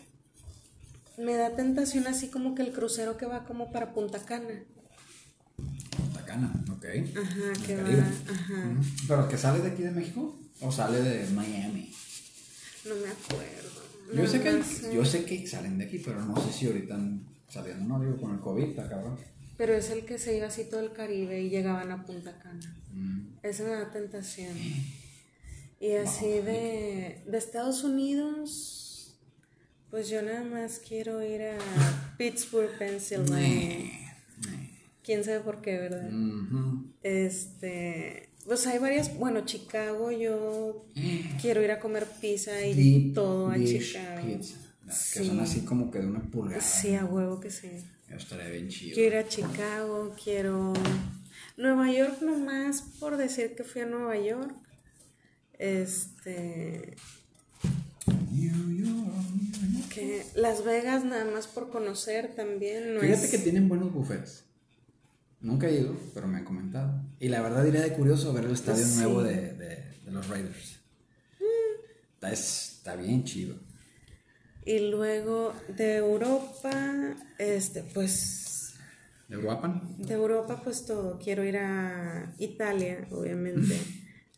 me 1.18 1.34
da 1.34 1.56
tentación 1.56 2.06
así 2.06 2.28
como 2.28 2.54
que 2.54 2.62
el 2.62 2.74
crucero 2.74 3.18
que 3.18 3.26
va 3.26 3.46
como 3.46 3.72
para 3.72 3.96
Punta 3.96 4.20
Cana. 4.20 4.66
Tacana, 6.14 6.64
ok. 6.72 6.86
Ajá, 7.18 7.66
que 7.66 7.76
va, 7.76 7.90
ajá. 7.90 8.76
¿Pero 9.08 9.28
que 9.28 9.38
sale 9.40 9.62
de 9.62 9.72
aquí 9.72 9.82
de 9.82 9.92
México? 9.92 10.40
¿O 10.62 10.72
sale 10.72 11.02
de 11.02 11.28
Miami? 11.32 11.92
No 12.86 12.94
me 12.94 13.10
acuerdo. 13.10 13.87
Yo 14.14 14.26
sé, 14.28 14.42
que, 14.42 14.62
yo 14.94 15.06
sé 15.06 15.26
que 15.26 15.48
salen 15.48 15.78
de 15.78 15.86
aquí, 15.86 16.00
pero 16.00 16.24
no 16.24 16.36
sé 16.42 16.54
si 16.54 16.68
ahorita 16.68 16.98
saliendo, 17.48 17.86
no 17.86 18.04
digo 18.04 18.18
con 18.18 18.34
el 18.34 18.40
COVID, 18.40 18.64
está 18.64 18.88
cabrón. 18.90 19.18
Pero 19.58 19.74
es 19.74 19.90
el 19.90 20.06
que 20.06 20.20
se 20.20 20.38
iba 20.38 20.48
así 20.48 20.66
todo 20.66 20.82
el 20.82 20.94
Caribe 20.94 21.42
y 21.42 21.50
llegaban 21.50 21.92
a 21.92 22.06
Punta 22.06 22.38
Cana. 22.40 22.76
Mm. 22.94 23.38
Esa 23.44 23.64
me 23.64 23.70
da 23.70 23.92
tentación. 23.92 24.56
Y 25.80 25.92
así 25.92 26.26
de, 26.26 27.22
de 27.28 27.38
Estados 27.38 27.84
Unidos, 27.84 29.16
pues 29.92 30.10
yo 30.10 30.24
nada 30.24 30.44
más 30.44 30.80
quiero 30.80 31.22
ir 31.22 31.44
a 31.44 32.16
Pittsburgh, 32.18 32.76
Pennsylvania. 32.80 33.92
Quién 35.04 35.24
sabe 35.24 35.42
por 35.42 35.62
qué, 35.62 35.78
¿verdad? 35.78 36.10
Ujú. 36.12 36.88
Este, 37.04 38.27
pues 38.48 38.66
hay 38.66 38.80
varias, 38.80 39.16
bueno, 39.18 39.42
Chicago, 39.46 40.10
yo 40.12 40.86
quiero 41.42 41.62
ir 41.64 41.70
a 41.72 41.80
comer 41.80 42.08
pizza 42.22 42.66
y 42.66 42.74
Deep 42.74 43.14
todo 43.14 43.50
a 43.50 43.56
Chicago. 43.58 44.26
pizza, 44.26 44.56
Que 45.14 45.24
son 45.26 45.40
así 45.42 45.62
como 45.62 45.92
que 45.92 46.00
de 46.00 46.08
una 46.08 46.22
pulgada. 46.22 46.62
Sí, 46.62 46.96
a 46.96 47.06
huevo 47.06 47.40
que 47.40 47.52
sí. 47.52 47.70
Estaría 48.10 48.48
bien 48.50 48.70
chido. 48.70 48.96
Quiero 48.96 49.20
ir 49.20 49.26
a 49.26 49.28
Chicago, 49.28 50.16
quiero 50.24 50.74
Nueva 51.58 51.92
York 51.92 52.22
nomás 52.22 52.82
por 53.00 53.18
decir 53.18 53.54
que 53.56 53.64
fui 53.66 53.82
a 53.82 53.86
Nueva 53.86 54.18
York. 54.18 54.56
Este, 55.60 56.96
New 58.32 58.72
York. 58.78 59.90
que 59.94 60.24
Las 60.36 60.64
Vegas 60.64 61.04
nada 61.04 61.26
más 61.26 61.48
por 61.48 61.70
conocer 61.70 62.34
también. 62.36 62.94
No 62.94 63.02
Fíjate 63.02 63.26
es- 63.26 63.32
que 63.32 63.38
tienen 63.40 63.68
buenos 63.68 63.92
buffets. 63.92 64.44
Nunca 65.42 65.68
he 65.68 65.80
ido, 65.82 65.96
pero 66.14 66.28
me 66.28 66.38
han 66.38 66.46
comentado. 66.46 67.02
Y 67.20 67.30
la 67.30 67.42
verdad 67.42 67.64
diría 67.64 67.82
de 67.82 67.94
curioso 67.94 68.34
ver 68.34 68.46
el 68.46 68.52
estadio 68.52 68.84
Sí. 68.86 68.98
nuevo 68.98 69.22
de, 69.24 69.54
de- 69.54 69.84
de 70.04 70.12
los 70.12 70.28
Raiders. 70.28 70.80
Está, 72.16 72.32
está 72.32 72.96
bien 72.96 73.24
chido. 73.24 73.56
Y 74.66 74.80
luego 74.90 75.54
de 75.78 75.98
Europa, 75.98 77.16
este, 77.38 77.84
pues 77.84 78.74
¿De 79.28 79.38
Guapan? 79.38 79.96
de 80.00 80.14
Europa 80.14 80.60
pues 80.64 80.86
todo. 80.86 81.20
Quiero 81.20 81.44
ir 81.44 81.58
a 81.58 82.34
Italia, 82.40 83.08
obviamente. 83.12 83.78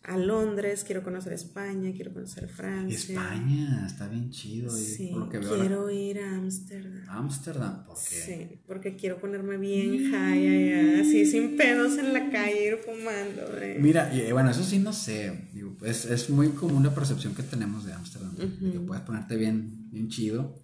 A 0.10 0.18
Londres, 0.18 0.84
quiero 0.86 1.04
conocer 1.04 1.34
España, 1.34 1.92
quiero 1.96 2.12
conocer 2.12 2.48
Francia. 2.48 2.98
España, 2.98 3.86
está 3.86 4.08
bien 4.08 4.32
chido. 4.32 4.76
y 4.76 4.82
Sí, 4.82 5.10
por 5.12 5.20
lo 5.22 5.30
que 5.30 5.38
veo 5.38 5.50
ahora- 5.52 5.62
quiero 5.62 5.90
ir 5.92 6.20
a 6.20 6.36
Ámsterdam. 6.36 7.04
Ámsterdam, 7.10 7.84
porque 7.86 8.02
Sí, 8.16 8.60
porque 8.66 8.96
quiero 8.96 9.20
ponerme 9.20 9.58
bien 9.58 10.12
high 10.12 10.48
allá, 10.48 11.02
así 11.02 11.26
sin 11.28 11.56
pedos 11.58 11.98
en 12.00 12.14
la 12.14 12.32
calle, 12.32 12.68
ir 12.70 12.78
fumando. 12.78 13.56
eh. 13.62 13.78
Mira, 13.80 14.12
y, 14.14 14.22
eh, 14.22 14.34
bueno, 14.34 14.50
eso 14.50 14.64
sí 14.64 14.80
no 14.80 14.94
sé. 14.94 15.50
Digo, 15.54 15.78
es, 15.84 16.06
es 16.06 16.30
muy 16.32 16.50
común 16.50 16.82
la 16.84 16.96
percepción 16.96 17.36
que 17.36 17.44
tenemos 17.44 17.86
de 17.86 17.94
Ámsterdam. 17.94 18.36
de 18.36 18.72
Que 18.72 18.80
puedes 18.80 19.04
ponerte 19.04 19.36
bien, 19.38 19.90
bien 19.92 20.10
chido. 20.10 20.56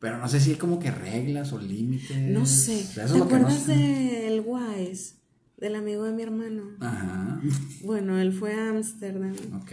Pero 0.00 0.18
no 0.18 0.28
sé 0.28 0.38
si 0.38 0.50
hay 0.52 0.56
como 0.56 0.78
que 0.78 0.92
reglas 0.92 1.52
o 1.52 1.58
límites. 1.60 2.16
No 2.16 2.46
sé, 2.46 2.86
¿te 2.94 3.04
no 3.12 3.24
acuerdas 3.24 3.60
sé. 3.64 3.72
del 3.74 4.44
Wise, 4.46 5.14
del 5.58 5.74
amigo 5.74 6.04
de 6.04 6.12
mi 6.12 6.22
hermano? 6.22 6.76
Ajá. 6.80 7.40
Bueno, 7.82 8.18
él 8.18 8.32
fue 8.32 8.54
a 8.54 8.70
Ámsterdam 8.70 9.34
Ok. 9.60 9.72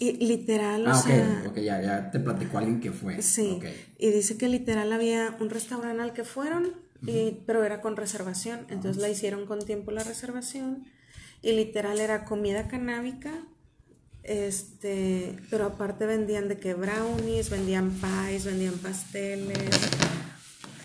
y 0.00 0.12
literal, 0.26 0.86
o 0.86 0.90
Ah, 0.90 0.98
ok, 0.98 1.04
sea, 1.06 1.44
ok, 1.48 1.56
ya, 1.58 1.82
ya 1.82 2.10
te 2.10 2.20
platicó 2.20 2.58
alguien 2.58 2.80
que 2.80 2.92
fue. 2.92 3.20
sí, 3.22 3.54
Ok. 3.58 3.64
y 3.98 4.10
dice 4.10 4.36
que 4.36 4.48
literal 4.48 4.92
había 4.92 5.36
un 5.40 5.50
restaurante 5.50 6.02
al 6.02 6.12
que 6.12 6.24
fueron, 6.24 6.72
y, 7.06 7.42
pero 7.46 7.62
era 7.64 7.80
con 7.82 7.96
reservación, 7.96 8.60
entonces 8.70 9.00
la 9.02 9.10
hicieron 9.10 9.44
con 9.46 9.58
tiempo 9.64 9.90
la 9.90 10.02
reservación 10.04 10.84
y 11.42 11.52
literal 11.52 12.00
era 12.00 12.24
comida 12.24 12.66
canábica, 12.66 13.30
este, 14.22 15.36
pero 15.50 15.66
aparte 15.66 16.06
vendían 16.06 16.48
de 16.48 16.56
que 16.58 16.72
brownies, 16.74 17.50
vendían 17.50 17.90
pies, 17.90 18.44
vendían 18.46 18.74
pasteles, 18.78 19.58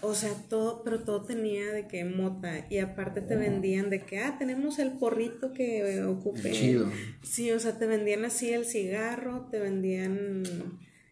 o 0.02 0.14
sea, 0.14 0.32
todo, 0.50 0.84
pero 0.84 1.04
todo 1.04 1.24
tenía 1.24 1.66
de 1.74 1.88
que 1.88 2.06
mota 2.06 2.66
y 2.70 2.78
aparte 2.78 3.22
te 3.22 3.36
vendían 3.36 3.90
de 3.90 4.06
que, 4.06 4.20
ah, 4.20 4.38
tenemos 4.40 4.80
el 4.80 4.94
porrito 4.94 5.52
que 5.54 6.02
ocupe. 6.04 6.50
El 6.50 6.56
chido. 6.56 6.92
Sí, 7.22 7.52
o 7.52 7.60
sea, 7.60 7.78
te 7.78 7.86
vendían 7.86 8.24
así 8.26 8.52
el 8.54 8.66
cigarro, 8.66 9.48
te 9.52 9.60
vendían 9.60 10.44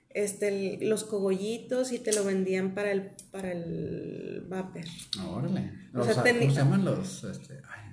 este 0.10 0.48
el- 0.80 0.90
los 0.90 1.04
cogollitos 1.04 1.92
y 1.92 2.00
te 2.00 2.14
lo 2.14 2.24
vendían 2.24 2.74
para 2.74 2.92
el 2.92 3.12
para 3.32 3.52
el 3.52 4.46
vapor. 4.48 4.84
Órale. 5.30 5.72
O 5.94 6.00
O 6.02 6.04
sea, 6.06 6.14
sea, 6.16 6.24
teni- 6.24 6.40
¿cómo 6.40 6.52
se 6.52 6.58
llaman 6.58 6.86
los? 6.86 7.24
Este, 7.26 7.54
ay, 7.56 7.92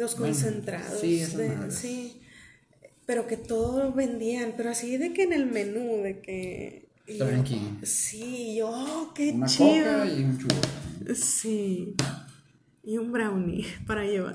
Los 0.00 0.14
concentrados. 0.16 1.00
sí, 1.00 1.18
de- 1.24 1.70
sí. 1.70 2.20
Pero 3.06 3.26
que 3.26 3.36
todo 3.36 3.92
vendían, 3.92 4.54
pero 4.56 4.70
así 4.70 4.96
de 4.96 5.12
que 5.12 5.24
en 5.24 5.32
el 5.32 5.46
menú, 5.46 6.02
de 6.02 6.20
que. 6.20 6.83
Yo- 7.06 7.26
Tranqui. 7.26 7.78
sí, 7.82 8.56
yo, 8.56 8.70
oh, 8.70 9.12
qué 9.14 9.30
una 9.32 9.46
chido. 9.46 9.68
coca 10.00 10.06
y 10.06 10.22
un 10.24 10.38
churro. 10.38 11.14
Sí. 11.14 11.94
Y 12.82 12.98
un 12.98 13.12
brownie 13.12 13.66
para 13.86 14.04
llevar. 14.04 14.34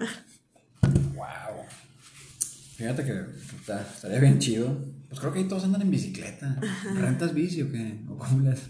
Wow. 1.16 1.66
Fíjate 2.76 3.04
que 3.06 3.24
está- 3.60 3.82
estaría 3.82 4.20
bien 4.20 4.40
chido. 4.40 4.78
Pues 5.10 5.20
creo 5.20 5.34
que 5.34 5.40
ahí 5.40 5.48
todos 5.48 5.64
andan 5.64 5.82
en 5.82 5.92
bicicleta. 5.92 6.60
¿Rentas 6.96 7.34
bici 7.34 7.62
o 7.64 7.72
qué? 7.72 8.00
¿O 8.08 8.18
cómo 8.18 8.48
haces? 8.50 8.70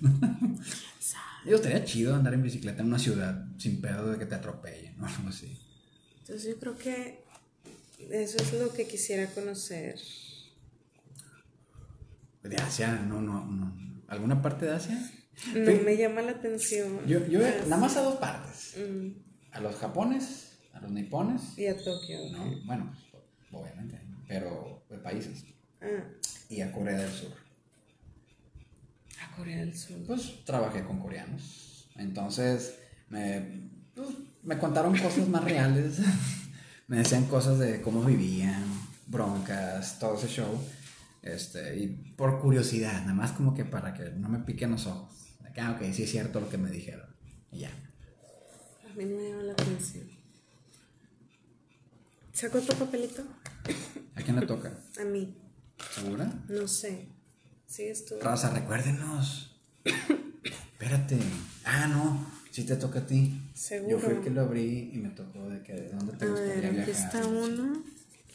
Digo, 1.45 1.55
estaría 1.57 1.83
chido 1.85 2.15
andar 2.15 2.33
en 2.33 2.41
bicicleta 2.43 2.81
en 2.81 2.87
una 2.87 2.99
ciudad 2.99 3.45
sin 3.57 3.79
pedo 3.81 4.11
de 4.11 4.17
que 4.17 4.25
te 4.25 4.35
atropellen 4.35 4.99
o 5.01 5.05
algo 5.05 5.29
así. 5.29 5.57
Entonces 6.21 6.49
yo 6.53 6.59
creo 6.59 6.77
que 6.77 7.23
eso 8.11 8.37
es 8.37 8.53
lo 8.53 8.71
que 8.73 8.87
quisiera 8.87 9.27
conocer. 9.27 9.99
De 12.43 12.55
Asia, 12.55 12.95
no, 13.07 13.21
no, 13.21 13.45
no. 13.45 13.88
¿Alguna 14.09 14.41
parte 14.41 14.65
de 14.65 14.71
Asia? 14.73 15.11
No 15.55 15.71
me 15.83 15.95
llama 15.95 16.21
la 16.21 16.31
atención. 16.31 16.99
Yo, 17.07 17.25
yo 17.27 17.39
Más- 17.39 17.67
nada 17.67 17.81
más 17.81 17.95
a 17.97 18.01
dos 18.01 18.15
partes. 18.15 18.75
Mm, 18.77 19.09
A 19.51 19.59
los 19.61 19.75
japones, 19.77 20.57
a 20.73 20.79
los 20.81 20.91
nipones, 20.91 21.57
y 21.57 21.65
a 21.67 21.75
Tokio. 21.77 22.17
¿no? 22.31 22.45
Bueno, 22.65 22.93
obviamente, 23.51 23.99
pero 24.27 24.83
de 24.89 24.97
países. 24.97 25.43
Ah, 25.81 26.03
Y 26.49 26.61
a 26.61 26.71
Corea 26.71 26.97
del 26.97 27.11
Sur. 27.11 27.31
a 29.21 29.35
Corea 29.35 29.57
del 29.57 29.77
Sur. 29.77 29.97
Pues 30.05 30.43
trabajé 30.45 30.83
con 30.83 30.99
coreanos. 30.99 31.87
Entonces 31.95 32.75
me, 33.09 33.69
pues, 33.95 34.09
me 34.43 34.57
contaron 34.57 34.97
cosas 34.97 35.27
más 35.27 35.43
reales. 35.43 35.99
me 36.87 36.97
decían 36.97 37.25
cosas 37.25 37.59
de 37.59 37.81
cómo 37.81 38.03
vivían, 38.03 38.63
broncas, 39.07 39.99
todo 39.99 40.15
ese 40.17 40.27
show. 40.27 40.49
Este, 41.21 41.77
y 41.77 41.87
por 42.15 42.39
curiosidad, 42.39 43.01
nada 43.01 43.13
más 43.13 43.31
como 43.33 43.53
que 43.53 43.65
para 43.65 43.93
que 43.93 44.09
no 44.11 44.29
me 44.29 44.39
piquen 44.39 44.71
los 44.71 44.87
ojos. 44.87 45.15
Ah, 45.57 45.71
ok, 45.77 45.91
sí 45.93 46.03
es 46.03 46.11
cierto 46.11 46.39
lo 46.39 46.49
que 46.49 46.57
me 46.57 46.71
dijeron. 46.71 47.05
Y 47.51 47.59
ya. 47.59 47.69
A 47.69 48.93
mí 48.95 49.03
no 49.03 49.17
me 49.17 49.29
llama 49.29 49.43
la 49.43 49.51
atención. 49.53 50.07
¿Sacó 52.31 52.59
tu 52.61 52.73
papelito? 52.75 53.23
¿A 54.15 54.21
quién 54.21 54.39
le 54.39 54.45
toca? 54.45 54.71
A 54.99 55.03
mí. 55.03 55.35
¿Segura? 55.93 56.31
No 56.47 56.67
sé. 56.67 57.07
Sí, 57.67 57.83
estuvo. 57.83 58.21
Raza, 58.21 58.51
recuérdenos. 58.51 59.59
Espérate. 59.83 61.19
Ah, 61.65 61.87
no. 61.87 62.31
Sí 62.51 62.63
te 62.63 62.77
toca 62.77 62.99
a 62.99 63.05
ti. 63.05 63.41
Seguro. 63.53 63.91
Yo 63.91 63.99
fui 63.99 64.13
el 64.15 64.21
que 64.21 64.29
lo 64.29 64.41
abrí 64.41 64.91
y 64.93 64.97
me 64.97 65.09
tocó 65.09 65.49
de 65.49 65.61
que 65.61 65.73
de 65.73 65.89
dónde 65.89 66.13
te 66.13 66.25
A 66.25 66.29
gustaría 66.29 66.55
ver, 66.55 66.65
aquí 66.67 66.91
viajar. 66.91 67.15
está 67.15 67.27
uno. 67.27 67.83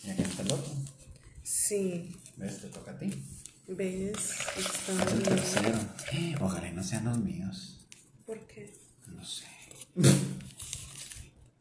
Y 0.05 0.11
aquí 0.11 0.23
está 0.23 0.43
el 0.43 0.53
otro. 0.53 0.73
Sí. 1.43 2.15
¿Ves? 2.37 2.61
Te 2.61 2.69
toca 2.69 2.93
a 2.93 2.99
ti. 2.99 3.11
¿Ves? 3.69 4.31
Está 4.57 5.05
Es 5.05 5.13
el 5.13 5.23
tercero. 5.23 5.79
Ojalá 6.41 6.69
y 6.69 6.73
no 6.73 6.83
sean 6.83 7.05
los 7.05 7.19
míos. 7.19 7.87
¿Por 8.27 8.47
qué? 8.47 8.73
No 9.07 9.25
sé. 9.25 9.47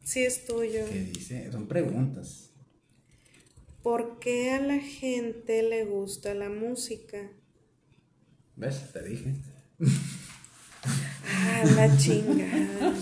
Sí, 0.03 0.23
es 0.23 0.45
tuyo. 0.45 0.85
¿Qué 0.89 1.11
dice? 1.13 1.51
Son 1.51 1.67
preguntas. 1.67 2.51
¿Por 3.81 4.19
qué 4.19 4.51
a 4.51 4.61
la 4.61 4.79
gente 4.79 5.63
le 5.63 5.85
gusta 5.85 6.33
la 6.33 6.49
música? 6.49 7.31
¿Ves? 8.55 8.91
Te 8.93 9.03
dije. 9.03 9.35
Ah, 11.25 11.63
la 11.75 11.97
chingada. 11.97 12.93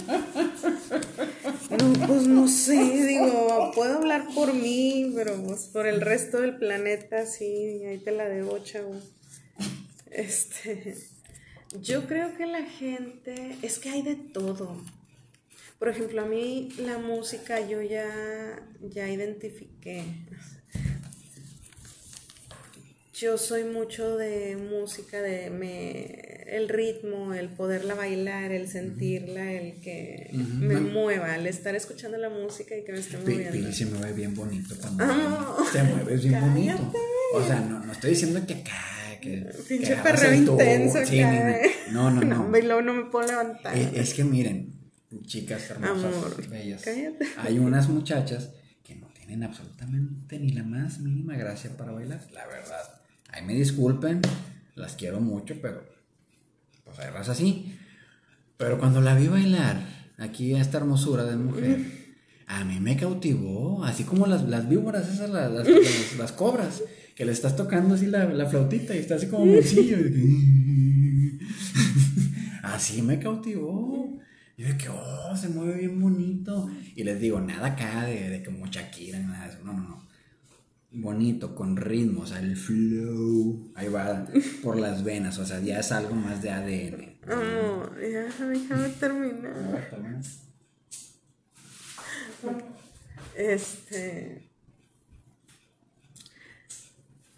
No, 1.72 2.08
pues 2.08 2.28
no 2.28 2.48
sé, 2.48 3.08
digo, 3.08 3.72
puedo 3.74 3.98
hablar 3.98 4.28
por 4.36 4.54
mí, 4.54 5.12
pero 5.16 5.42
pues 5.42 5.62
por 5.68 5.88
el 5.88 6.02
resto 6.02 6.42
del 6.42 6.58
planeta 6.58 7.26
sí, 7.26 7.84
ahí 7.86 7.98
te 7.98 8.12
la 8.12 8.28
debo, 8.28 8.60
chavo. 8.60 8.96
Este, 10.12 10.98
yo 11.82 12.06
creo 12.08 12.36
que 12.36 12.46
la 12.46 12.64
gente, 12.64 13.56
es 13.62 13.80
que 13.80 13.90
hay 13.90 14.02
de 14.02 14.16
todo. 14.16 14.76
Por 15.80 15.90
ejemplo, 15.90 16.22
a 16.22 16.26
mí 16.26 16.70
la 16.78 16.98
música 16.98 17.66
yo 17.66 17.82
ya, 17.82 18.62
ya 18.82 19.10
identifiqué. 19.10 20.04
Yo 23.22 23.38
soy 23.38 23.66
mucho 23.66 24.18
de 24.18 24.56
música, 24.58 25.22
de 25.22 25.52
me, 25.52 26.46
el 26.48 26.68
ritmo, 26.68 27.36
el 27.36 27.50
poderla 27.50 27.94
bailar, 27.94 28.52
el 28.52 28.68
sentirla, 28.68 29.52
el 29.52 29.80
que 29.80 30.32
Ujú. 30.34 30.42
me 30.56 30.74
Bueno. 30.80 30.90
mueva, 30.90 31.36
el 31.36 31.46
estar 31.46 31.76
escuchando 31.76 32.18
la 32.18 32.30
música 32.30 32.76
y 32.76 32.84
que 32.84 32.92
me 32.94 32.98
esté 32.98 33.20
moviendo. 33.20 33.52
Pili 33.52 33.72
se 33.74 33.86
mueve 33.86 34.14
bien 34.14 34.34
bonito 34.34 34.74
cuando 34.82 35.04
Ah, 35.08 35.56
te 35.72 35.84
mueves 35.84 36.24
bien 36.24 36.42
bonito. 36.42 36.78
cállate. 36.78 36.98
O 37.36 37.46
sea, 37.46 37.60
no, 37.60 37.80
no 37.86 37.92
estoy 37.92 38.10
diciendo 38.10 38.42
que 38.48 38.56
acá, 38.56 39.20
que. 39.22 39.46
Pinche 39.70 39.96
perreo 39.98 40.34
intenso 40.34 41.06
Sí, 41.06 41.20
eh. 41.20 41.62
No, 41.92 42.10
no, 42.10 42.22
no. 42.50 42.58
y 42.58 42.62
luego 42.64 42.82
no 42.82 42.94
me 42.94 43.04
puedo 43.12 43.28
levantar. 43.28 43.78
Eh, 43.78 43.92
Es 43.94 44.16
que 44.16 44.24
miren, 44.24 44.74
chicas 45.28 45.70
hermosas, 45.70 46.16
Amor, 46.16 46.48
bellas. 46.50 46.82
cállate. 46.82 47.24
Hay 47.38 47.60
unas 47.60 47.88
muchachas 47.88 48.50
que 48.84 48.96
no 48.96 49.06
tienen 49.14 49.44
absolutamente 49.44 50.40
ni 50.40 50.54
la 50.54 50.64
más 50.64 50.98
mínima 51.00 51.36
gracia 51.38 51.70
para 51.78 51.92
bailar, 51.92 52.22
la 52.34 52.48
verdad. 52.48 53.01
Ahí 53.32 53.44
me 53.46 53.54
disculpen, 53.54 54.22
las 54.76 54.96
quiero 54.96 55.22
mucho, 55.22 55.56
pero 55.62 55.84
pues 56.84 57.00
hay 57.00 57.08
así. 57.16 57.78
Pero 58.58 58.78
cuando 58.78 59.02
la 59.02 59.16
vi 59.16 59.28
bailar, 59.28 59.82
aquí 60.18 60.54
esta 60.54 60.78
hermosura 60.78 61.24
de 61.24 61.38
mujer, 61.38 61.80
a 62.48 62.64
mí 62.66 62.80
me 62.80 62.98
cautivó, 62.98 63.84
así 63.84 64.04
como 64.04 64.28
las, 64.28 64.44
las 64.44 64.68
víboras, 64.68 65.08
esas, 65.08 65.30
las, 65.30 65.52
las, 65.52 65.68
las- 66.18 66.32
cobras, 66.34 66.84
que 67.16 67.26
le 67.26 67.32
estás 67.32 67.56
tocando 67.56 67.96
así 67.96 68.08
la, 68.08 68.26
la 68.26 68.46
flautita 68.48 68.96
y 68.96 69.00
está 69.00 69.16
así 69.16 69.28
como 69.28 69.46
bolsillo. 69.46 69.98
así 72.64 73.02
me 73.02 73.20
cautivó. 73.20 74.20
Yo 74.58 74.68
de 74.68 74.78
que, 74.78 74.90
oh, 74.90 75.36
se 75.36 75.50
mueve 75.50 75.80
bien 75.80 76.00
bonito. 76.00 76.70
Y 76.96 77.04
les 77.04 77.20
digo, 77.20 77.40
nada 77.42 77.68
acá 77.70 78.06
de, 78.06 78.30
de 78.30 78.44
como 78.44 78.68
Shakira, 78.68 79.20
nada 79.20 79.46
de 79.48 79.54
eso. 79.54 79.64
No, 79.64 79.74
no, 79.74 79.82
no. 79.88 80.08
Bonito, 80.94 81.56
con 81.56 81.78
ritmo, 81.78 82.24
o 82.24 82.28
sea, 82.28 82.40
el 82.40 82.58
flow. 82.58 83.72
Ahí 83.76 83.88
va 83.88 84.28
por 84.62 84.78
las 84.78 85.04
venas, 85.06 85.38
o 85.38 85.46
sea, 85.46 85.62
ya 85.62 85.80
es 85.80 85.92
algo 85.94 86.16
más 86.16 86.42
de 86.42 86.50
ADN. 86.50 87.18
Amor, 87.32 87.98
ya, 88.02 88.24
déjame 88.46 88.90
terminar. 89.00 89.90
Este. 93.38 94.50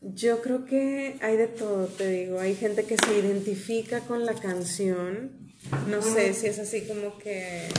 Yo 0.02 0.42
creo 0.42 0.66
que 0.66 1.18
hay 1.22 1.38
de 1.38 1.48
todo, 1.48 1.86
te 1.86 2.10
digo. 2.10 2.40
Hay 2.40 2.56
gente 2.56 2.86
que 2.86 2.98
se 2.98 3.20
identifica 3.20 4.02
con 4.02 4.26
la 4.26 4.34
canción. 4.34 5.54
No 5.88 6.02
sé 6.02 6.34
si 6.34 6.48
es 6.48 6.58
así 6.58 6.88
como 6.88 7.20
que. 7.20 7.70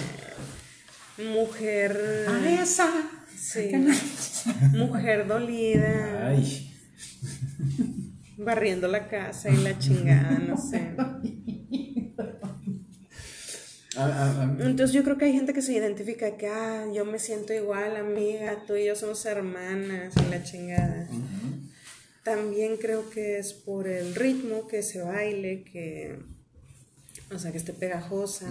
Mujer. 1.18 2.26
esa! 2.60 3.23
Sí. 3.44 3.70
Mujer 4.72 5.26
dolida. 5.26 6.28
Ay. 6.28 6.72
Barriendo 8.38 8.88
la 8.88 9.06
casa 9.06 9.50
y 9.50 9.56
la 9.58 9.78
chingada, 9.78 10.38
no 10.38 10.56
sé. 10.70 10.96
Entonces 14.60 14.92
yo 14.92 15.04
creo 15.04 15.18
que 15.18 15.26
hay 15.26 15.34
gente 15.34 15.52
que 15.52 15.60
se 15.60 15.74
identifica 15.74 16.36
que, 16.38 16.48
ah, 16.48 16.86
yo 16.92 17.04
me 17.04 17.18
siento 17.18 17.52
igual, 17.52 17.96
amiga, 17.96 18.64
tú 18.66 18.76
y 18.76 18.86
yo 18.86 18.96
somos 18.96 19.24
hermanas 19.26 20.14
y 20.16 20.30
la 20.30 20.42
chingada. 20.42 21.08
También 22.24 22.78
creo 22.78 23.10
que 23.10 23.38
es 23.38 23.52
por 23.52 23.86
el 23.86 24.14
ritmo, 24.14 24.66
que 24.66 24.82
se 24.82 25.02
baile, 25.02 25.64
que, 25.64 26.18
o 27.30 27.38
sea, 27.38 27.52
que 27.52 27.58
esté 27.58 27.74
pegajosa, 27.74 28.48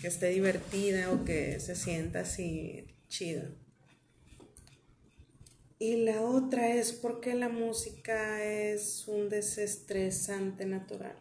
que 0.00 0.08
esté 0.08 0.30
divertida 0.30 1.12
o 1.12 1.24
que 1.24 1.60
se 1.60 1.76
sienta 1.76 2.20
así 2.20 2.86
chido. 3.08 3.59
Y 5.82 5.96
la 6.04 6.20
otra 6.20 6.74
es 6.74 6.92
porque 6.92 7.34
la 7.34 7.48
música 7.48 8.44
es 8.44 9.08
un 9.08 9.30
desestresante 9.30 10.66
natural. 10.66 11.16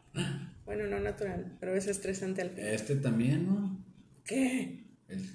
Bueno, 0.65 0.85
no 0.87 0.99
natural, 0.99 1.55
pero 1.61 1.73
es 1.75 1.87
estresante 1.87 2.41
al 2.41 2.49
fin. 2.49 2.65
Este 2.65 2.97
también, 2.97 3.47
¿no? 3.47 3.81
¿Qué? 4.25 4.83
El 5.07 5.25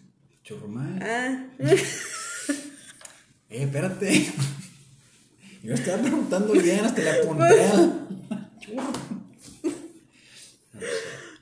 churrumay. 0.43 0.99
Ah, 1.03 1.47
Eh, 3.51 3.63
espérate. 3.63 4.27
Yo 5.63 5.75
estaba 5.75 6.03
preguntando 6.03 6.53
bien, 6.55 6.81
hasta 6.85 7.03
la 7.03 7.21
puntea. 7.27 8.07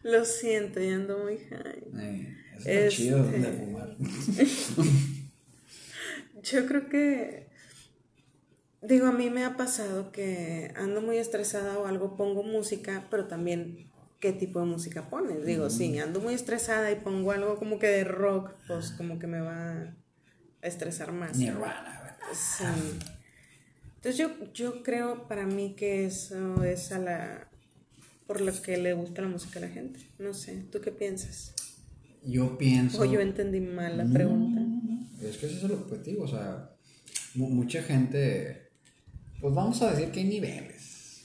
lo 0.03 0.24
siento, 0.24 0.80
ya 0.80 0.97
ando 0.97 1.18
muy 1.18 1.39
high. 1.39 1.85
Eh, 1.99 2.37
es 2.59 2.66
Este. 2.66 2.85
lo 2.85 2.91
chido 2.91 3.24
de 3.24 3.53
fumar. 3.53 3.97
Yo 6.43 6.66
creo 6.66 6.89
que, 6.89 7.47
digo, 8.83 9.07
a 9.07 9.12
mí 9.12 9.30
me 9.30 9.45
ha 9.45 9.57
pasado 9.57 10.12
que 10.12 10.72
ando 10.76 11.01
muy 11.01 11.16
estresada 11.18 11.78
o 11.78 11.87
algo, 11.87 12.16
pongo 12.16 12.43
música, 12.43 13.07
pero 13.11 13.26
también 13.26 13.91
qué 14.20 14.33
tipo 14.33 14.61
de 14.61 14.66
música 14.66 15.09
pones. 15.09 15.45
Digo, 15.47 15.70
sí, 15.70 15.99
ando 15.99 16.20
muy 16.20 16.35
estresada 16.35 16.91
y 16.93 16.97
pongo 16.97 17.33
algo 17.33 17.57
como 17.57 17.78
que 17.78 17.87
de 17.89 18.05
rock, 18.05 18.53
pues 18.66 18.91
como 18.93 19.18
que 19.18 19.26
me 19.26 19.41
va 19.41 19.72
a 20.62 20.66
estresar 20.66 21.12
más. 21.12 21.37
Nirvana, 21.37 22.01
¿verdad? 22.03 22.16
Sí. 22.33 22.64
Entonces 23.97 24.16
yo, 24.16 24.30
yo 24.53 24.83
creo 24.83 25.28
para 25.28 25.47
mí 25.47 25.74
que 25.76 26.05
eso 26.07 26.64
es 26.64 26.91
a 26.93 26.99
la 26.99 27.49
por 28.26 28.41
lo 28.41 28.53
que 28.62 28.76
le 28.76 28.95
gusta 28.95 29.22
la 29.22 29.28
música 29.28 29.59
a 29.59 29.62
la 29.62 29.68
gente. 29.68 30.01
No 30.18 30.33
sé, 30.35 30.64
¿tú 30.70 30.80
qué 30.80 30.91
piensas? 30.91 31.55
Yo 32.24 32.57
pienso. 32.57 33.01
O 33.03 33.05
yo 33.05 33.20
entendí 33.20 33.61
mal 33.61 33.99
la 33.99 34.07
pregunta. 34.07 34.61
Es 35.20 35.37
que 35.37 35.47
ese 35.47 35.57
es 35.59 35.64
el 35.64 35.72
objetivo, 35.72 36.24
o 36.24 36.28
sea, 36.28 36.70
mu- 37.35 37.51
mucha 37.51 37.83
gente, 37.83 38.61
pues 39.43 39.55
vamos 39.57 39.82
a 39.82 39.90
decir 39.90 40.12
que 40.12 40.20
hay 40.20 40.26
niveles, 40.26 41.24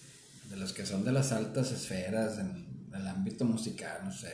de 0.50 0.58
los 0.58 0.74
que 0.74 0.88
son 0.88 1.06
de 1.06 1.12
las 1.12 1.32
altas 1.32 1.72
esferas 1.72 2.40
en 2.40 2.66
el 2.92 3.08
ámbito 3.08 3.46
musical, 3.46 4.02
no 4.04 4.12
sé, 4.12 4.34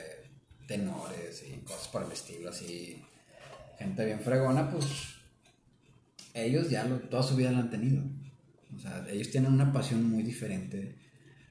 tenores 0.66 1.44
y 1.46 1.58
cosas 1.66 1.90
por 1.90 2.04
el 2.04 2.12
estilo, 2.14 2.50
así, 2.50 3.04
gente 3.78 4.06
bien 4.06 4.22
fregona, 4.22 4.72
pues 4.72 4.86
ellos 6.34 6.70
ya 6.70 6.88
toda 7.10 7.24
su 7.24 7.36
vida 7.36 7.52
lo 7.52 7.58
han 7.58 7.70
tenido. 7.70 8.04
O 8.74 8.80
sea, 8.80 9.06
ellos 9.10 9.30
tienen 9.32 9.52
una 9.52 9.74
pasión 9.74 10.10
muy 10.10 10.24
diferente 10.24 10.96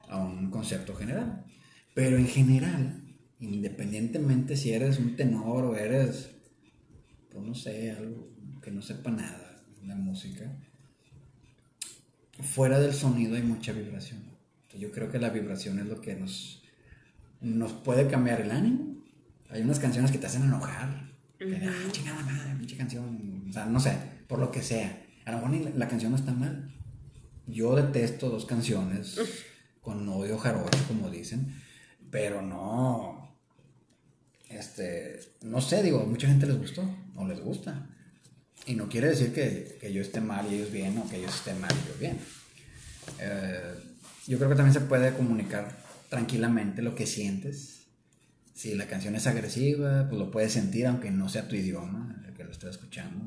a 0.08 0.16
un 0.16 0.50
concepto 0.50 0.94
general. 0.94 1.44
Pero 1.92 2.16
en 2.16 2.26
general, 2.26 3.14
independientemente 3.40 4.56
si 4.56 4.72
eres 4.72 4.98
un 4.98 5.16
tenor 5.16 5.64
o 5.64 5.76
eres, 5.76 6.30
pues 7.30 7.44
no 7.44 7.54
sé, 7.54 7.90
algo 7.90 8.30
que 8.62 8.70
no 8.70 8.80
sepa 8.80 9.10
nada 9.10 9.62
de 9.82 9.94
música, 9.94 10.50
fuera 12.42 12.78
del 12.78 12.92
sonido 12.92 13.36
hay 13.36 13.42
mucha 13.42 13.72
vibración. 13.72 14.20
Yo 14.78 14.90
creo 14.90 15.10
que 15.10 15.18
la 15.18 15.30
vibración 15.30 15.78
es 15.78 15.86
lo 15.86 16.00
que 16.00 16.14
nos, 16.14 16.62
nos 17.40 17.72
puede 17.72 18.08
cambiar 18.08 18.40
el 18.40 18.50
ánimo. 18.50 18.96
Hay 19.50 19.62
unas 19.62 19.78
canciones 19.78 20.10
que 20.10 20.18
te 20.18 20.26
hacen 20.26 20.44
enojar. 20.44 21.10
Que, 21.38 21.56
ah, 21.56 21.90
chingada 21.90 22.22
madre, 22.22 22.54
pinche 22.58 22.76
canción. 22.76 23.44
O 23.48 23.52
sea, 23.52 23.66
no 23.66 23.80
sé, 23.80 23.96
por 24.26 24.38
lo 24.38 24.50
que 24.50 24.62
sea. 24.62 25.04
A 25.24 25.30
lo 25.30 25.38
mejor 25.38 25.50
ni 25.50 25.64
la, 25.64 25.70
la 25.70 25.88
canción 25.88 26.12
no 26.12 26.18
está 26.18 26.32
mal. 26.32 26.70
Yo 27.46 27.76
detesto 27.76 28.30
dos 28.30 28.46
canciones 28.46 29.18
con 29.82 30.08
odio 30.08 30.38
jarocho, 30.38 30.78
como 30.88 31.10
dicen, 31.10 31.60
pero 32.10 32.40
no. 32.40 33.36
Este, 34.48 35.20
no 35.42 35.60
sé, 35.60 35.82
digo, 35.82 36.04
mucha 36.06 36.28
gente 36.28 36.46
les 36.46 36.58
gustó 36.58 36.82
o 37.16 37.26
les 37.26 37.40
gusta. 37.40 37.88
Y 38.66 38.74
no 38.74 38.88
quiere 38.88 39.08
decir 39.08 39.32
que, 39.32 39.76
que 39.80 39.92
yo 39.92 40.02
esté 40.02 40.20
mal 40.20 40.46
y 40.50 40.56
ellos 40.56 40.70
bien, 40.70 40.96
o 40.98 41.08
que 41.08 41.16
ellos 41.16 41.34
estén 41.34 41.60
mal 41.60 41.72
y 41.72 41.88
yo 41.88 41.98
bien. 41.98 42.18
Eh, 43.18 43.74
yo 44.26 44.38
creo 44.38 44.50
que 44.50 44.56
también 44.56 44.74
se 44.74 44.80
puede 44.80 45.14
comunicar 45.14 45.76
tranquilamente 46.08 46.82
lo 46.82 46.94
que 46.94 47.06
sientes 47.06 47.86
Si 48.54 48.74
la 48.74 48.86
canción 48.86 49.16
es 49.16 49.26
agresiva, 49.26 50.06
pues 50.08 50.18
lo 50.18 50.30
puedes 50.30 50.52
sentir 50.52 50.86
aunque 50.86 51.10
no 51.10 51.28
sea 51.28 51.48
tu 51.48 51.56
idioma, 51.56 52.22
el 52.28 52.34
que 52.34 52.44
lo 52.44 52.52
estés 52.52 52.70
escuchando. 52.70 53.24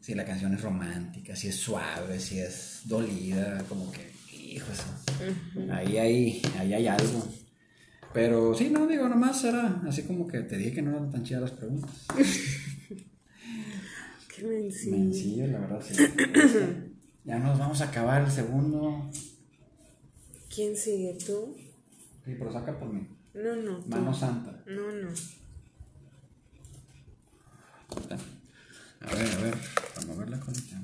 Si 0.00 0.14
la 0.14 0.24
canción 0.24 0.54
es 0.54 0.62
romántica, 0.62 1.36
si 1.36 1.48
es 1.48 1.56
suave, 1.56 2.18
si 2.18 2.40
es 2.40 2.80
dolida, 2.84 3.62
como 3.68 3.92
que, 3.92 4.10
hijo, 4.32 4.66
eso. 4.72 5.70
Ahí 5.72 5.98
hay, 5.98 6.42
ahí 6.58 6.74
hay 6.74 6.86
algo. 6.88 7.28
Pero 8.12 8.54
sí, 8.54 8.70
no, 8.70 8.86
digo, 8.86 9.08
nomás 9.08 9.44
era 9.44 9.82
así 9.86 10.02
como 10.02 10.26
que 10.26 10.40
te 10.40 10.56
dije 10.56 10.72
que 10.72 10.82
no 10.82 10.90
eran 10.90 11.10
tan 11.10 11.24
chidas 11.24 11.42
las 11.42 11.50
preguntas. 11.52 11.90
Qué 14.34 14.44
mencillo. 14.44 14.96
Mencillo, 14.96 15.46
la 15.46 15.58
verdad, 15.60 15.82
sí. 15.82 15.94
ya 17.24 17.38
nos 17.38 17.58
vamos 17.58 17.80
a 17.80 17.84
acabar 17.84 18.22
el 18.22 18.30
segundo. 18.30 19.10
¿Quién 20.52 20.76
sigue 20.76 21.16
tú? 21.24 21.56
Sí, 22.24 22.34
pero 22.38 22.52
saca 22.52 22.78
por 22.78 22.92
mí. 22.92 23.06
No, 23.34 23.56
no. 23.56 23.78
tú. 23.80 23.88
Mano 23.88 24.14
santa. 24.14 24.62
No, 24.66 24.90
no. 24.92 25.10
A 29.00 29.14
ver, 29.14 29.30
a 29.30 29.40
ver, 29.40 29.54
para 29.94 30.06
mover 30.06 30.30
la 30.30 30.40
colita. 30.40 30.80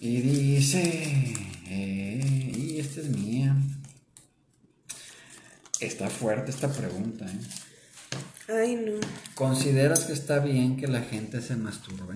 Y 0.00 0.20
dice, 0.20 1.34
eh, 1.66 2.52
y 2.56 2.78
esta 2.78 3.00
es 3.00 3.08
mía. 3.08 3.56
Está 5.80 6.08
fuerte 6.08 6.50
esta 6.50 6.72
pregunta, 6.72 7.26
¿eh? 7.26 7.38
Ay, 8.48 8.76
no. 8.76 9.00
¿Consideras 9.34 10.04
que 10.04 10.12
está 10.12 10.38
bien 10.40 10.76
que 10.76 10.88
la 10.88 11.00
gente 11.02 11.40
se 11.40 11.56
masturbe? 11.56 12.14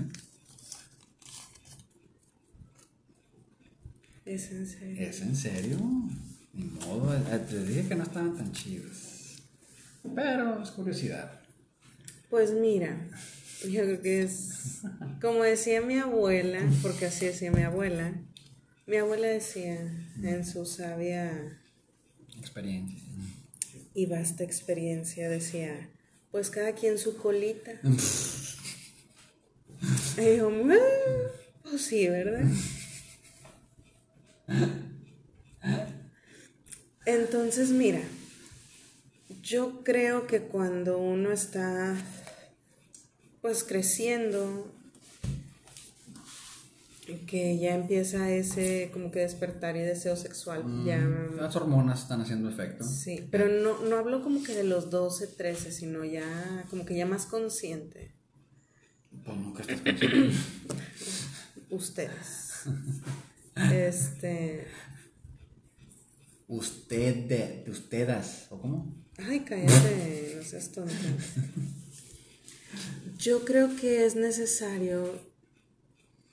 Es 4.25 4.51
en 4.51 4.67
serio. 4.67 5.09
¿Es 5.09 5.21
en 5.23 5.37
serio? 5.37 5.79
Ni 6.53 6.65
modo, 6.65 7.15
eh, 7.17 7.39
te 7.49 7.63
dije 7.65 7.89
que 7.89 7.95
no 7.95 8.03
estaban 8.03 8.37
tan 8.37 8.53
chidos. 8.53 9.37
Pero 10.15 10.63
es 10.63 10.71
curiosidad. 10.71 11.41
Pues 12.31 12.53
mira, 12.53 13.09
yo 13.69 13.83
creo 13.83 14.03
que 14.03 14.23
es 14.23 14.81
como 15.21 15.43
decía 15.45 15.81
mi 15.81 15.99
abuela, 15.99 16.61
porque 16.83 17.07
así 17.07 17.27
decía 17.27 17.53
mi 17.53 17.63
abuela. 17.63 18.13
Mi 18.87 18.97
abuela 18.97 19.29
decía 19.29 19.81
en 20.23 20.45
su 20.45 20.65
sabia 20.67 21.61
Experiencia. 22.39 22.99
y 23.95 24.07
vasta 24.07 24.45
experiencia, 24.45 25.29
decía, 25.29 25.89
pues 26.31 26.51
cada 26.51 26.73
quien 26.73 26.99
su 26.99 27.17
colita. 27.17 27.73
Y 30.19 30.39
yo, 30.39 30.49
"Ah, 30.49 31.31
pues 31.63 31.83
sí, 31.83 32.09
¿verdad? 32.09 32.43
Entonces, 37.05 37.71
mira, 37.71 38.01
yo 39.43 39.85
creo 39.85 40.27
que 40.27 40.41
cuando 40.41 40.99
uno 40.99 41.33
está 41.33 41.97
pues 43.43 43.63
creciendo, 43.63 44.75
que 47.27 47.59
ya 47.59 47.75
empieza 47.75 48.33
ese 48.33 48.91
como 48.93 49.11
que 49.11 49.21
despertar 49.21 49.77
y 49.77 49.81
deseo 49.81 50.17
sexual, 50.17 50.65
ya 50.85 50.99
Las 51.37 51.55
hormonas 51.55 52.03
están 52.03 52.21
haciendo 52.21 52.49
efecto. 52.49 52.85
Sí, 52.85 53.27
pero 53.31 53.49
no, 53.49 53.81
no 53.83 53.97
hablo 53.97 54.23
como 54.23 54.43
que 54.43 54.55
de 54.55 54.65
los 54.65 54.91
12, 54.91 55.29
13, 55.29 55.73
sino 55.73 56.05
ya 56.05 56.67
como 56.69 56.85
que 56.85 56.97
ya 56.97 57.07
más 57.07 57.27
consciente. 57.27 58.15
Pues 59.25 59.37
nunca 59.37 59.63
estás 59.63 59.81
consciente. 59.81 60.35
Ustedes. 61.71 62.65
Este. 63.73 64.67
Usted, 66.49 67.27
de, 67.27 67.71
ustedes, 67.71 68.47
¿o 68.51 68.61
cómo? 68.61 68.95
Ay, 69.19 69.41
cállate, 69.41 70.35
no 70.37 70.45
seas 70.45 70.71
tonta. 70.71 70.93
Yo 73.19 73.45
creo 73.45 73.75
que 73.77 74.07
es 74.07 74.15
necesario 74.15 75.19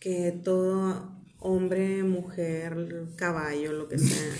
que 0.03 0.33
todo 0.33 1.13
hombre, 1.39 2.03
mujer, 2.03 3.05
caballo, 3.15 3.71
lo 3.71 3.87
que 3.87 3.97
sea. 3.99 4.35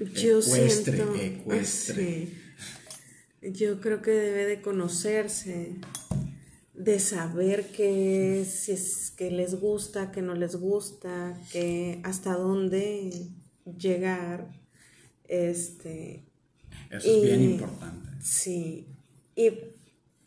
Yo 0.14 0.38
Ecuestre, 0.40 0.94
siento. 0.96 1.14
ecuestre. 1.16 2.28
sí. 3.42 3.50
Yo 3.52 3.78
creo 3.80 4.00
que 4.00 4.10
debe 4.12 4.46
de 4.46 4.62
conocerse, 4.62 5.74
de 6.72 6.98
saber 6.98 7.66
qué 7.76 8.46
si 8.50 8.72
es 8.72 9.10
que 9.16 9.30
les 9.30 9.60
gusta, 9.60 10.10
que 10.12 10.22
no 10.22 10.34
les 10.34 10.56
gusta, 10.56 11.38
que 11.52 12.00
hasta 12.04 12.34
dónde 12.34 13.28
llegar. 13.78 14.48
Este, 15.28 16.24
Eso 16.90 17.16
es 17.16 17.22
bien 17.22 17.40
Y- 17.42 17.52
importante. 17.54 18.08
Sí, 18.22 18.86
y 19.36 19.50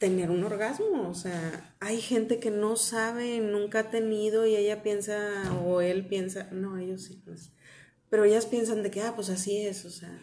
tener 0.05 0.29
un 0.29 0.43
orgasmo, 0.43 1.09
o 1.09 1.15
sea, 1.15 1.73
hay 1.79 1.99
gente 1.99 2.39
que 2.39 2.51
no 2.51 2.75
sabe, 2.75 3.39
nunca 3.39 3.79
ha 3.79 3.89
tenido 3.89 4.45
y 4.45 4.55
ella 4.55 4.83
piensa, 4.83 5.51
o 5.65 5.81
él 5.81 6.05
piensa, 6.05 6.47
no, 6.51 6.77
ellos 6.77 7.05
sí, 7.05 7.19
pues, 7.25 7.49
pero 8.11 8.23
ellas 8.23 8.45
piensan 8.45 8.83
de 8.83 8.91
que, 8.91 9.01
ah, 9.01 9.13
pues 9.15 9.31
así 9.31 9.57
es, 9.65 9.83
o 9.83 9.89
sea, 9.89 10.15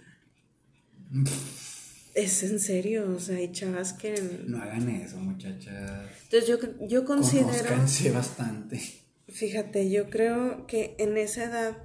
es 2.15 2.43
en 2.45 2.61
serio, 2.61 3.13
o 3.13 3.19
sea, 3.19 3.39
hay 3.39 3.51
chavas 3.51 3.93
que... 3.93 4.15
No 4.47 4.63
hagan 4.63 4.89
eso, 4.89 5.17
muchachas. 5.17 6.09
Entonces 6.31 6.49
yo, 6.49 6.59
yo 6.87 7.05
considero, 7.05 7.49
Conózcanse 7.49 8.13
bastante. 8.13 8.81
fíjate, 9.27 9.91
yo 9.91 10.11
creo 10.11 10.69
que 10.69 10.95
en 11.01 11.17
esa 11.17 11.43
edad, 11.43 11.77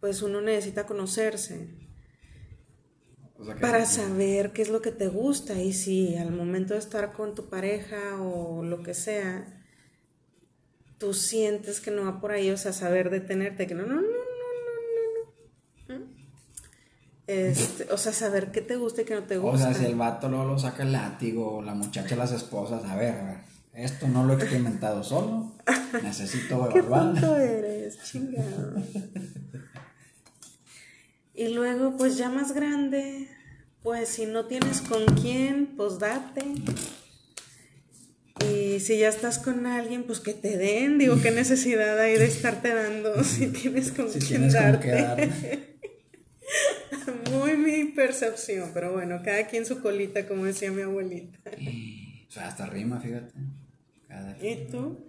pues 0.00 0.22
uno 0.22 0.40
necesita 0.40 0.86
conocerse. 0.86 1.83
O 3.38 3.44
sea 3.44 3.56
para 3.56 3.84
saber 3.84 4.52
qué 4.52 4.62
es 4.62 4.68
lo 4.68 4.80
que 4.80 4.92
te 4.92 5.08
gusta 5.08 5.60
y 5.60 5.72
si 5.72 6.16
al 6.16 6.30
momento 6.30 6.74
de 6.74 6.80
estar 6.80 7.12
con 7.12 7.34
tu 7.34 7.48
pareja 7.48 8.20
o 8.22 8.62
lo 8.62 8.82
que 8.82 8.94
sea, 8.94 9.60
tú 10.98 11.12
sientes 11.14 11.80
que 11.80 11.90
no 11.90 12.04
va 12.04 12.20
por 12.20 12.30
ahí, 12.32 12.50
o 12.50 12.56
sea, 12.56 12.72
saber 12.72 13.10
detenerte, 13.10 13.66
que 13.66 13.74
no, 13.74 13.84
no, 13.86 13.96
no, 13.96 14.00
no, 14.02 14.08
no, 15.88 15.94
no, 15.94 15.98
no. 15.98 16.04
¿Mm? 16.06 16.14
Este, 17.26 17.92
o 17.92 17.96
sea, 17.98 18.12
saber 18.12 18.52
qué 18.52 18.60
te 18.60 18.76
gusta 18.76 19.02
y 19.02 19.04
qué 19.04 19.14
no 19.14 19.24
te 19.24 19.38
O 19.38 19.42
gusta. 19.42 19.72
sea, 19.72 19.74
si 19.82 19.86
el 19.86 19.96
vato 19.96 20.28
luego 20.28 20.44
lo 20.44 20.58
saca 20.58 20.82
el 20.84 20.92
látigo, 20.92 21.60
la 21.62 21.74
muchacha, 21.74 22.14
las 22.16 22.32
esposas, 22.32 22.84
a 22.84 22.94
ver, 22.96 23.14
esto 23.72 24.06
no 24.06 24.24
lo 24.24 24.34
he 24.34 24.36
experimentado 24.36 25.02
solo, 25.02 25.52
necesito 26.02 26.68
¿Qué 26.72 26.78
evaluar. 26.78 27.12
punto 27.12 27.36
eres, 27.36 27.98
chingado? 28.04 28.74
Y 31.34 31.48
luego, 31.48 31.96
pues 31.96 32.16
ya 32.16 32.28
más 32.28 32.52
grande, 32.52 33.28
pues 33.82 34.08
si 34.08 34.26
no 34.26 34.46
tienes 34.46 34.80
con 34.80 35.04
quién, 35.20 35.66
pues 35.76 35.98
date. 35.98 36.42
Y 38.48 38.80
si 38.80 38.98
ya 38.98 39.08
estás 39.08 39.38
con 39.38 39.66
alguien, 39.66 40.04
pues 40.04 40.20
que 40.20 40.34
te 40.34 40.56
den. 40.56 40.98
Digo, 40.98 41.20
qué 41.20 41.30
necesidad 41.30 41.98
hay 41.98 42.16
de 42.16 42.26
estarte 42.26 42.74
dando 42.74 43.22
si 43.24 43.48
tienes 43.48 43.92
con 43.92 44.10
Si 44.10 44.18
quién 44.18 44.28
tienes 44.28 44.52
darte. 44.54 44.90
dar. 44.90 45.28
Muy 47.32 47.56
mi 47.56 47.84
percepción, 47.92 48.70
pero 48.72 48.92
bueno, 48.92 49.20
cada 49.24 49.46
quien 49.46 49.66
su 49.66 49.80
colita, 49.80 50.26
como 50.26 50.44
decía 50.44 50.70
mi 50.70 50.82
abuelita. 50.82 51.38
O 52.28 52.30
sea, 52.30 52.48
hasta 52.48 52.66
rima, 52.66 53.00
fíjate. 53.00 53.32
Cada. 54.08 54.36
¿Y 54.40 54.68
tú? 54.70 55.06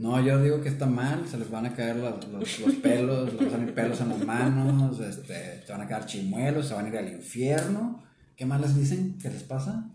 No, 0.00 0.18
yo 0.24 0.42
digo 0.42 0.62
que 0.62 0.70
está 0.70 0.86
mal, 0.86 1.28
se 1.28 1.36
les 1.36 1.50
van 1.50 1.66
a 1.66 1.74
caer 1.74 1.96
los, 1.96 2.26
los- 2.28 2.58
los 2.60 2.74
pelos, 2.76 3.26
les 3.32 3.36
van 3.38 3.48
a 3.48 3.50
salir 3.50 3.74
pelos 3.74 4.00
en 4.00 4.08
las 4.08 4.24
manos, 4.24 4.98
este, 5.00 5.62
te 5.66 5.72
van 5.72 5.82
a 5.82 5.86
quedar 5.86 6.06
chimuelos, 6.06 6.68
se 6.68 6.74
van 6.74 6.86
a 6.86 6.88
ir 6.88 6.96
al 6.96 7.12
infierno. 7.12 8.02
¿Qué 8.34 8.46
más 8.46 8.60
les 8.62 8.74
dicen? 8.76 9.18
¿Qué 9.20 9.28
les 9.28 9.42
pasa? 9.42 9.90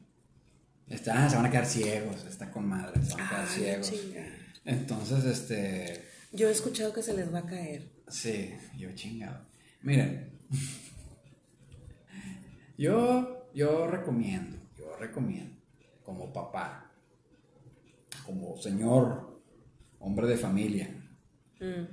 Este, 0.88 1.10
ah, 1.10 1.28
se 1.28 1.36
van 1.38 1.48
a 1.48 1.50
quedar 1.50 1.66
ciegos, 1.66 2.24
está 2.26 2.52
con 2.52 2.68
madre, 2.68 3.02
se 3.04 3.14
van 3.16 3.22
a 3.26 3.30
quedar 3.30 3.46
Ay, 3.50 3.56
ciegos. 3.56 3.92
chinga. 3.92 4.26
Entonces, 4.66 5.26
este, 5.26 6.06
Yo 6.32 6.50
he 6.50 6.52
escuchado 6.52 6.94
que 6.94 7.02
se 7.02 7.16
les 7.16 7.34
va 7.34 7.40
a 7.40 7.46
caer. 7.48 7.90
sí, 8.08 8.54
yo 8.78 8.92
chingado. 8.94 9.40
Miren, 9.82 10.30
yo, 12.78 13.48
yo 13.54 13.88
recomiendo, 13.88 14.58
yo 14.78 14.96
recomiendo, 15.00 15.56
como 16.04 16.32
papá, 16.32 16.92
como 18.26 18.58
señor, 18.58 19.35
hombre 20.06 20.28
de 20.28 20.38
familia, 20.38 20.90
Mm. 21.60 21.86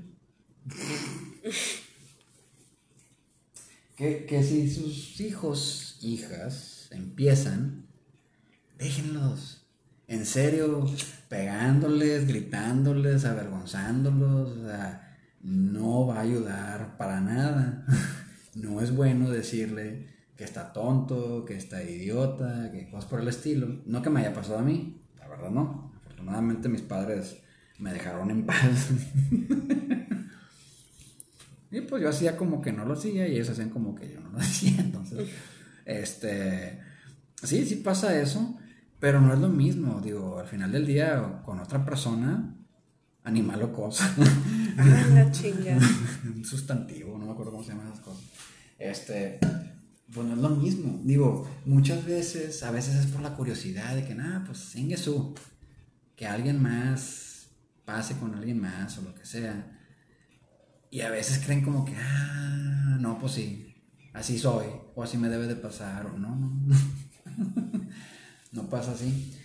Que, 3.97 4.27
que 4.27 4.43
si 4.43 4.69
sus 4.69 5.21
hijos, 5.21 5.99
hijas, 6.03 6.89
empiezan, 6.91 7.87
déjenlos. 8.79 9.67
En 10.09 10.27
serio, 10.27 10.85
pegándoles, 11.29 12.27
gritándoles, 12.27 13.25
avergonzándolos, 13.25 14.51
o 14.51 14.67
sea, 14.67 15.17
no 15.41 16.07
va 16.07 16.17
a 16.17 16.23
ayudar 16.23 16.97
para 16.97 17.21
nada. 17.21 17.87
No 18.55 18.83
es 18.83 18.95
bueno 18.95 19.31
decirle 19.31 20.09
que 20.37 20.45
está 20.45 20.75
tonto, 20.75 21.47
que 21.47 21.57
está 21.57 21.83
idiota, 21.83 22.71
que 22.71 22.91
cosas 22.91 23.09
por 23.09 23.21
el 23.21 23.29
estilo. 23.29 23.81
No 23.87 24.03
que 24.03 24.11
me 24.11 24.21
haya 24.21 24.35
pasado 24.35 24.59
a 24.59 24.63
mí, 24.63 25.03
la 25.19 25.27
verdad 25.27 25.49
no. 25.49 25.91
Afortunadamente 26.05 26.69
mis 26.69 26.83
padres 26.83 27.42
me 27.83 27.93
dejaron 27.93 28.31
en 28.31 28.47
paz. 28.47 28.89
Y 31.73 31.81
pues 31.81 32.03
yo 32.03 32.11
hacía 32.11 32.37
como 32.37 32.61
que 32.61 32.71
no 32.71 32.85
lo 32.85 32.93
hacía 32.93 33.27
y 33.27 33.33
ellos 33.33 33.49
hacían 33.49 33.71
como 33.71 33.95
que 33.95 34.13
yo 34.13 34.21
no 34.21 34.29
lo 34.29 34.39
hacía. 34.41 34.79
Entonces, 34.79 35.27
Este, 35.87 36.79
sí, 37.43 37.65
sí 37.65 37.77
pasa 37.77 38.21
eso, 38.21 38.59
pero 39.01 39.23
no 39.23 39.33
es 39.33 39.41
lo 39.41 39.49
mismo, 39.49 40.01
digo, 40.05 40.39
al 40.39 40.47
final 40.47 40.71
del 40.71 40.87
día 40.87 41.41
con 41.47 41.59
otra 41.61 41.83
persona, 41.83 42.55
animal 43.25 43.63
o 43.63 43.73
cosa. 43.73 44.15
Ah, 44.79 45.07
la 45.13 45.31
chinga. 45.31 45.77
Un 46.25 46.45
sustantivo, 46.47 47.19
no 47.19 47.27
me 47.27 47.33
acuerdo 47.33 47.53
cómo 47.53 47.63
se 47.63 47.73
llaman 47.73 47.89
esas 47.89 48.01
cosas. 48.01 48.23
Este, 48.79 49.39
pues 50.13 50.27
no 50.27 50.33
es 50.33 50.41
lo 50.41 50.49
mismo. 50.49 50.99
Digo, 51.05 51.47
muchas 51.67 52.07
veces, 52.07 52.63
a 52.63 52.71
veces 52.71 52.95
es 52.97 53.07
por 53.07 53.21
la 53.21 53.35
curiosidad 53.37 53.95
de 53.95 54.07
que, 54.07 54.15
nada, 54.15 54.45
pues 54.47 54.59
sin 54.59 54.97
su, 54.97 55.35
que 56.17 56.27
alguien 56.27 56.63
más 56.63 57.32
pase 57.93 58.17
con 58.17 58.35
alguien 58.35 58.59
más 58.59 58.97
o 58.97 59.03
lo 59.03 59.15
que 59.15 59.27
sea. 59.27 59.79
Y 60.91 61.03
a 61.03 61.11
veces 61.11 61.45
creen 61.45 61.63
como 61.63 61.85
que, 61.85 61.95
ah, 61.95 62.97
no, 62.99 63.19
pues 63.19 63.33
sí, 63.33 63.75
así 64.15 64.39
soy, 64.39 64.67
o 64.95 65.03
así 65.03 65.19
me 65.19 65.29
debe 65.29 65.47
de 65.47 65.57
pasar, 65.57 66.07
o 66.07 66.19
no, 66.19 66.35
no, 66.35 66.51
no 68.53 68.71
pasa 68.71 68.93
así. 68.93 69.39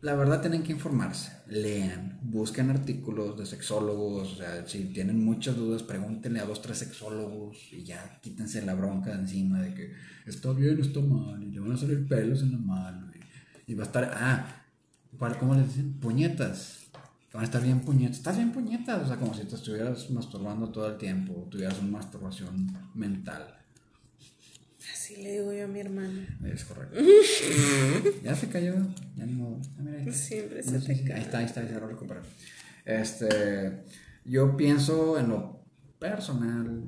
La 0.00 0.14
verdad 0.14 0.40
tienen 0.40 0.62
que 0.62 0.72
informarse, 0.72 1.32
lean, 1.48 2.18
busquen 2.22 2.70
artículos 2.70 3.36
de 3.38 3.44
sexólogos, 3.44 4.32
o 4.32 4.36
sea, 4.36 4.66
si 4.66 4.84
tienen 4.86 5.22
muchas 5.22 5.56
dudas, 5.56 5.82
pregúntenle 5.82 6.40
a 6.40 6.46
dos, 6.46 6.62
tres 6.62 6.78
sexólogos 6.78 7.58
y 7.72 7.84
ya 7.84 8.20
quítense 8.22 8.62
la 8.62 8.74
bronca 8.74 9.10
de 9.10 9.20
encima 9.20 9.60
de 9.60 9.74
que 9.74 9.92
está 10.24 10.52
bien, 10.52 10.80
está 10.80 11.00
mal, 11.00 11.42
y 11.42 11.50
le 11.50 11.60
van 11.60 11.72
a 11.72 11.76
salir 11.76 12.06
pelos 12.08 12.42
en 12.42 12.52
la 12.52 12.58
mano, 12.58 13.10
y, 13.66 13.74
va 13.74 13.82
a 13.82 13.86
estar, 13.86 14.10
ah, 14.14 14.65
¿cómo 15.38 15.54
le 15.54 15.64
dicen? 15.64 15.94
Puñetas, 15.94 16.86
van 17.32 17.42
a 17.42 17.44
estar 17.44 17.62
bien 17.62 17.80
puñetas, 17.80 18.16
estás 18.16 18.36
bien 18.36 18.52
puñetas, 18.52 19.02
o 19.02 19.06
sea, 19.06 19.16
como 19.16 19.34
si 19.34 19.44
te 19.44 19.54
estuvieras 19.54 20.10
masturbando 20.10 20.70
todo 20.70 20.86
el 20.88 20.96
tiempo, 20.96 21.46
tuvieras 21.50 21.78
una 21.80 21.98
masturbación 21.98 22.66
mental. 22.94 23.54
Así 24.92 25.16
le 25.16 25.32
digo 25.32 25.52
yo 25.52 25.64
a 25.64 25.68
mi 25.68 25.80
hermana. 25.80 26.38
Es 26.44 26.64
correcto. 26.64 26.98
ya 28.22 28.34
se 28.34 28.48
cayó, 28.48 28.74
ya 29.16 29.26
no. 29.26 29.60
Ah, 29.78 30.10
Siempre 30.12 30.62
se 30.62 30.80
te 30.80 31.04
cae. 31.04 31.16
Ahí 31.16 31.22
está, 31.22 31.38
ahí 31.38 31.44
está, 31.44 31.60
ahí 31.60 31.68
se 31.68 31.74
lo 31.74 31.86
recuperó. 31.86 32.20
Este, 32.84 33.84
yo 34.24 34.56
pienso 34.56 35.18
en 35.18 35.28
lo 35.28 35.60
personal, 35.98 36.84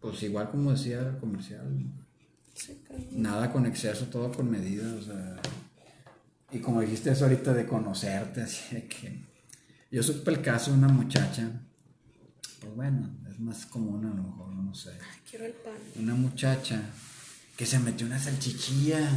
pues 0.00 0.22
igual 0.22 0.50
como 0.50 0.72
decía 0.72 1.00
el 1.00 1.18
comercial, 1.18 1.66
nada 3.12 3.50
con 3.52 3.66
exceso, 3.66 4.06
todo 4.06 4.30
con 4.30 4.50
medida, 4.50 4.94
o 4.94 5.02
sea, 5.02 5.40
y 6.52 6.58
como 6.58 6.80
dijiste 6.80 7.10
eso 7.10 7.24
ahorita 7.24 7.54
de 7.54 7.66
conocerte, 7.66 8.42
así 8.42 8.74
de 8.74 8.86
que 8.86 9.18
yo 9.90 10.02
supe 10.02 10.30
el 10.30 10.42
caso 10.42 10.70
de 10.70 10.78
una 10.78 10.88
muchacha, 10.88 11.50
pues 12.60 12.74
bueno, 12.74 13.10
es 13.30 13.40
más 13.40 13.66
común 13.66 14.04
a 14.04 14.08
lo 14.08 14.22
mejor, 14.22 14.54
no 14.54 14.74
sé. 14.74 14.90
Quiero 15.28 15.46
el 15.46 15.52
pan. 15.52 15.74
Una 15.96 16.14
muchacha 16.14 16.80
que 17.56 17.66
se 17.66 17.78
metió 17.78 18.06
una 18.06 18.18
salchichilla, 18.18 19.10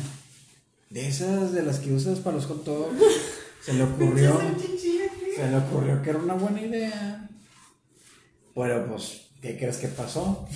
de 0.89 1.07
esas 1.07 1.51
de 1.51 1.63
las 1.63 1.79
que 1.79 1.93
usas 1.93 2.19
para 2.19 2.37
los 2.37 2.45
hot 2.45 2.63
dogs. 2.63 2.99
Se 3.65 3.73
le 3.73 3.81
ocurrió. 3.81 4.39
se 5.35 5.49
le 5.49 5.57
ocurrió 5.57 5.99
que 6.03 6.11
era 6.11 6.19
una 6.19 6.35
buena 6.35 6.61
idea. 6.61 7.27
Pero 8.53 8.87
pues, 8.87 9.21
¿qué 9.41 9.57
crees 9.57 9.77
que 9.77 9.87
pasó? 9.87 10.47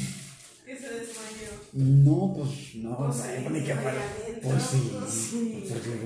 Que 0.69 0.77
se 0.77 0.87
desmayó. 0.87 1.49
No, 1.73 2.31
pues 2.37 2.75
no, 2.75 2.95
pues 2.95 3.15
sí, 3.15 3.49
ni 3.49 3.63
que 3.63 3.73
para. 3.73 4.03
Pues 4.43 4.63
sí. 4.69 4.91
Pues 4.93 5.11
sí. 5.11 5.63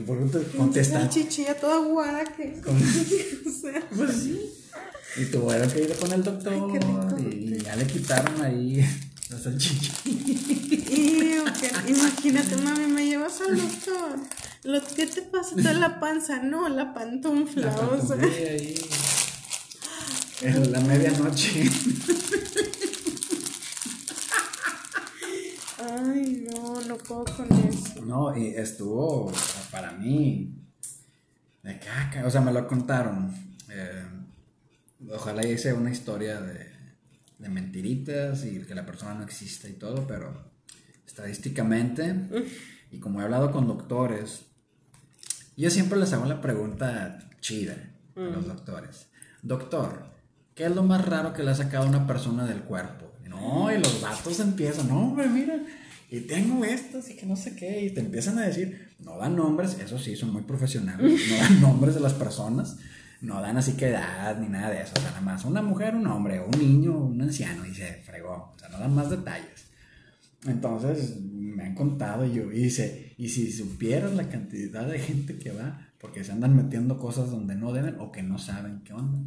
¿Por 0.08 0.18
qué 0.20 0.40
te 0.40 0.58
contestan? 0.58 1.10
chichilla 1.10 1.60
toda 1.60 1.84
aguada 1.84 2.24
que. 2.24 2.62
o 2.66 3.52
sea, 3.52 3.84
pues 3.94 4.12
sí. 4.24 4.54
Y 5.18 5.26
tuvieron 5.26 5.70
que 5.70 5.82
ir 5.82 5.94
con 5.98 6.14
el 6.14 6.24
doctor. 6.24 6.54
Ay, 6.54 6.62
qué 6.72 6.80
rico. 6.80 7.18
Y 7.30 7.62
ya 7.62 7.76
le 7.76 7.86
quitaron 7.88 8.42
ahí 8.42 8.86
la 9.30 9.38
salchicha. 9.38 9.92
Imagínate, 11.86 12.56
mami, 12.56 12.86
me 12.86 13.06
llevas 13.06 13.42
al 13.42 13.58
doctor. 13.58 14.18
Lo 14.64 14.82
que 14.82 15.08
te 15.08 15.24
pasa 15.24 15.58
toda 15.58 15.74
la 15.74 16.00
panza, 16.00 16.42
no, 16.42 16.70
la 16.70 16.94
pantufla. 16.94 17.66
La 17.66 18.16
ahí. 18.16 18.76
En 20.40 20.72
la 20.72 20.80
medianoche. 20.80 21.70
Ay, 25.86 26.43
no, 26.54 26.82
no 26.82 26.98
puedo 26.98 27.26
con 27.26 27.48
eso. 27.68 28.02
No, 28.06 28.38
y 28.38 28.48
estuvo 28.48 29.32
para 29.72 29.92
mí 29.92 30.56
de 31.64 31.80
caca. 31.80 32.26
O 32.26 32.30
sea, 32.30 32.42
me 32.42 32.52
lo 32.52 32.68
contaron. 32.68 33.34
Eh, 33.70 34.06
ojalá 35.12 35.46
hice 35.46 35.74
una 35.74 35.92
historia 35.92 36.40
de, 36.42 36.72
de 37.40 37.50
mentiritas 37.50 38.46
y 38.46 38.62
que 38.62 38.76
la 38.76 38.86
persona 38.86 39.14
no 39.14 39.24
existe 39.24 39.70
y 39.70 39.74
todo, 39.74 40.08
pero 40.08 40.52
estadísticamente, 41.06 42.16
y 42.92 43.00
como 43.00 43.22
he 43.22 43.24
hablado 43.24 43.52
con 43.52 43.68
doctores, 43.68 44.46
yo 45.56 45.70
siempre 45.70 46.00
les 46.00 46.12
hago 46.14 46.26
la 46.26 46.42
pregunta 46.42 47.30
chida 47.40 47.76
a 48.16 48.20
los 48.20 48.48
doctores. 48.48 49.08
Doctor, 49.42 50.06
¿qué 50.56 50.66
es 50.66 50.76
lo 50.76 50.84
más 50.84 51.06
raro 51.06 51.34
que 51.34 51.44
le 51.44 51.52
ha 51.52 51.56
sacado 51.56 51.86
a 51.86 51.90
una 51.90 52.08
persona 52.08 52.46
del 52.46 52.62
cuerpo? 52.62 53.12
No, 53.28 53.72
y 53.72 53.78
los 53.78 54.02
datos 54.02 54.40
empiezan, 54.40 54.88
no, 54.88 55.02
hombre, 55.02 55.28
mira, 55.28 55.60
y 56.14 56.22
tengo 56.22 56.64
esto, 56.64 57.00
y 57.10 57.16
que 57.16 57.26
no 57.26 57.36
sé 57.36 57.56
qué, 57.56 57.86
y 57.86 57.90
te 57.90 58.00
empiezan 58.00 58.38
a 58.38 58.44
decir, 58.44 58.90
no 59.00 59.18
dan 59.18 59.36
nombres, 59.36 59.80
eso 59.84 59.98
sí, 59.98 60.16
son 60.16 60.32
muy 60.32 60.44
profesionales, 60.44 61.20
no 61.30 61.38
dan 61.38 61.60
nombres 61.60 61.96
de 61.96 62.02
las 62.02 62.14
personas, 62.14 62.78
no 63.22 63.42
dan 63.42 63.58
así 63.58 63.72
que 63.74 63.88
edad 63.88 64.38
ni 64.40 64.48
nada 64.48 64.70
de 64.70 64.84
eso, 64.84 64.94
o 64.96 65.02
sea, 65.02 65.10
nada 65.10 65.22
más 65.22 65.44
una 65.44 65.64
mujer, 65.64 65.96
un 65.96 66.06
hombre, 66.06 66.40
un 66.40 66.52
niño, 66.52 66.96
un 66.96 67.20
anciano, 67.20 67.66
y 67.66 67.74
se 67.74 67.96
fregó, 68.06 68.54
o 68.56 68.60
sea, 68.60 68.70
no 68.70 68.78
dan 68.78 68.94
más 68.94 69.10
detalles. 69.10 69.66
Entonces 70.46 71.20
me 71.20 71.64
han 71.64 71.74
contado 71.74 72.28
y 72.28 72.34
yo 72.34 72.52
hice, 72.52 73.16
y 73.18 73.30
si 73.30 73.52
supieras 73.52 74.14
la 74.14 74.30
cantidad 74.30 74.86
de 74.86 75.00
gente 75.00 75.40
que 75.40 75.52
va, 75.52 75.90
porque 75.98 76.24
se 76.24 76.32
andan 76.32 76.56
metiendo 76.56 77.00
cosas 77.00 77.32
donde 77.32 77.56
no 77.56 77.74
deben 77.74 77.96
o 78.00 78.12
que 78.12 78.22
no 78.22 78.38
saben 78.38 78.82
qué 78.84 78.94
onda. 78.94 79.18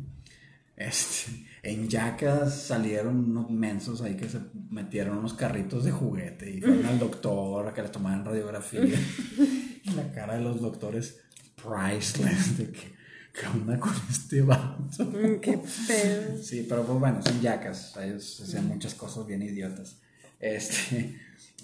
Este, 0.76 1.46
en 1.62 1.88
Yacas 1.88 2.66
salieron 2.66 3.30
unos 3.30 3.50
mensos 3.50 4.02
ahí 4.02 4.14
que 4.14 4.28
se 4.28 4.40
metieron 4.70 5.16
unos 5.16 5.32
carritos 5.32 5.84
de 5.84 5.90
juguete 5.90 6.50
y 6.50 6.60
fueron 6.60 6.84
al 6.84 6.98
doctor 6.98 7.66
a 7.66 7.72
que 7.72 7.82
les 7.82 7.90
tomaran 7.90 8.24
radiografía. 8.24 8.82
y 8.82 9.90
la 9.92 10.12
cara 10.12 10.34
de 10.34 10.42
los 10.42 10.60
doctores 10.60 11.20
priceless 11.56 12.58
de 12.58 12.70
que 12.70 12.96
¿qué 13.32 13.46
onda 13.46 13.78
con 13.78 13.92
este 14.10 14.42
vato? 14.42 15.04
Mm, 15.04 15.40
qué 15.40 15.58
pedo. 15.86 16.42
Sí, 16.42 16.66
pero 16.68 16.84
pues 16.84 16.98
bueno, 16.98 17.22
son 17.22 17.40
yacas. 17.40 17.96
Ellos 17.96 18.40
hacían 18.42 18.66
muchas 18.68 18.94
cosas 18.94 19.26
bien 19.26 19.42
idiotas. 19.42 19.96
Este, 20.40 21.18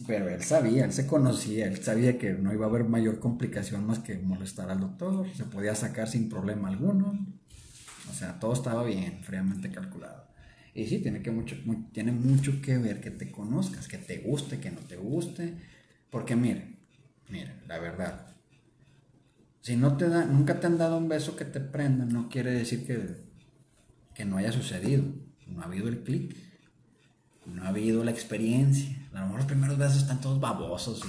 pero 0.06 0.28
él 0.28 0.42
sabía, 0.42 0.84
él 0.84 0.92
se 0.92 1.06
conocía, 1.06 1.66
él 1.66 1.82
sabía 1.82 2.18
que 2.18 2.32
no 2.32 2.52
iba 2.52 2.66
a 2.66 2.68
haber 2.68 2.84
mayor 2.84 3.18
complicación 3.20 3.86
más 3.86 3.98
que 4.00 4.18
molestar 4.18 4.70
al 4.70 4.80
doctor. 4.80 5.26
Se 5.36 5.44
podía 5.44 5.74
sacar 5.74 6.08
sin 6.08 6.28
problema 6.28 6.68
alguno. 6.68 7.26
O 8.11 8.14
sea, 8.14 8.38
todo 8.38 8.53
estaba 8.53 8.84
bien, 8.84 9.20
fríamente 9.22 9.70
calculado. 9.70 10.26
Y 10.74 10.86
sí, 10.86 10.98
tiene, 10.98 11.22
que 11.22 11.30
mucho, 11.30 11.57
tiene 11.92 12.12
mucho 12.12 12.62
que 12.62 12.78
ver 12.78 13.00
que 13.00 13.11
te 13.11 13.30
conozcas, 13.30 13.88
que 13.88 13.98
te 13.98 14.18
guste, 14.18 14.59
que 14.59 14.70
no 14.70 14.80
te 14.80 14.96
guste. 14.96 15.55
Porque 16.11 16.34
mire, 16.34 16.76
mire, 17.28 17.55
la 17.66 17.78
verdad, 17.78 18.32
si 19.61 19.76
no 19.76 19.96
te 19.96 20.09
da, 20.09 20.24
nunca 20.24 20.59
te 20.59 20.66
han 20.66 20.78
dado 20.78 20.98
un 20.98 21.09
beso 21.09 21.36
que 21.36 21.44
te 21.44 21.61
prenda, 21.61 22.05
no 22.05 22.28
quiere 22.28 22.53
decir 22.53 22.86
que, 22.86 23.16
que 24.14 24.24
no 24.24 24.36
haya 24.36 24.50
sucedido. 24.50 25.05
No 25.46 25.62
ha 25.62 25.66
habido 25.66 25.88
el 25.88 26.03
clic. 26.03 26.36
No 27.46 27.64
ha 27.64 27.68
habido 27.68 28.03
la 28.03 28.11
experiencia. 28.11 28.96
A 29.12 29.20
lo 29.20 29.26
mejor 29.26 29.40
los 29.40 29.46
primeros 29.46 29.78
besos 29.78 29.98
están 29.98 30.20
todos 30.20 30.40
babosos 30.40 31.03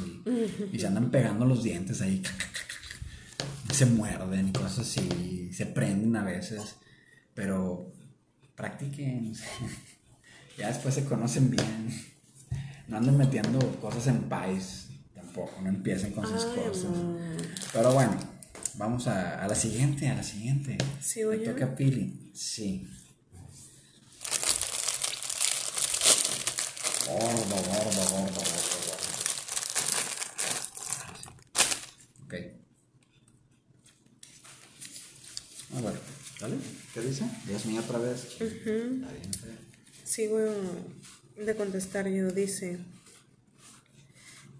y, 0.71 0.77
se 0.77 0.87
andan 0.87 1.09
pegando 1.09 1.45
los 1.45 1.63
dientes 1.63 2.01
ahí. 2.01 2.21
Se 3.71 3.85
muerden 3.87 4.49
y 4.49 4.51
cosas 4.51 4.79
así. 4.79 5.51
Se 5.51 5.65
prenden 5.65 6.15
a 6.15 6.23
veces. 6.23 6.75
Pero 7.33 7.91
practiquen. 8.55 9.33
Ya 10.55 10.67
después 10.67 10.93
se 10.93 11.03
conocen 11.03 11.49
bien. 11.49 11.89
No 12.87 12.97
anden 12.97 13.17
metiendo 13.17 13.57
cosas 13.81 14.05
en 14.05 14.29
país. 14.29 14.89
Tampoco. 15.15 15.59
No 15.63 15.69
empiecen 15.69 16.13
con 16.13 16.27
sus 16.27 16.45
cosas. 16.45 16.91
Pero 17.73 17.91
bueno, 17.91 18.15
Vamos 18.75 19.07
a, 19.07 19.47
la 19.47 19.53
siguiente, 19.53 20.09
a 20.09 20.15
la 20.15 20.23
siguiente. 20.23 20.77
¿Sí, 20.99 21.23
Me 21.23 21.37
toca 21.37 21.75
Pili. 21.75 22.31
Sí. 22.33 22.89
Gordo, 27.05 27.27
gordo, 27.27 27.65
gordo, 27.69 28.09
gordo, 28.09 28.33
gordo. 28.33 28.93
Ok. 32.25 32.33
A 35.75 35.81
ver, 35.81 36.01
¿dale? 36.39 36.55
¿Qué 36.93 37.01
dice? 37.01 37.25
Dios 37.47 37.65
mío, 37.65 37.81
otra 37.81 37.99
vez. 37.99 38.37
Uh 38.39 38.43
Está 38.43 38.67
bien, 38.67 39.07
Sigo 40.03 40.39
de 41.37 41.55
contestar 41.55 42.07
yo, 42.07 42.31
dice. 42.31 42.77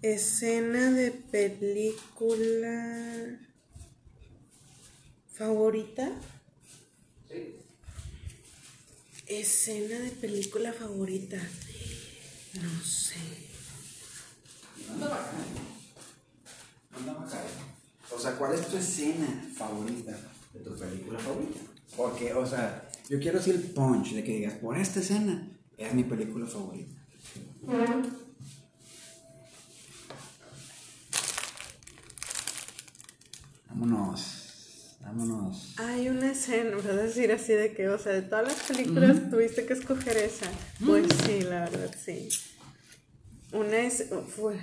Escena 0.02 0.90
de 0.90 1.12
película 1.12 3.38
¿Favorita? 5.34 6.12
Sí. 7.28 7.56
Escena 9.26 9.98
de 9.98 10.10
película 10.10 10.72
favorita. 10.72 11.36
No 12.62 12.84
sé. 12.84 13.16
O 18.10 18.20
sea, 18.20 18.36
¿cuál 18.36 18.54
es 18.54 18.68
tu 18.68 18.76
escena 18.76 19.44
favorita 19.56 20.16
de 20.52 20.60
tu 20.60 20.76
película 20.76 21.18
favorita? 21.18 21.60
Porque, 21.96 22.32
o 22.34 22.46
sea, 22.46 22.88
yo 23.08 23.18
quiero 23.20 23.38
decir 23.38 23.54
el 23.54 23.62
punch 23.62 24.14
de 24.14 24.24
que 24.24 24.32
digas, 24.32 24.54
por 24.54 24.76
esta 24.76 25.00
escena 25.00 25.48
es 25.76 25.94
mi 25.94 26.04
película 26.04 26.46
favorita. 26.46 26.94
Vámonos. 33.68 34.96
Vámonos. 35.00 35.74
Hay 35.78 36.08
una 36.08 36.32
escena, 36.32 36.76
vas 36.76 36.86
a 36.86 36.92
decir 36.94 37.30
así 37.30 37.52
de 37.52 37.74
que, 37.74 37.88
o 37.88 37.98
sea, 37.98 38.12
de 38.12 38.22
todas 38.22 38.48
las 38.48 38.62
películas 38.62 39.30
tuviste 39.30 39.66
que 39.66 39.74
escoger 39.74 40.16
esa. 40.16 40.50
Pues 40.84 41.06
sí, 41.26 41.42
la 41.42 41.68
verdad, 41.68 41.94
sí. 42.02 42.28
Una 43.52 43.78
es, 43.80 44.06
fue, 44.34 44.58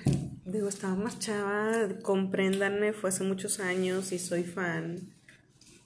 digo, 0.45 0.67
estaba 0.67 0.95
más 0.95 1.19
chava, 1.19 1.87
compréndanme, 2.01 2.91
fue 2.91 3.11
hace 3.11 3.23
muchos 3.23 3.59
años 3.59 4.11
y 4.11 4.19
soy 4.19 4.43
fan 4.43 5.13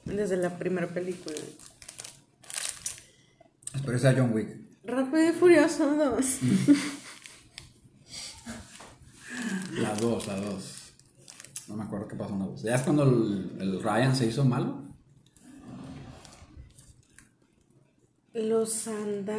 desde 0.05 0.37
la 0.37 0.57
primera 0.57 0.87
película. 0.87 1.35
Espero 3.73 3.93
que 3.93 3.99
sea 3.99 4.13
John 4.15 4.33
Wick. 4.33 4.57
Rápido 4.83 5.29
y 5.29 5.33
Furioso 5.33 5.95
2. 5.95 6.25
La 9.73 9.93
2, 9.95 10.27
la 10.27 10.35
2. 10.37 10.93
No 11.67 11.75
me 11.75 11.83
acuerdo 11.83 12.07
qué 12.07 12.15
pasó 12.15 12.33
en 12.33 12.39
la 12.39 12.45
2. 12.45 12.61
¿Ya 12.61 12.75
es 12.75 12.81
cuando 12.83 13.03
el, 13.03 13.57
el 13.59 13.83
Ryan 13.83 14.15
se 14.15 14.27
hizo 14.27 14.45
malo? 14.45 14.83
Los 18.33 18.87
anda. 18.87 19.35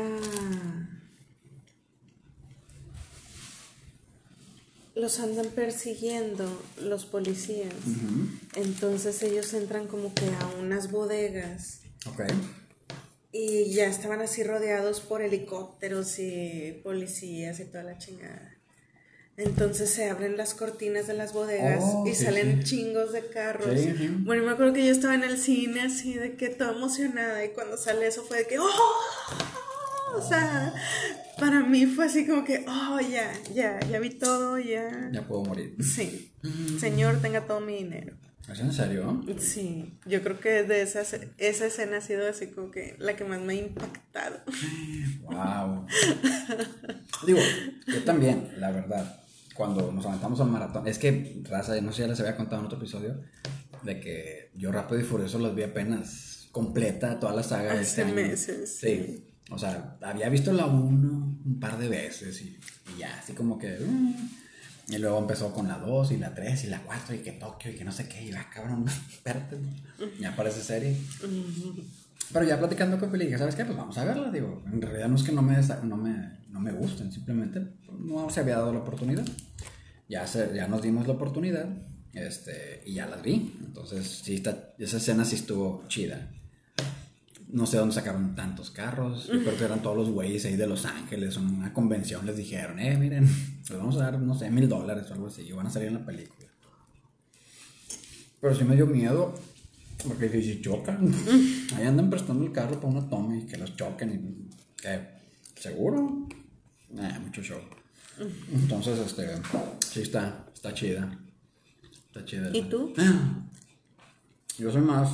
Los 4.96 5.20
andan 5.20 5.46
persiguiendo 5.50 6.44
los 6.80 7.04
policías. 7.04 7.72
Entonces 8.56 9.22
ellos 9.22 9.52
entran 9.54 9.86
como 9.86 10.12
que 10.14 10.24
a 10.26 10.46
unas 10.58 10.90
bodegas 10.90 11.80
Ok. 12.06 12.22
y 13.30 13.72
ya 13.74 13.86
estaban 13.86 14.22
así 14.22 14.42
rodeados 14.42 15.00
por 15.00 15.20
helicópteros 15.20 16.18
y 16.18 16.80
policías 16.82 17.60
y 17.60 17.66
toda 17.66 17.84
la 17.84 17.98
chingada. 17.98 18.54
Entonces 19.36 19.90
se 19.90 20.08
abren 20.08 20.38
las 20.38 20.54
cortinas 20.54 21.06
de 21.06 21.12
las 21.12 21.34
bodegas 21.34 21.82
Oh, 21.84 22.06
y 22.06 22.14
sí, 22.14 22.24
salen 22.24 22.62
sí. 22.64 22.76
chingos 22.76 23.12
de 23.12 23.26
carros. 23.26 23.78
Sí. 23.78 23.92
Bueno, 24.20 24.44
me 24.44 24.52
acuerdo 24.52 24.72
que 24.72 24.86
yo 24.86 24.90
estaba 24.92 25.14
en 25.14 25.24
el 25.24 25.36
cine 25.36 25.82
así 25.82 26.14
de 26.14 26.36
que 26.36 26.48
toda 26.48 26.72
emocionada 26.72 27.44
y 27.44 27.50
cuando 27.50 27.76
sale 27.76 28.06
eso 28.06 28.24
fue 28.24 28.38
de 28.38 28.46
que 28.46 28.58
¡Oh! 28.58 28.66
O 30.16 30.22
sea, 30.22 30.72
para 31.38 31.60
mí 31.60 31.86
fue 31.86 32.06
así 32.06 32.26
como 32.26 32.44
que, 32.44 32.64
oh, 32.68 33.00
ya, 33.00 33.32
ya, 33.54 33.78
ya 33.80 33.98
vi 34.00 34.10
todo, 34.10 34.58
ya. 34.58 35.10
Ya 35.12 35.26
puedo 35.26 35.44
morir. 35.44 35.76
Sí. 35.82 36.32
Señor, 36.78 37.20
tenga 37.20 37.46
todo 37.46 37.60
mi 37.60 37.76
dinero. 37.76 38.16
¿Es 38.50 38.60
en 38.60 38.72
serio? 38.72 39.24
Sí, 39.38 39.98
yo 40.06 40.22
creo 40.22 40.38
que 40.38 40.62
de 40.62 40.80
esa, 40.82 41.00
esa 41.02 41.66
escena 41.66 41.96
ha 41.96 42.00
sido 42.00 42.28
así 42.28 42.46
como 42.46 42.70
que 42.70 42.94
la 42.98 43.16
que 43.16 43.24
más 43.24 43.40
me 43.40 43.54
ha 43.54 43.56
impactado. 43.56 44.36
Wow. 45.22 45.86
Digo, 47.26 47.40
yo 47.88 48.04
también, 48.04 48.50
la 48.58 48.70
verdad. 48.70 49.20
Cuando 49.54 49.90
nos 49.90 50.04
aventamos 50.06 50.38
al 50.40 50.48
maratón, 50.50 50.86
es 50.86 50.98
que, 50.98 51.40
raza, 51.44 51.80
no 51.80 51.90
sé, 51.92 52.02
ya 52.02 52.08
les 52.08 52.20
había 52.20 52.36
contado 52.36 52.60
en 52.60 52.66
otro 52.66 52.78
episodio, 52.78 53.20
de 53.82 53.98
que 54.00 54.50
yo 54.54 54.70
Rápido 54.70 55.00
y 55.00 55.04
Furioso 55.04 55.38
los 55.38 55.54
vi 55.54 55.62
apenas 55.62 56.48
completa 56.52 57.18
toda 57.18 57.32
la 57.32 57.42
saga 57.42 57.74
de 57.74 57.82
este 57.82 58.02
Hace 58.02 58.12
año. 58.12 58.14
meses, 58.14 58.78
Sí. 58.78 59.24
O 59.50 59.58
sea, 59.58 59.96
había 60.02 60.28
visto 60.28 60.52
la 60.52 60.66
1 60.66 61.38
un 61.44 61.60
par 61.60 61.78
de 61.78 61.88
veces 61.88 62.42
y, 62.42 62.58
y 62.94 62.98
ya, 62.98 63.18
así 63.18 63.32
como 63.32 63.58
que. 63.58 63.78
mm. 63.78 64.14
Y 64.88 64.98
luego 64.98 65.18
empezó 65.18 65.52
con 65.52 65.66
la 65.66 65.78
2 65.78 66.12
y 66.12 66.16
la 66.18 66.32
3 66.32 66.64
y 66.64 66.66
la 66.68 66.80
4 66.82 67.16
y 67.16 67.18
que 67.18 67.32
Tokio 67.32 67.72
y 67.72 67.74
que 67.74 67.84
no 67.84 67.90
sé 67.90 68.08
qué. 68.08 68.22
Y 68.22 68.30
va, 68.30 68.48
cabrón, 68.48 68.84
espérate. 69.10 69.58
Ya 70.20 70.34
parece 70.36 70.60
serie. 70.60 70.96
Pero 72.32 72.44
ya 72.44 72.58
platicando 72.58 72.98
con 72.98 73.10
Felipe, 73.10 73.36
¿sabes 73.38 73.56
qué? 73.56 73.64
Pues 73.64 73.76
vamos 73.76 73.98
a 73.98 74.04
verla. 74.04 74.30
Digo, 74.30 74.62
en 74.72 74.80
realidad 74.80 75.08
no 75.08 75.16
es 75.16 75.22
que 75.22 75.32
no 75.32 75.42
me, 75.42 75.56
no 75.82 75.96
me, 75.96 76.38
no 76.50 76.60
me 76.60 76.72
gusten, 76.72 77.12
simplemente 77.12 77.62
no 77.98 78.30
se 78.30 78.40
había 78.40 78.56
dado 78.56 78.72
la 78.72 78.80
oportunidad. 78.80 79.24
Ya, 80.08 80.26
se, 80.26 80.54
ya 80.54 80.68
nos 80.68 80.82
dimos 80.82 81.06
la 81.08 81.14
oportunidad 81.14 81.68
este, 82.12 82.82
y 82.86 82.94
ya 82.94 83.06
las 83.06 83.22
vi. 83.22 83.56
Entonces, 83.64 84.06
sí, 84.24 84.36
está, 84.36 84.72
esa 84.78 84.98
escena 84.98 85.24
sí 85.24 85.34
estuvo 85.36 85.84
chida. 85.88 86.30
No 87.48 87.64
sé 87.64 87.76
dónde 87.76 87.94
sacaron 87.94 88.34
tantos 88.34 88.70
carros. 88.70 89.28
Yo 89.28 89.40
creo 89.40 89.56
que 89.56 89.64
eran 89.64 89.80
todos 89.80 89.96
los 89.96 90.10
güeyes 90.10 90.44
ahí 90.44 90.56
de 90.56 90.66
Los 90.66 90.84
Ángeles. 90.84 91.36
En 91.36 91.44
una 91.44 91.72
convención 91.72 92.26
les 92.26 92.36
dijeron, 92.36 92.78
eh, 92.78 92.96
miren, 92.96 93.24
les 93.68 93.78
vamos 93.78 93.96
a 93.96 94.00
dar, 94.00 94.18
no 94.18 94.36
sé, 94.36 94.50
mil 94.50 94.68
dólares 94.68 95.06
o 95.10 95.14
algo 95.14 95.28
así. 95.28 95.42
Y 95.42 95.52
van 95.52 95.66
a 95.66 95.70
salir 95.70 95.88
en 95.88 95.94
la 95.94 96.04
película. 96.04 96.48
Pero 98.40 98.54
sí 98.54 98.64
me 98.64 98.74
dio 98.74 98.86
miedo. 98.86 99.34
Porque 100.06 100.28
dije, 100.28 100.54
si 100.54 100.60
chocan, 100.60 101.10
ahí 101.76 101.86
andan 101.86 102.10
prestando 102.10 102.44
el 102.44 102.52
carro 102.52 102.80
para 102.80 102.88
una 102.88 103.08
toma 103.08 103.36
y 103.36 103.46
que 103.46 103.56
los 103.56 103.74
choquen. 103.76 104.10
Y, 104.10 104.56
¿Qué? 104.80 105.00
¿Seguro? 105.54 106.28
Eh, 106.96 107.18
mucho 107.22 107.42
show. 107.42 107.60
Entonces, 108.52 108.98
este, 108.98 109.28
sí 109.86 110.02
está, 110.02 110.46
está 110.54 110.74
chida. 110.74 111.18
Está 112.06 112.24
chida. 112.24 112.50
¿Y 112.52 112.62
tú? 112.62 112.92
Yo 114.58 114.70
soy 114.70 114.82
más, 114.82 115.10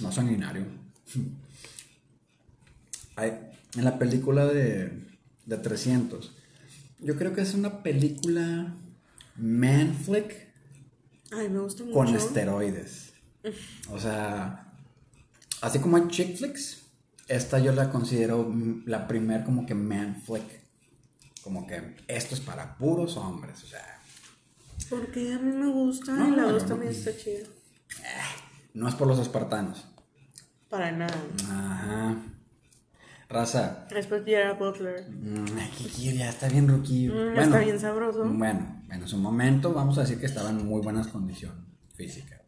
más 0.00 0.14
sanguinario. 0.14 0.64
Hay- 3.18 3.50
en 3.76 3.84
la 3.84 3.98
película 3.98 4.46
de, 4.46 5.06
de 5.44 5.56
300, 5.58 6.34
yo 7.00 7.16
creo 7.16 7.34
que 7.34 7.42
es 7.42 7.54
una 7.54 7.82
película 7.82 8.74
man 9.36 9.94
flick 9.94 10.48
Ay, 11.30 11.48
me 11.50 11.58
gusta 11.60 11.84
mucho. 11.84 11.94
con 11.94 12.08
esteroides. 12.16 13.12
O 13.90 13.98
sea, 14.00 14.72
así 15.60 15.78
como 15.78 15.96
hay 15.98 16.08
chick 16.08 16.36
flicks, 16.36 16.82
esta 17.28 17.58
yo 17.58 17.72
la 17.72 17.90
considero 17.90 18.50
la 18.86 19.06
primer 19.06 19.44
como 19.44 19.66
que 19.66 19.74
man 19.74 20.22
flick. 20.24 20.44
Como 21.42 21.66
que 21.66 21.96
esto 22.08 22.34
es 22.34 22.40
para 22.40 22.76
puros 22.78 23.16
hombres, 23.16 23.62
o 23.64 23.66
sea, 23.66 24.00
Porque 24.90 25.32
a 25.34 25.38
mí 25.38 25.52
me 25.52 25.68
gusta 25.70 26.12
No, 26.12 26.28
y 26.28 26.30
la 26.36 26.42
no, 26.42 26.52
2 26.52 26.62
no. 26.62 26.68
también 26.68 26.92
está 26.92 27.14
chida. 27.16 27.46
no 28.74 28.88
es 28.88 28.94
por 28.94 29.06
los 29.06 29.18
espartanos. 29.18 29.86
Para 30.70 30.90
nada. 30.92 31.14
Ajá. 31.44 32.16
Raza, 33.28 33.86
Gerard 34.24 34.58
Butler. 34.58 35.06
Mm, 35.10 35.44
Kikir 35.76 36.14
ya 36.14 36.30
está 36.30 36.48
bien 36.48 36.66
ruquillo. 36.66 37.12
Mm, 37.14 37.38
está 37.38 37.58
bien 37.58 37.78
sabroso. 37.78 38.24
Bueno, 38.24 38.82
en 38.90 39.06
su 39.06 39.18
momento 39.18 39.74
vamos 39.74 39.98
a 39.98 40.02
decir 40.02 40.18
que 40.18 40.26
estaba 40.26 40.48
en 40.48 40.66
muy 40.66 40.80
buenas 40.80 41.08
condiciones 41.08 41.58
físicas. 41.94 42.40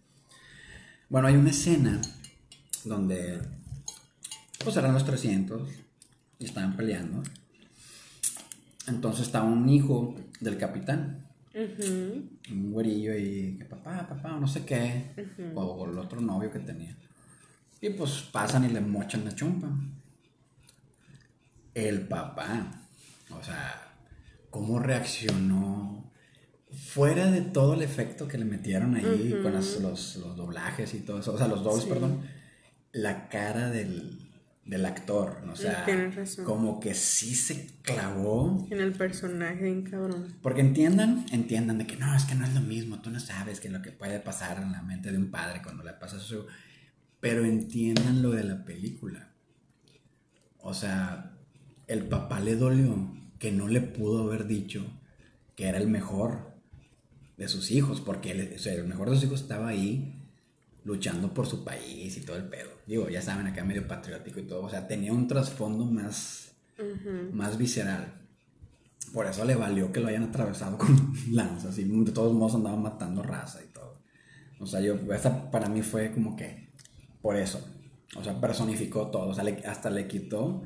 Bueno, 1.10 1.28
hay 1.28 1.36
una 1.36 1.50
escena 1.50 2.00
donde 2.84 3.42
pues 4.64 4.76
eran 4.76 4.94
los 4.94 5.04
300 5.04 5.68
y 6.38 6.44
estaban 6.46 6.76
peleando. 6.76 7.22
Entonces 8.86 9.26
está 9.26 9.42
un 9.42 9.68
hijo 9.68 10.14
del 10.40 10.56
capitán, 10.56 11.26
un 12.50 12.72
güerillo 12.72 13.14
y 13.16 13.56
que 13.58 13.64
papá, 13.66 14.06
papá, 14.08 14.38
no 14.40 14.46
sé 14.48 14.64
qué, 14.64 15.10
o, 15.54 15.62
o 15.62 15.90
el 15.90 15.98
otro 15.98 16.20
novio 16.22 16.50
que 16.50 16.60
tenía. 16.60 16.96
Y 17.82 17.90
pues 17.90 18.28
pasan 18.32 18.64
y 18.64 18.68
le 18.68 18.80
mochan 18.80 19.24
la 19.24 19.34
chumpa. 19.34 19.68
El 21.74 22.08
papá, 22.08 22.88
o 23.30 23.42
sea, 23.42 23.94
cómo 24.50 24.78
reaccionó 24.78 26.10
fuera 26.72 27.30
de 27.30 27.40
todo 27.40 27.74
el 27.74 27.82
efecto 27.82 28.28
que 28.28 28.38
le 28.38 28.44
metieron 28.44 28.94
ahí 28.94 29.38
con 29.42 29.52
los, 29.52 29.76
los 29.76 30.36
doblajes 30.36 30.94
y 30.94 31.00
todo 31.00 31.20
eso, 31.20 31.34
o 31.34 31.38
sea, 31.38 31.48
los 31.48 31.62
dobles, 31.62 31.84
perdón, 31.84 32.22
la 32.92 33.28
cara 33.28 33.70
del, 33.70 34.30
del 34.64 34.86
actor, 34.86 35.42
o 35.50 35.56
sea, 35.56 35.84
razón. 36.14 36.44
como 36.44 36.80
que 36.80 36.94
sí 36.94 37.34
se 37.34 37.68
clavó. 37.82 38.66
En 38.70 38.80
el 38.80 38.92
personaje, 38.92 39.64
bien 39.64 39.82
cabrón. 39.82 40.36
porque 40.42 40.60
entiendan, 40.60 41.26
entiendan 41.32 41.78
de 41.78 41.86
que 41.86 41.96
no, 41.96 42.14
es 42.14 42.24
que 42.24 42.34
no 42.34 42.44
es 42.44 42.54
lo 42.54 42.60
mismo, 42.60 43.00
tú 43.00 43.10
no 43.10 43.20
sabes 43.20 43.60
que 43.60 43.68
lo 43.68 43.82
que 43.82 43.90
puede 43.92 44.20
pasar 44.20 44.62
en 44.62 44.72
la 44.72 44.82
mente 44.82 45.10
de 45.10 45.18
un 45.18 45.30
padre 45.30 45.60
cuando 45.62 45.82
le 45.82 45.92
pasa 45.94 46.18
eso, 46.18 46.46
pero 47.18 47.44
entiendan 47.44 48.22
lo 48.22 48.30
de 48.30 48.44
la 48.44 48.64
película. 48.64 49.28
O 50.58 50.74
sea, 50.74 51.32
el 51.92 52.06
papá 52.06 52.40
le 52.40 52.56
dolió 52.56 53.10
que 53.38 53.52
no 53.52 53.68
le 53.68 53.80
pudo 53.80 54.22
haber 54.24 54.46
dicho 54.46 54.84
que 55.56 55.66
era 55.66 55.78
el 55.78 55.88
mejor 55.88 56.52
de 57.36 57.48
sus 57.48 57.70
hijos, 57.70 58.00
porque 58.00 58.32
él- 58.32 58.52
o 58.54 58.58
sea, 58.58 58.74
el 58.74 58.86
mejor 58.86 59.08
de 59.10 59.16
sus 59.16 59.24
hijos 59.24 59.40
estaba 59.42 59.68
ahí 59.68 60.16
luchando 60.84 61.32
por 61.34 61.46
su 61.46 61.64
país 61.64 62.16
y 62.16 62.20
todo 62.22 62.36
el 62.36 62.44
pedo. 62.44 62.70
Digo, 62.86 63.08
ya 63.08 63.20
saben, 63.22 63.46
acá 63.46 63.64
medio 63.64 63.86
patriótico 63.86 64.40
y 64.40 64.44
todo, 64.44 64.62
o 64.64 64.70
sea, 64.70 64.86
tenía 64.88 65.12
un 65.12 65.26
trasfondo 65.28 65.84
más, 65.84 66.52
más 67.32 67.58
visceral. 67.58 68.14
Por 69.12 69.26
eso 69.26 69.44
le 69.44 69.54
valió 69.54 69.90
que 69.92 70.00
lo 70.00 70.08
hayan 70.08 70.22
atravesado 70.24 70.78
con 70.78 71.12
lanzas 71.32 71.76
y 71.78 71.84
de 71.84 72.12
todos 72.12 72.32
modos 72.34 72.54
andaban 72.54 72.82
matando 72.82 73.22
raza 73.22 73.60
y 73.62 73.72
todo. 73.72 74.00
O 74.60 74.66
sea, 74.66 74.80
yo, 74.80 74.96
para 75.50 75.68
mí 75.68 75.82
fue 75.82 76.12
como 76.12 76.36
que 76.36 76.70
por 77.22 77.36
eso. 77.36 77.66
O 78.16 78.22
sea, 78.24 78.40
personificó 78.40 79.08
todo. 79.10 79.28
O 79.28 79.34
sea, 79.34 79.44
le- 79.44 79.64
hasta 79.66 79.90
le 79.90 80.06
quitó 80.06 80.62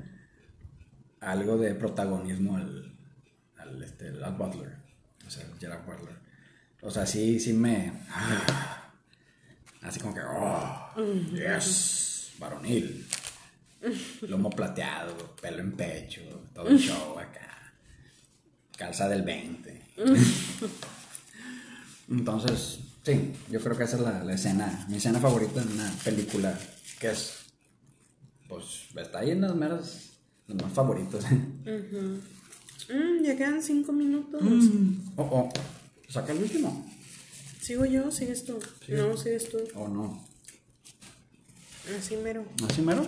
algo 1.25 1.57
de 1.57 1.75
protagonismo 1.75 2.57
al, 2.57 2.93
al 3.57 3.83
este, 3.83 4.09
al 4.09 4.35
Butler. 4.35 4.77
O 5.27 5.31
sea, 5.31 5.45
Gerard 5.59 5.85
Butler. 5.85 6.17
O 6.83 6.91
sea, 6.91 7.07
sí, 7.07 7.41
sí 7.41 7.53
me. 7.53 7.93
ah, 8.11 8.91
así 9.83 10.01
como 10.01 10.15
que. 10.15 10.21
Oh, 10.21 10.95
yes, 11.33 12.33
varonil. 12.39 13.07
Lomo 14.23 14.51
plateado, 14.51 15.37
pelo 15.37 15.61
en 15.61 15.73
pecho, 15.73 16.21
todo 16.55 16.69
el 16.69 16.79
show 16.79 17.19
acá. 17.19 17.73
Calza 18.77 19.09
del 19.09 19.23
20. 19.23 19.83
Entonces, 22.11 22.81
sí, 23.03 23.33
yo 23.51 23.61
creo 23.61 23.77
que 23.77 23.85
esa 23.85 23.97
es 23.97 24.03
la, 24.03 24.25
la 24.25 24.35
escena, 24.35 24.87
mi 24.89 24.97
escena 24.97 25.21
favorita 25.21 25.63
en 25.63 25.73
una 25.73 25.91
película, 26.03 26.59
que 26.99 27.11
es, 27.11 27.47
pues, 28.49 28.89
está 28.97 29.21
ahí 29.21 29.31
en 29.31 29.43
las 29.43 29.55
meras, 29.55 30.14
las 30.49 30.63
más 30.63 30.73
favoritas. 30.73 31.25
Mm, 32.87 33.25
ya 33.25 33.35
quedan 33.35 33.63
cinco 33.63 33.93
minutos. 33.93 34.43
Oh, 35.17 35.23
oh, 35.23 35.49
saca 36.07 36.33
el 36.33 36.43
último. 36.43 36.87
¿Sigo 37.59 37.87
yo? 37.87 38.11
¿Sigues 38.11 38.45
tú? 38.45 38.59
No, 38.89 39.17
sigues 39.17 39.49
tú. 39.49 39.57
Oh, 39.75 39.89
no. 39.89 40.23
Así 41.99 42.19
mero. 42.19 42.45
¿Así 42.69 42.83
mero? 42.83 43.07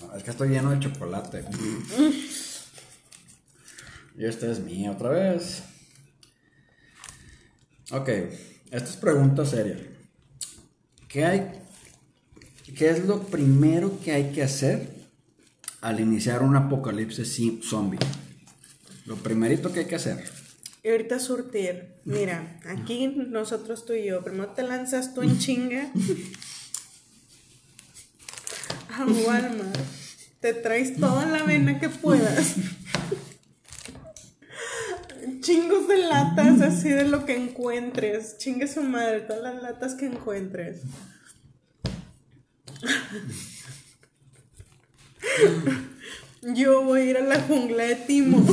No, 0.00 0.16
es 0.16 0.22
que 0.22 0.30
estoy 0.30 0.50
lleno 0.50 0.70
de 0.70 0.78
chocolate. 0.78 1.44
y 4.16 4.24
esta 4.24 4.50
es 4.50 4.60
mía 4.60 4.92
otra 4.92 5.08
vez. 5.08 5.64
Ok, 7.90 8.08
esta 8.70 8.88
es 8.88 8.96
pregunta 8.96 9.44
seria. 9.44 9.76
¿Qué 11.08 11.24
hay? 11.24 11.50
¿Qué 12.76 12.90
es 12.90 13.04
lo 13.06 13.24
primero 13.24 13.98
que 14.04 14.12
hay 14.12 14.30
que 14.30 14.44
hacer 14.44 15.01
al 15.82 16.00
iniciar 16.00 16.42
un 16.42 16.56
apocalipsis 16.56 17.38
zombie? 17.62 17.98
Lo 19.04 19.16
primerito 19.16 19.72
que 19.72 19.80
hay 19.80 19.86
que 19.86 19.96
hacer. 19.96 20.24
Ahorita 20.84 21.18
surtir. 21.18 21.96
Mira, 22.04 22.60
aquí 22.66 23.08
nosotros 23.08 23.84
tú 23.84 23.92
y 23.92 24.06
yo. 24.06 24.24
Primero 24.24 24.50
te 24.50 24.62
lanzas 24.62 25.14
tú 25.14 25.22
en 25.22 25.38
chinga. 25.38 25.90
A 28.90 29.04
Walmart. 29.04 29.76
Te 30.40 30.54
traes 30.54 30.96
toda 30.96 31.26
la 31.26 31.40
avena 31.40 31.78
que 31.78 31.88
puedas. 31.88 32.56
Chingos 35.40 35.88
de 35.88 35.98
latas 35.98 36.60
así 36.60 36.88
de 36.88 37.04
lo 37.04 37.26
que 37.26 37.36
encuentres. 37.36 38.38
Chingue 38.38 38.66
su 38.66 38.82
madre, 38.82 39.20
todas 39.20 39.42
las 39.42 39.62
latas 39.62 39.94
que 39.94 40.06
encuentres. 40.06 40.80
Yo 46.42 46.82
voy 46.82 47.00
a 47.00 47.04
ir 47.04 47.16
a 47.16 47.20
la 47.20 47.40
jungla 47.40 47.84
de 47.84 47.96
Timo. 47.96 48.44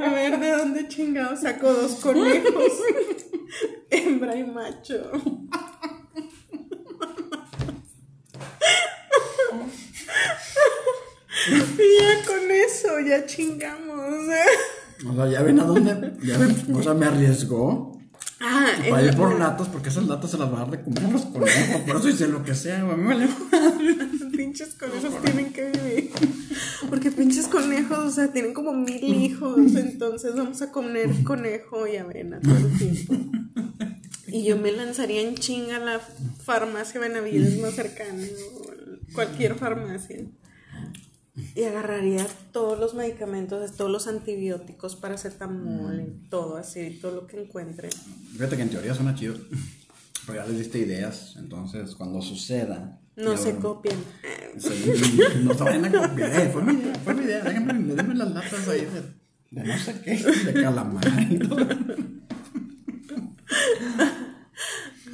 A 0.00 0.10
ver 0.10 0.38
de 0.38 0.50
dónde 0.52 0.88
chingado 0.88 1.36
saco 1.36 1.72
dos 1.72 1.96
conejos. 1.96 2.72
Hembra 3.90 4.36
y 4.36 4.44
macho. 4.44 5.10
Y 11.48 12.00
ya 12.00 12.24
con 12.26 12.50
eso, 12.50 13.00
ya 13.00 13.26
chingamos. 13.26 14.00
O 15.08 15.14
sea, 15.14 15.28
ya 15.28 15.42
ven 15.42 15.60
a 15.60 15.64
dónde. 15.64 16.12
O 16.72 16.82
sea, 16.82 16.94
me 16.94 17.06
arriesgó. 17.06 17.95
Ah, 18.38 18.66
Para 18.90 19.02
ir 19.02 19.16
por 19.16 19.38
latas, 19.38 19.68
porque 19.68 19.88
esas 19.88 20.06
latas 20.06 20.30
se 20.30 20.36
las 20.36 20.52
va 20.52 20.56
a 20.56 20.60
dar 20.66 20.70
de 20.70 20.82
comer 20.82 21.04
a 21.06 21.10
los 21.10 21.22
conejos. 21.26 21.80
Por 21.86 21.96
eso 21.96 22.08
hice 22.10 22.28
lo 22.28 22.42
que 22.44 22.54
sea, 22.54 22.82
güey. 22.82 22.94
A 22.94 22.96
mí 22.96 23.02
me 23.02 23.14
vale 23.14 23.28
pinches 24.36 24.74
conejos 24.74 25.22
tienen 25.22 25.52
que 25.52 25.70
vivir. 25.70 26.10
Porque 26.90 27.10
pinches 27.10 27.48
conejos, 27.48 27.98
o 27.98 28.10
sea, 28.10 28.32
tienen 28.32 28.52
como 28.52 28.74
mil 28.74 29.02
hijos. 29.02 29.56
Entonces 29.74 30.36
vamos 30.36 30.60
a 30.60 30.70
comer 30.70 31.10
conejo 31.24 31.86
y 31.86 31.96
avena 31.96 32.40
todo 32.40 32.56
el 32.56 32.78
tiempo. 32.78 33.14
Y 34.28 34.44
yo 34.44 34.58
me 34.58 34.70
lanzaría 34.72 35.22
en 35.22 35.34
chinga 35.34 35.76
a 35.76 35.80
la 35.80 36.00
farmacia 36.44 37.00
Benavides 37.00 37.58
más 37.60 37.74
cercana. 37.74 38.22
o 38.60 39.14
cualquier 39.14 39.54
farmacia. 39.54 40.18
Y 41.54 41.64
agarraría 41.64 42.26
todos 42.52 42.78
los 42.78 42.94
medicamentos, 42.94 43.72
todos 43.76 43.90
los 43.90 44.06
antibióticos, 44.06 44.96
paracetamol, 44.96 46.00
y 46.00 46.28
todo 46.30 46.56
así, 46.56 46.98
todo 47.02 47.12
lo 47.12 47.26
que 47.26 47.42
encuentre. 47.42 47.90
Fíjate 48.32 48.56
que 48.56 48.62
en 48.62 48.70
teoría 48.70 48.94
suena 48.94 49.14
chido. 49.14 49.34
Pero 50.26 50.40
ya 50.42 50.46
les 50.48 50.58
diste 50.58 50.78
ideas. 50.78 51.36
Entonces, 51.38 51.94
cuando 51.94 52.20
suceda. 52.22 52.98
No 53.16 53.36
se 53.36 53.52
van- 53.52 53.62
copien. 53.62 53.96
Sí, 54.58 54.70
no 55.44 55.52
se 55.52 55.64
vayan 55.64 55.84
a 55.84 56.08
copiar. 56.08 56.40
Eh, 56.40 56.50
fue 56.50 56.62
mi 56.62 56.72
idea, 56.72 56.94
fue 57.04 57.14
mi 57.14 57.24
idea. 57.24 57.42
Déjenme, 57.44 57.94
denme 57.94 58.14
las 58.14 58.30
latas 58.32 58.66
ahí 58.68 58.86
de, 59.50 59.62
no 59.64 59.78
sé 59.78 60.00
qué, 60.02 60.16
de 60.16 60.54
calamar 60.54 61.04
y 61.30 61.38
todo. 61.40 61.58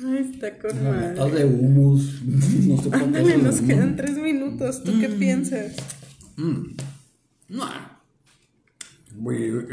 Ay, 0.05 0.31
está 0.33 0.59
con 0.59 0.85
madre. 0.85 1.31
de 1.39 1.45
humus. 1.45 2.23
No 2.25 2.83
sé. 2.83 2.89
Ándale, 2.93 3.37
nos 3.39 3.61
quedan 3.61 3.97
tres 3.97 4.17
minutos. 4.17 4.83
¿Tú 4.85 4.93
qué 5.01 5.09
piensas? 5.09 5.73
Mm. 6.43 6.77
No. 7.51 7.71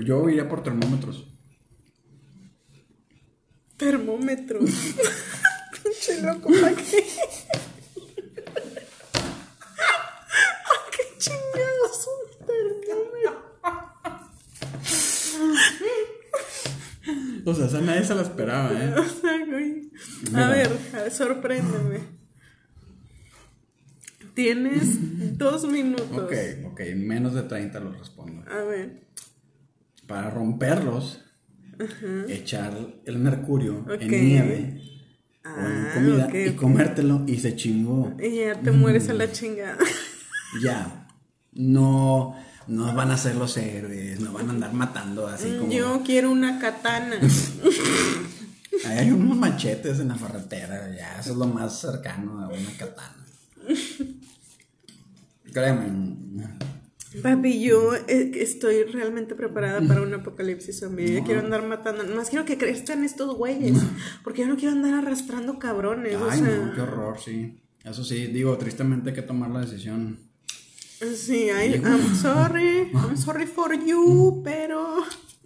Yo 0.05 0.29
iría 0.29 0.47
por 0.47 0.61
termómetros. 0.61 1.25
Termómetro. 3.75 4.59
Pinche 5.83 6.21
loco, 6.21 6.49
¿para 6.61 6.75
qué? 6.75 7.03
¿Para 10.67 10.83
qué 10.91 11.03
chingados 11.17 12.07
un 12.07 12.45
termómetro? 12.45 13.39
O 17.45 17.55
sea, 17.55 17.65
esa 17.65 17.81
nadie 17.81 18.05
se 18.05 18.13
la 18.13 18.21
esperaba, 18.21 18.71
¿eh? 18.73 18.93
O 18.93 19.05
sea, 19.05 19.45
güey. 19.45 19.89
A 20.35 20.49
ver, 20.49 21.11
sorpréndeme. 21.11 22.19
Tienes 24.35 24.99
dos 25.39 25.67
minutos. 25.67 26.11
Ok, 26.11 26.33
ok, 26.71 26.79
en 26.81 27.07
menos 27.07 27.33
de 27.33 27.43
30 27.43 27.79
los 27.79 27.97
respondo. 27.97 28.43
A 28.51 28.63
ver. 28.63 29.07
Para 30.05 30.29
romperlos, 30.29 31.21
echar 32.27 32.77
el 33.05 33.17
mercurio 33.19 33.85
en 33.99 34.09
nieve 34.09 34.81
o 35.45 35.47
en 35.49 35.85
Ah, 35.85 35.91
comida 35.93 36.29
y 36.37 36.51
comértelo 36.55 37.23
y 37.25 37.37
se 37.37 37.55
chingó. 37.55 38.13
Y 38.19 38.37
ya 38.41 38.59
te 38.59 38.71
mueres 38.71 39.09
a 39.09 39.13
la 39.13 39.31
chingada. 39.31 39.77
Ya. 40.63 41.07
No, 41.53 42.35
no 42.67 42.93
van 42.95 43.11
a 43.11 43.17
ser 43.17 43.35
los 43.35 43.55
héroes, 43.55 44.19
no 44.19 44.31
van 44.31 44.47
a 44.49 44.51
andar 44.53 44.73
matando 44.73 45.27
así 45.27 45.55
como. 45.59 45.71
Yo 45.71 46.01
quiero 46.03 46.31
una 46.31 46.59
katana. 46.59 47.17
Hay 48.85 49.11
unos 49.11 49.37
machetes 49.37 49.99
en 49.99 50.07
la 50.07 50.15
ferretera, 50.15 50.89
ya, 50.95 51.19
eso 51.19 51.31
es 51.33 51.37
lo 51.37 51.45
más 51.45 51.79
cercano 51.79 52.41
a 52.43 52.47
una 52.47 52.71
katana. 52.79 53.25
Créeme. 55.53 56.17
Papi, 57.23 57.59
yo 57.63 57.95
eh, 58.07 58.31
estoy 58.35 58.83
realmente 58.83 59.33
preparada 59.33 59.81
para 59.81 60.01
un 60.01 60.13
apocalipsis 60.13 60.79
zombie. 60.79 61.11
Yo 61.15 61.23
quiero 61.23 61.39
andar 61.41 61.65
matando. 61.67 62.03
Más 62.15 62.29
quiero 62.29 62.45
que 62.45 62.57
crezcan 62.57 63.03
estos 63.03 63.35
güeyes. 63.35 63.79
Porque 64.23 64.41
yo 64.41 64.47
no 64.47 64.55
quiero 64.57 64.73
andar 64.75 64.93
arrastrando 64.93 65.57
cabrones. 65.57 66.15
o 66.15 66.29
Ay, 66.29 66.39
sea, 66.39 66.57
no, 66.57 66.73
qué 66.75 66.81
horror, 66.81 67.17
sí. 67.19 67.59
Eso 67.83 68.03
sí, 68.03 68.27
digo, 68.27 68.55
tristemente 68.57 69.09
hay 69.09 69.15
que 69.15 69.21
tomar 69.23 69.49
la 69.49 69.61
decisión. 69.61 70.19
Sí, 71.15 71.49
ay, 71.49 71.81
I'm 71.83 72.15
sorry. 72.15 72.91
I'm 72.93 73.17
sorry 73.17 73.47
for 73.47 73.73
you, 73.83 74.41
pero 74.43 74.97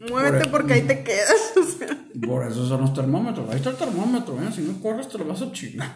muévete 0.10 0.50
Por- 0.50 0.52
porque 0.52 0.74
ahí 0.74 0.82
te 0.82 1.02
quedas. 1.04 1.54
O 1.56 1.64
sea, 1.64 1.98
Por 2.28 2.46
eso 2.46 2.68
son 2.68 2.82
los 2.82 2.94
termómetros. 2.94 3.50
Ahí 3.50 3.58
está 3.58 3.70
el 3.70 3.78
termómetro, 3.78 4.36
¿eh? 4.44 4.50
Si 4.54 4.62
no 4.62 4.80
corres, 4.82 5.08
te 5.08 5.18
lo 5.18 5.26
vas 5.26 5.42
a 5.42 5.52
chingar. 5.54 5.96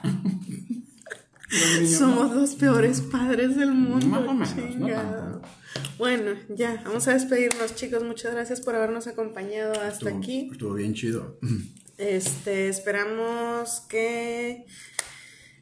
Niños, 1.50 1.92
somos 1.98 2.36
los 2.36 2.56
peores 2.56 3.02
padres 3.02 3.56
del 3.56 3.72
mundo. 3.72 4.06
Más 4.08 4.22
o 4.22 4.34
menos, 4.34 4.56
no 4.56 4.70
chingado. 4.72 5.42
tanto. 5.42 5.48
Bueno, 5.98 6.32
ya, 6.50 6.82
vamos 6.86 7.08
a 7.08 7.14
despedirnos, 7.14 7.76
chicos. 7.76 8.04
Muchas 8.04 8.34
gracias 8.34 8.62
por 8.62 8.76
habernos 8.76 9.08
acompañado 9.08 9.74
hasta 9.74 10.10
estuvo, 10.10 10.18
aquí. 10.18 10.50
Estuvo 10.52 10.74
bien 10.74 10.94
chido. 10.94 11.40
Este, 11.98 12.68
esperamos 12.70 13.82
que 13.90 14.66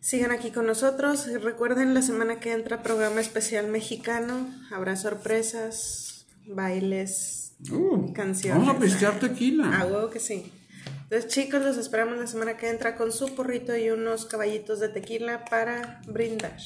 sigan 0.02 0.32
aquí 0.32 0.52
con 0.52 0.66
nosotros. 0.66 1.28
Recuerden, 1.42 1.94
la 1.94 2.02
semana 2.02 2.40
que 2.40 2.52
entra 2.52 2.84
programa 2.84 3.22
especial 3.22 3.68
mexicano. 3.68 4.50
Habrá 4.72 4.96
sorpresas, 4.96 6.26
bailes, 6.48 7.42
Uh, 7.72 8.12
canciones. 8.14 8.60
Vamos 8.60 8.76
a 8.76 8.80
pistear 8.80 9.18
tequila. 9.18 9.72
Ah, 9.74 9.86
huevo 9.86 10.10
que 10.10 10.20
sí. 10.20 10.52
Entonces, 11.06 11.32
chicos, 11.32 11.62
los 11.62 11.78
esperamos 11.78 12.18
la 12.18 12.26
semana 12.26 12.58
que 12.58 12.70
entra 12.70 12.96
con 12.96 13.12
su 13.12 13.36
porrito 13.36 13.78
y 13.78 13.92
unos 13.92 14.26
caballitos 14.26 14.80
de 14.80 14.90
tequila 14.90 15.46
para 15.46 16.02
brindar. 16.08 16.58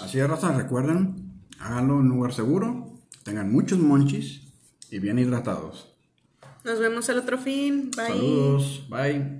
Así 0.00 0.18
es, 0.18 0.28
raza, 0.28 0.52
recuerden, 0.52 1.44
háganlo 1.60 1.94
en 1.94 2.00
un 2.00 2.08
lugar 2.08 2.32
seguro, 2.32 2.92
tengan 3.22 3.52
muchos 3.52 3.78
monchis 3.78 4.52
y 4.90 4.98
bien 4.98 5.20
hidratados. 5.20 5.94
Nos 6.64 6.80
vemos 6.80 7.08
el 7.08 7.18
otro 7.18 7.38
fin. 7.38 7.92
Bye. 7.96 8.06
Saludos, 8.06 8.86
bye. 8.88 9.24